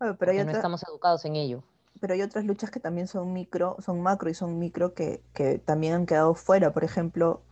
Ah, 0.00 0.16
pero 0.18 0.32
no 0.32 0.50
estamos 0.50 0.82
educados 0.88 1.26
en 1.26 1.36
ello. 1.36 1.62
Pero 2.00 2.14
hay 2.14 2.22
otras 2.22 2.44
luchas 2.44 2.70
que 2.70 2.80
también 2.80 3.06
son 3.06 3.32
micro, 3.32 3.76
son 3.80 4.00
macro 4.02 4.30
y 4.30 4.34
son 4.34 4.58
micro 4.58 4.94
que, 4.94 5.22
también 5.64 5.94
han 5.94 6.06
quedado 6.06 6.34
fuera. 6.34 6.72
Por 6.72 6.84
ejemplo, 6.84 7.42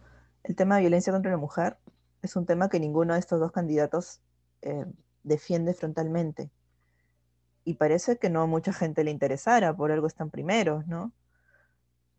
el 0.43 0.57
tema 0.57 0.77
de 0.77 0.83
violencia 0.83 1.13
contra 1.13 1.31
la 1.31 1.39
mujer 1.39 1.79
es 2.23 2.37
un 2.37 2.47
tema 2.47 2.69
que 2.69 2.81
ninguno 2.81 3.15
de 3.15 3.21
estos 3.21 3.41
dos 3.41 3.53
candidatos 3.53 4.21
eh, 4.63 4.87
defiende 5.23 5.75
frontalmente 5.75 6.51
y 7.65 7.75
parece 7.75 8.19
que 8.19 8.31
no 8.31 8.43
a 8.43 8.47
mucha 8.47 8.73
gente 8.73 9.05
le 9.05 9.11
interesara, 9.11 9.75
por 9.77 9.93
algo 9.93 10.07
están 10.07 10.31
primeros, 10.31 10.87
¿no? 10.87 11.13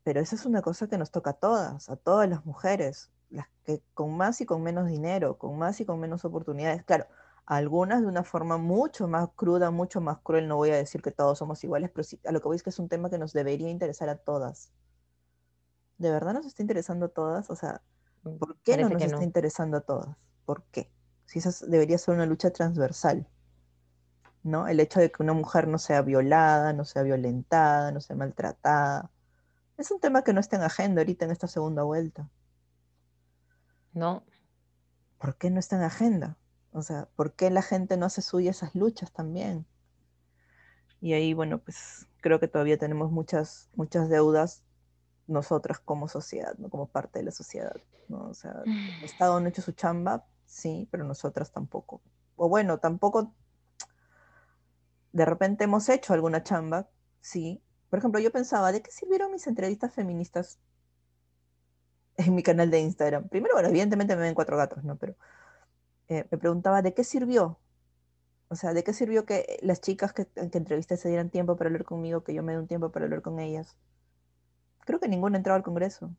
Pero 0.04 0.20
esa 0.20 0.36
es 0.36 0.46
una 0.46 0.62
cosa 0.62 0.88
que 0.88 0.98
nos 0.98 1.12
toca 1.12 1.32
a 1.32 1.34
todas, 1.34 1.90
a 1.90 1.96
todas 1.96 2.30
las 2.30 2.46
mujeres, 2.46 3.12
las 3.30 3.48
que 3.64 3.82
con 3.94 4.16
más 4.16 4.42
y 4.42 4.46
con 4.46 4.62
menos 4.64 4.88
dinero, 4.88 5.38
con 5.38 5.58
más 5.58 5.80
y 5.80 5.86
con 5.86 6.00
menos 6.00 6.26
oportunidades, 6.26 6.84
claro, 6.84 7.08
algunas 7.46 8.02
de 8.02 8.08
una 8.08 8.24
forma 8.24 8.58
mucho 8.58 9.08
más 9.08 9.30
cruda, 9.36 9.72
mucho 9.72 10.02
más 10.02 10.20
cruel, 10.20 10.48
no 10.48 10.56
voy 10.56 10.70
a 10.70 10.78
decir 10.78 11.02
que 11.02 11.12
todos 11.12 11.38
somos 11.38 11.64
iguales, 11.64 11.92
pero 11.92 12.04
sí, 12.04 12.20
a 12.26 12.32
lo 12.32 12.42
que 12.42 12.48
voy 12.48 12.56
es 12.56 12.64
que 12.64 12.70
es 12.70 12.80
un 12.80 12.90
tema 12.90 13.10
que 13.10 13.18
nos 13.18 13.34
debería 13.34 13.70
interesar 13.70 14.10
a 14.10 14.18
todas. 14.18 14.72
¿De 15.98 16.10
verdad 16.10 16.34
nos 16.34 16.46
está 16.46 16.62
interesando 16.62 17.08
a 17.08 17.10
todas? 17.10 17.50
O 17.50 17.56
sea, 17.56 17.82
mm, 18.24 18.38
¿por 18.38 18.58
qué 18.60 18.78
no 18.78 18.90
nos 18.90 19.02
está 19.02 19.24
interesando 19.24 19.78
a 19.78 19.82
todas? 19.82 20.16
¿Por 20.46 20.64
qué? 20.66 20.92
Si 21.26 21.40
esa 21.40 21.66
debería 21.68 21.98
ser 21.98 22.16
una 22.16 22.26
lucha 22.26 22.52
transversal. 22.52 23.28
¿no? 24.44 24.68
El 24.68 24.80
hecho 24.80 25.00
de 25.00 25.12
que 25.12 25.24
una 25.24 25.34
mujer 25.34 25.68
no 25.68 25.78
sea 25.78 26.02
violada, 26.02 26.74
no 26.74 26.86
sea 26.86 27.04
violentada, 27.04 27.92
no 27.92 28.02
sea 28.02 28.16
maltratada. 28.16 29.10
Es 29.78 29.90
un 29.90 30.00
tema 30.00 30.24
que 30.24 30.34
no 30.34 30.40
está 30.40 30.58
en 30.58 30.64
agenda 30.64 31.02
ahorita 31.02 31.26
en 31.26 31.32
esta 31.32 31.48
segunda 31.48 31.84
vuelta. 31.84 32.30
No. 33.94 34.24
¿Por 35.18 35.38
qué 35.38 35.50
no 35.50 35.60
está 35.60 35.78
en 35.78 35.84
agenda? 35.84 36.38
O 36.74 36.82
sea, 36.82 37.08
¿por 37.16 37.34
qué 37.34 37.50
la 37.52 37.62
gente 37.62 37.98
no 37.98 38.06
hace 38.06 38.22
suya 38.22 38.52
esas 38.52 38.74
luchas 38.76 39.12
también? 39.12 39.66
Y 41.00 41.14
ahí, 41.14 41.34
bueno, 41.34 41.60
pues 41.60 42.08
creo 42.22 42.40
que 42.40 42.48
todavía 42.48 42.78
tenemos 42.78 43.12
muchas, 43.12 43.70
muchas 43.76 44.10
deudas 44.10 44.64
nosotras 45.28 45.80
como 45.80 46.08
sociedad, 46.08 46.56
¿no? 46.58 46.70
como 46.70 46.88
parte 46.88 47.20
de 47.20 47.26
la 47.26 47.32
sociedad. 47.32 47.76
¿no? 48.08 48.30
O 48.30 48.34
sea, 48.34 48.64
el 48.66 49.04
Estado 49.04 49.40
no 49.40 49.46
ha 49.46 49.50
hecho 49.50 49.62
su 49.62 49.74
chamba, 49.74 50.26
sí, 50.46 50.88
pero 50.92 51.04
nosotras 51.04 51.52
tampoco. 51.52 52.02
O 52.36 52.50
bueno, 52.50 52.80
tampoco 52.80 53.34
de 55.12 55.26
repente 55.26 55.66
hemos 55.66 55.88
hecho 55.90 56.14
alguna 56.14 56.44
chamba, 56.44 56.90
sí. 57.22 57.62
Por 57.90 58.00
ejemplo, 58.00 58.20
yo 58.20 58.32
pensaba, 58.32 58.72
¿de 58.72 58.82
qué 58.82 58.90
sirvieron 58.90 59.32
mis 59.32 59.46
entrevistas 59.46 59.94
feministas 59.94 60.60
en 62.18 62.34
mi 62.34 62.42
canal 62.42 62.72
de 62.72 62.80
Instagram? 62.80 63.30
Primero, 63.30 63.54
bueno, 63.54 63.70
evidentemente 63.70 64.16
me 64.16 64.24
ven 64.24 64.34
cuatro 64.34 64.58
gatos, 64.58 64.84
¿no? 64.84 64.98
Pero 64.98 65.16
eh, 66.10 66.26
me 66.30 66.38
preguntaba, 66.38 66.82
¿de 66.82 66.94
qué 66.94 67.04
sirvió? 67.04 67.60
O 68.50 68.56
sea, 68.56 68.74
¿de 68.74 68.84
qué 68.84 68.94
sirvió 68.94 69.26
que 69.26 69.58
las 69.62 69.82
chicas 69.82 70.14
que, 70.14 70.28
que 70.28 70.58
entrevisté 70.58 70.98
se 70.98 71.10
dieran 71.10 71.30
tiempo 71.30 71.56
para 71.56 71.70
hablar 71.70 71.86
conmigo, 71.86 72.24
que 72.24 72.34
yo 72.34 72.44
me 72.44 72.54
dé 72.54 72.60
un 72.60 72.68
tiempo 72.68 72.92
para 72.92 73.06
hablar 73.06 73.22
con 73.22 73.40
ellas? 73.40 73.76
Creo 74.86 75.00
que 75.00 75.08
ninguna 75.08 75.38
entraba 75.38 75.58
al 75.58 75.64
Congreso. 75.64 76.16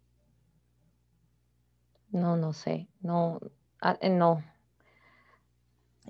No, 2.11 2.37
no 2.37 2.53
sé. 2.53 2.89
No, 3.01 3.41
ah, 3.81 3.99
eh, 4.01 4.11
no. 4.11 4.43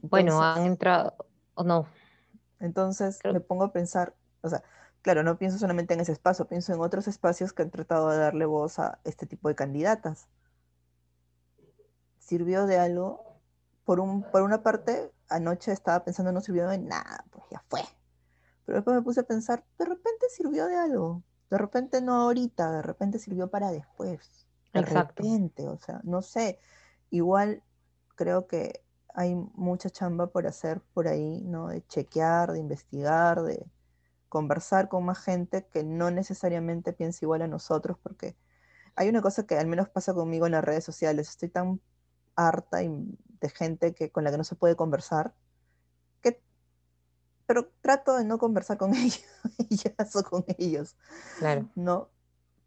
bueno, 0.03 0.43
han 0.43 0.65
entrado, 0.67 1.15
o 1.55 1.65
no, 1.65 1.87
entonces 2.61 3.19
me 3.25 3.41
pongo 3.41 3.65
a 3.65 3.73
pensar, 3.73 4.15
o 4.43 4.49
sea, 4.49 4.63
claro, 5.03 5.23
no 5.23 5.39
pienso 5.39 5.59
solamente 5.59 5.95
en 5.95 6.01
ese 6.01 6.13
espacio, 6.13 6.47
pienso 6.47 6.73
en 6.73 6.81
otros 6.81 7.09
espacios 7.09 7.53
que 7.53 7.63
han 7.63 7.71
tratado 7.71 8.11
de 8.11 8.19
darle 8.19 8.47
voz 8.47 8.79
a 8.79 9.01
este 9.05 9.27
tipo 9.27 9.49
de 9.49 9.55
candidatas. 9.55 10.29
¿Sirvió 12.19 12.67
de 12.67 12.79
algo? 12.79 13.34
Por, 13.85 14.01
un, 14.01 14.31
por 14.31 14.43
una 14.43 14.63
parte, 14.63 15.13
anoche 15.29 15.73
estaba 15.73 16.05
pensando 16.05 16.33
no 16.33 16.41
sirvió 16.41 16.69
de 16.69 16.79
nada, 16.79 17.25
pues 17.31 17.45
ya 17.51 17.63
fue. 17.69 17.83
Pero 18.65 18.77
después 18.79 18.97
me 18.97 19.03
puse 19.03 19.21
a 19.21 19.25
pensar, 19.25 19.65
de 19.79 19.85
repente 19.85 20.27
sirvió 20.31 20.67
de 20.67 20.77
algo. 20.77 21.23
De 21.51 21.59
repente 21.59 22.01
no 22.03 22.15
ahorita, 22.15 22.71
de 22.73 22.83
repente 22.83 23.19
sirvió 23.19 23.51
para 23.51 23.71
después. 23.71 24.47
De 24.73 24.83
repente, 24.83 25.69
o 25.69 25.79
sea, 25.79 26.01
no 26.05 26.23
sé. 26.23 26.59
Igual 27.11 27.63
creo 28.17 28.47
que 28.47 28.85
hay 29.15 29.35
mucha 29.37 29.91
chamba 29.91 30.29
por 30.29 30.47
hacer 30.47 30.81
por 30.95 31.09
ahí, 31.09 31.43
¿no? 31.45 31.69
De 31.69 31.87
chequear, 31.87 32.53
de 32.53 32.59
investigar, 32.61 33.43
de 33.43 33.71
conversar 34.29 34.89
con 34.89 35.05
más 35.05 35.19
gente 35.21 35.67
que 35.69 35.85
no 35.85 36.11
necesariamente 36.11 36.93
piensa 36.93 37.25
igual 37.25 37.43
a 37.43 37.49
nosotros, 37.49 37.99
porque 38.03 38.37
Hay 38.97 39.09
una 39.09 39.23
cosa 39.23 39.47
que 39.47 39.57
al 39.59 39.67
menos 39.69 39.89
pasa 39.91 40.15
conmigo 40.15 40.47
en 40.47 40.53
las 40.53 40.65
redes 40.65 40.85
sociales. 40.85 41.29
Estoy 41.31 41.49
tan 41.51 41.81
harta 42.37 42.83
de 43.45 43.51
gente 43.51 43.95
que, 43.95 44.11
con 44.11 44.25
la 44.25 44.31
que 44.31 44.39
no 44.39 44.45
se 44.45 44.57
puede 44.57 44.75
conversar, 44.75 45.35
que, 46.23 46.41
pero 47.45 47.71
trato 47.83 48.17
de 48.17 48.25
no 48.25 48.39
conversar 48.39 48.79
con 48.79 48.95
ellos, 48.95 49.23
ellas 49.71 50.17
o 50.17 50.23
con 50.23 50.45
ellos. 50.57 50.97
Claro. 51.39 51.69
No, 51.75 52.09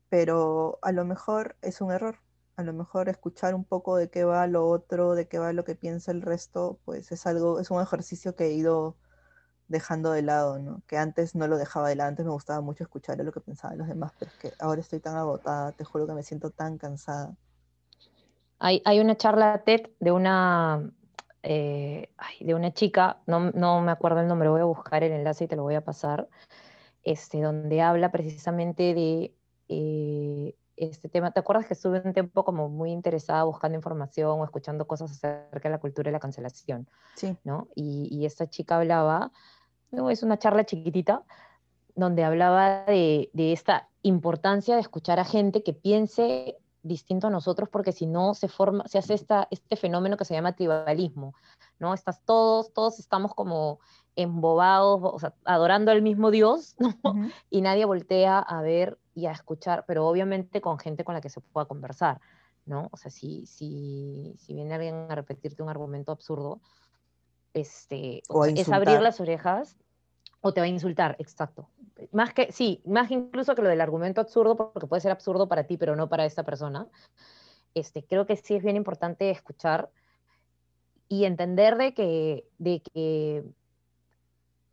pero 0.10 0.78
a 0.84 0.92
lo 0.92 1.04
mejor 1.04 1.56
es 1.62 1.82
un 1.82 1.92
error. 1.92 2.20
A 2.58 2.64
lo 2.64 2.74
mejor 2.74 3.10
escuchar 3.10 3.54
un 3.54 3.64
poco 3.64 3.98
de 3.98 4.10
qué 4.10 4.24
va 4.24 4.46
lo 4.48 4.68
otro, 4.68 5.14
de 5.14 5.28
qué 5.28 5.38
va 5.40 5.54
lo 5.54 5.64
que 5.64 5.76
piensa 5.76 6.12
el 6.12 6.22
resto, 6.22 6.80
pues 6.86 7.12
es 7.12 7.26
algo, 7.28 7.60
es 7.60 7.70
un 7.70 7.82
ejercicio 7.82 8.36
que 8.36 8.46
he 8.46 8.54
ido 8.54 8.98
dejando 9.68 10.12
de 10.12 10.22
lado, 10.22 10.60
¿no? 10.60 10.82
Que 10.88 10.98
antes 10.98 11.36
no 11.36 11.48
lo 11.48 11.58
dejaba 11.58 11.90
de 11.90 11.96
lado, 11.96 12.10
antes 12.10 12.26
me 12.26 12.32
gustaba 12.32 12.62
mucho 12.62 12.84
escuchar 12.84 13.18
lo 13.18 13.32
que 13.32 13.42
pensaban 13.42 13.78
los 13.78 13.88
demás, 13.88 14.12
pero 14.18 14.32
es 14.32 14.38
que 14.38 14.54
ahora 14.60 14.82
estoy 14.82 15.00
tan 15.00 15.16
agotada, 15.18 15.72
te 15.74 15.84
juro 15.84 16.08
que 16.08 16.14
me 16.14 16.24
siento 16.24 16.52
tan 16.52 16.78
cansada. 16.78 17.36
Hay, 18.60 18.82
hay 18.86 19.00
una 19.00 19.16
charla 19.16 19.64
TED 19.64 19.90
de 20.00 20.12
una, 20.12 20.92
eh, 21.44 22.10
de 22.40 22.56
una 22.56 22.74
chica, 22.74 23.18
no, 23.28 23.52
no, 23.52 23.82
me 23.82 23.92
acuerdo 23.92 24.22
el 24.22 24.28
nombre, 24.28 24.50
voy 24.50 24.62
a 24.62 24.66
buscar 24.66 25.04
el 25.04 25.12
enlace 25.12 25.46
y 25.46 25.48
te 25.48 25.56
lo 25.56 25.64
voy 25.64 25.76
a 25.76 25.84
pasar, 25.84 26.28
este, 27.04 27.42
donde 27.42 27.82
habla 27.82 28.12
precisamente 28.12 28.94
de 28.94 29.34
eh, 29.70 30.56
este 30.76 31.10
tema. 31.10 31.32
¿Te 31.32 31.40
acuerdas 31.40 31.68
que 31.68 31.74
estuve 31.74 32.02
un 32.04 32.14
tiempo 32.14 32.44
como 32.44 32.70
muy 32.70 32.92
interesada 32.92 33.44
buscando 33.44 33.76
información 33.76 34.40
o 34.40 34.44
escuchando 34.44 34.88
cosas 34.88 35.12
acerca 35.12 35.70
de 35.70 35.76
la 35.76 35.80
cultura 35.80 36.08
de 36.08 36.14
la 36.14 36.20
cancelación? 36.20 36.90
Sí. 37.16 37.38
¿no? 37.44 37.68
Y, 37.76 38.08
y 38.12 38.26
esta 38.26 38.50
chica 38.50 38.78
hablaba 38.78 39.32
¿no? 39.92 40.10
Es 40.10 40.24
una 40.24 40.38
charla 40.38 40.66
chiquitita 40.66 41.24
donde 41.96 42.24
hablaba 42.24 42.86
de, 42.86 43.30
esta 43.34 43.90
importancia 44.04 44.76
de 44.76 44.82
escuchar 44.82 45.20
a 45.20 45.26
gente 45.26 45.64
que 45.64 45.74
piense 45.74 46.58
distinto 46.88 47.28
a 47.28 47.30
nosotros, 47.30 47.70
porque 47.70 47.92
si 47.92 48.06
no 48.08 48.34
se 48.34 48.48
forma, 48.48 48.88
se 48.88 48.98
hace 48.98 49.14
esta, 49.14 49.48
este 49.52 49.76
fenómeno 49.76 50.18
que 50.18 50.26
se 50.26 50.34
llama 50.34 50.56
tribalismo, 50.56 51.36
¿no? 51.80 51.94
Estás 51.94 52.22
todos, 52.26 52.74
todos 52.74 53.00
estamos 53.00 53.34
como 53.34 53.80
embobados, 54.16 55.00
o 55.04 55.20
sea, 55.20 55.34
adorando 55.46 55.92
al 55.92 56.02
mismo 56.02 56.32
Dios, 56.32 56.76
Y 57.50 57.62
nadie 57.62 57.86
voltea 57.86 58.40
a 58.40 58.62
ver 58.62 58.98
y 59.14 59.28
a 59.28 59.32
escuchar, 59.32 59.86
pero 59.88 60.08
obviamente 60.08 60.62
con 60.62 60.80
gente 60.80 61.04
con 61.04 61.14
la 61.16 61.22
que 61.22 61.30
se 61.30 61.42
pueda 61.42 61.66
conversar, 61.66 62.20
¿no? 62.66 62.90
O 62.92 62.98
sea, 62.98 63.12
si, 63.12 63.46
si, 63.46 64.36
si 64.38 64.54
viene 64.54 64.74
alguien 64.74 65.08
a 65.10 65.16
repetirte 65.16 65.64
un 65.64 65.70
argumento 65.70 66.12
absurdo, 66.12 66.62
este, 67.54 68.22
es 68.56 68.70
abrir 68.70 69.02
las 69.02 69.20
orejas 69.20 69.78
o 70.42 70.54
te 70.54 70.62
va 70.62 70.66
a 70.66 70.70
insultar, 70.70 71.16
exacto. 71.20 71.70
Más 72.12 72.34
que, 72.34 72.52
sí, 72.52 72.82
más 72.86 73.12
incluso 73.12 73.56
que 73.56 73.62
lo 73.62 73.70
del 73.70 73.82
argumento 73.82 74.22
absurdo, 74.22 74.56
porque 74.56 74.88
puede 74.88 75.02
ser 75.02 75.12
absurdo 75.12 75.48
para 75.48 75.64
ti, 75.64 75.78
pero 75.78 75.96
no 75.96 76.10
para 76.10 76.26
esta 76.26 76.44
persona. 76.44 76.88
Este, 77.74 78.04
creo 78.04 78.26
que 78.26 78.36
sí 78.36 78.56
es 78.56 78.64
bien 78.64 78.76
importante 78.76 79.30
escuchar 79.30 79.90
y 81.10 81.26
entender 81.26 81.78
de 81.78 81.94
que, 81.94 82.48
de 82.58 82.82
que 82.82 83.44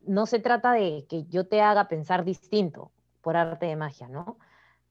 no 0.07 0.27
se 0.27 0.39
trata 0.39 0.73
de 0.73 1.07
que 1.09 1.25
yo 1.25 1.47
te 1.47 1.61
haga 1.61 1.89
pensar 1.89 2.25
distinto 2.25 2.91
por 3.23 3.37
arte 3.37 3.67
de 3.67 3.77
magia, 3.77 4.09
¿no? 4.09 4.37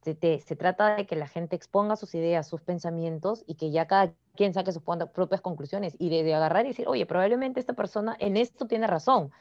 Se, 0.01 0.15
trata 0.57 0.97
de 0.97 1.05
que 1.07 1.15
la 1.15 1.28
gente 1.30 1.55
exponga 1.55 1.95
sus 1.95 2.13
ideas, 2.13 2.45
sus 2.45 2.59
pensamientos 2.59 3.45
y 3.47 3.55
que 3.55 3.71
ya 3.71 3.88
cada 3.88 4.13
quien 4.36 4.53
saque 4.53 4.74
sus 4.74 4.84
propias 4.84 5.39
conclusiones 5.39 5.95
y 5.97 6.09
de, 6.09 6.34
agarrar 6.36 6.65
y 6.65 6.69
decir, 6.69 6.89
oye, 6.89 7.05
probablemente 7.05 7.61
esta 7.61 7.71
persona 7.71 8.17
en 8.19 8.36
esto 8.36 8.67
tiene 8.67 8.86
razón, 8.86 9.32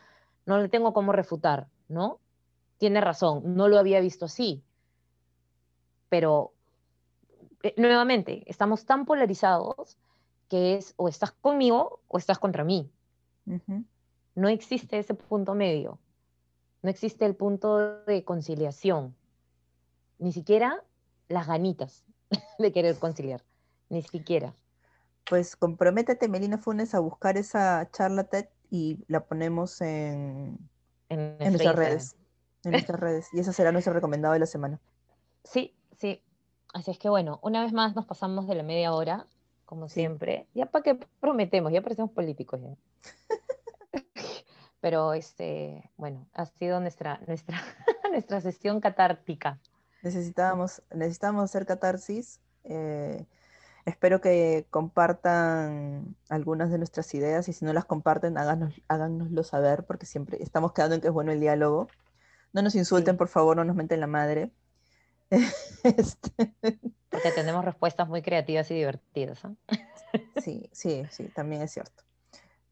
no 0.47 0.59
le 0.59 0.69
tengo 0.69 0.93
cómo 0.93 1.13
refutar, 1.13 1.69
¿no? 1.89 2.21
Tiene 2.79 3.01
razón, 3.01 3.55
no 3.57 3.69
lo 3.69 3.79
había 3.79 4.01
visto 4.01 4.27
así. 4.27 4.63
Pero, 6.09 6.53
eh, 7.63 7.75
nuevamente, 7.77 8.43
estamos 8.47 8.85
tan 8.85 9.05
polarizados 9.05 9.99
que 10.49 10.75
es 10.75 10.95
o 10.97 11.09
estás 11.09 11.33
conmigo 11.33 12.01
o 12.09 12.19
estás 12.19 12.39
contra 12.39 12.65
mí. 12.65 12.91
No 14.35 14.49
existe 14.49 14.99
ese 14.99 15.15
punto 15.15 15.55
medio, 15.55 15.99
no 16.83 16.91
existe 16.91 17.25
el 17.27 17.35
punto 17.35 18.05
de 18.05 18.25
conciliación 18.25 19.17
ni 20.23 20.33
siquiera 20.33 20.83
las 21.29 21.49
ganitas 21.49 22.05
de 22.59 22.73
querer 22.73 22.97
conciliar, 22.99 23.43
ni 23.89 24.03
siquiera. 24.03 24.55
Pues 25.29 25.57
comprométete, 25.57 26.29
Melina 26.29 26.59
Funes, 26.59 26.95
a 26.95 27.01
buscar 27.01 27.37
esa 27.37 27.89
charla 27.91 28.25
TED 28.25 28.47
y 28.73 29.05
la 29.07 29.27
ponemos 29.27 29.81
en, 29.83 30.59
en, 31.11 31.37
nuestras 31.39 31.77
redes. 31.77 32.17
En 32.65 32.71
nuestras 32.71 32.99
redes. 32.99 33.29
Y 33.33 33.41
esa 33.41 33.53
será 33.53 33.71
nuestro 33.71 33.93
recomendado 33.93 34.33
de 34.33 34.41
la 34.41 34.47
semana. 34.47 34.81
Sí, 35.45 35.77
sí. 35.99 36.23
Así 36.73 36.91
es 36.91 36.99
que 36.99 37.11
bueno, 37.11 37.39
una 37.43 37.63
vez 37.63 37.75
más 37.75 37.95
nos 37.95 38.07
pasamos 38.07 38.49
de 38.49 38.55
la 38.55 38.63
media 38.63 38.95
hora, 38.95 39.27
como 39.67 39.91
siempre. 39.91 40.49
Ya 40.55 40.67
para 40.67 40.83
que 40.83 40.95
prometemos, 41.21 41.71
ya 41.71 41.83
parecemos 41.83 42.13
políticos 42.13 42.61
ya. 42.63 42.75
Pero 44.81 45.13
este, 45.13 45.91
bueno, 45.99 46.27
ha 46.33 46.47
sido 46.47 46.81
nuestra, 46.81 47.21
nuestra, 47.27 47.61
nuestra 48.11 48.41
sesión 48.41 48.81
catártica 48.81 49.61
necesitábamos, 50.03 50.83
necesitábamos 50.93 51.45
hacer 51.45 51.65
catarsis. 51.65 52.41
Eh, 52.65 53.25
espero 53.85 54.21
que 54.21 54.67
compartan 54.71 56.17
algunas 56.29 56.71
de 56.71 56.79
nuestras 56.79 57.13
ideas 57.15 57.49
y 57.49 57.53
si 57.53 57.65
no 57.65 57.73
las 57.73 57.85
comparten, 57.85 58.39
háganos, 58.39 58.75
háganoslo 58.89 59.43
saber 59.43 59.85
porque 59.85 60.07
siempre 60.07 60.43
estamos 60.43 60.73
quedando 60.73 60.95
en 60.95 61.01
que 61.01 61.09
es 61.09 61.13
bueno 61.13 61.33
el 61.33 61.41
diálogo. 61.41 61.89
No 62.53 62.63
nos 62.63 62.75
insulten, 62.75 63.17
por 63.17 63.29
favor, 63.29 63.57
no 63.57 63.65
nos 63.65 63.77
menten 63.77 64.01
la 64.01 64.07
madre. 64.07 64.51
este... 65.83 66.55
Porque 67.09 67.31
tenemos 67.35 67.65
respuestas 67.65 68.09
muy 68.09 68.23
creativas 68.23 68.71
y 68.71 68.75
divertidas. 68.75 69.43
sí, 70.43 70.69
sí, 70.73 71.03
sí, 71.11 71.25
también 71.35 71.63
es 71.63 71.73
cierto. 71.73 72.03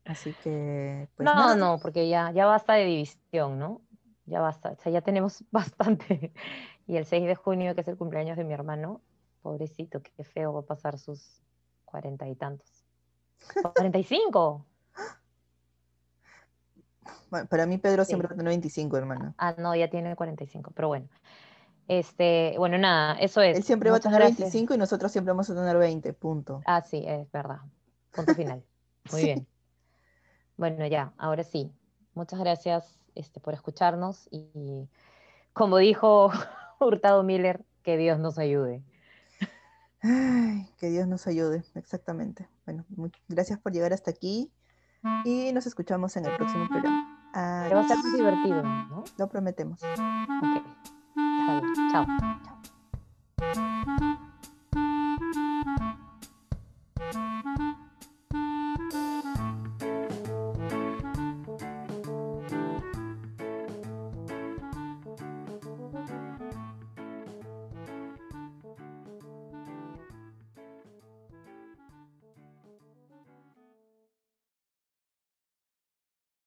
Así 0.04 0.34
que... 0.42 1.08
Pues, 1.16 1.24
no, 1.24 1.56
no, 1.56 1.78
porque 1.80 2.08
ya, 2.08 2.30
ya 2.32 2.46
basta 2.46 2.74
de 2.74 2.84
división, 2.84 3.58
¿no? 3.58 3.80
Ya 4.26 4.40
basta, 4.40 4.70
o 4.70 4.76
sea, 4.76 4.92
ya 4.92 5.00
tenemos 5.00 5.44
bastante 5.50 6.32
y 6.86 6.96
el 6.96 7.04
6 7.04 7.26
de 7.26 7.34
junio, 7.34 7.74
que 7.74 7.82
es 7.82 7.88
el 7.88 7.96
cumpleaños 7.96 8.36
de 8.36 8.44
mi 8.44 8.52
hermano, 8.52 9.00
pobrecito, 9.43 10.03
qué 10.03 10.24
feo 10.24 10.53
va 10.53 10.61
a 10.61 10.66
pasar 10.66 10.99
sus 10.99 11.41
cuarenta 11.84 12.28
y 12.28 12.34
tantos. 12.34 12.84
¡45! 13.55 14.64
Bueno, 17.30 17.47
para 17.47 17.64
mí 17.64 17.78
Pedro 17.78 18.05
siempre 18.05 18.28
va 18.28 18.34
a 18.34 18.36
tener 18.36 18.51
25, 18.51 18.97
hermano. 18.97 19.34
Ah, 19.38 19.55
no, 19.57 19.74
ya 19.74 19.88
tiene 19.88 20.16
45, 20.16 20.72
pero 20.74 20.88
bueno. 20.88 21.09
Este, 21.86 22.55
bueno, 22.59 22.78
nada, 22.78 23.14
eso 23.20 23.41
es. 23.41 23.57
Él 23.57 23.62
siempre 23.62 23.91
va 23.91 23.97
a 23.97 24.01
tener 24.01 24.20
25 24.20 24.74
y 24.74 24.78
nosotros 24.78 25.11
siempre 25.11 25.32
vamos 25.32 25.49
a 25.51 25.55
tener 25.55 25.76
20, 25.76 26.12
punto. 26.12 26.61
Ah, 26.66 26.82
sí, 26.82 27.05
es 27.07 27.30
verdad. 27.32 27.59
Punto 28.12 28.34
final. 28.34 28.64
Muy 29.12 29.22
bien. 29.22 29.47
Bueno, 30.57 30.86
ya, 30.86 31.12
ahora 31.18 31.43
sí. 31.43 31.72
Muchas 32.14 32.38
gracias 32.41 32.99
este, 33.14 33.41
por 33.41 33.55
escucharnos 33.55 34.28
y 34.30 34.88
como 35.53 35.78
dijo 35.78 36.30
Hurtado 36.80 37.22
Miller, 37.22 37.64
que 37.82 37.97
Dios 37.97 38.18
nos 38.18 38.38
ayude. 38.38 38.82
Que 40.03 40.90
Dios 40.90 41.07
nos 41.07 41.26
ayude, 41.26 41.62
exactamente. 41.74 42.48
Bueno, 42.66 42.84
gracias 43.28 43.59
por 43.59 43.72
llegar 43.72 43.92
hasta 43.92 44.11
aquí 44.11 44.51
y 45.24 45.53
nos 45.53 45.66
escuchamos 45.66 46.16
en 46.16 46.26
el 46.26 46.36
próximo 46.36 46.68
programa. 46.68 47.30
va 47.74 47.80
a 47.80 47.88
ser 47.88 47.98
muy 47.98 48.12
divertido, 48.12 48.62
¿no? 48.62 49.05
Lo 49.18 49.28
prometemos. 49.28 49.80
Ok. 49.82 50.64
Chao. 51.92 52.07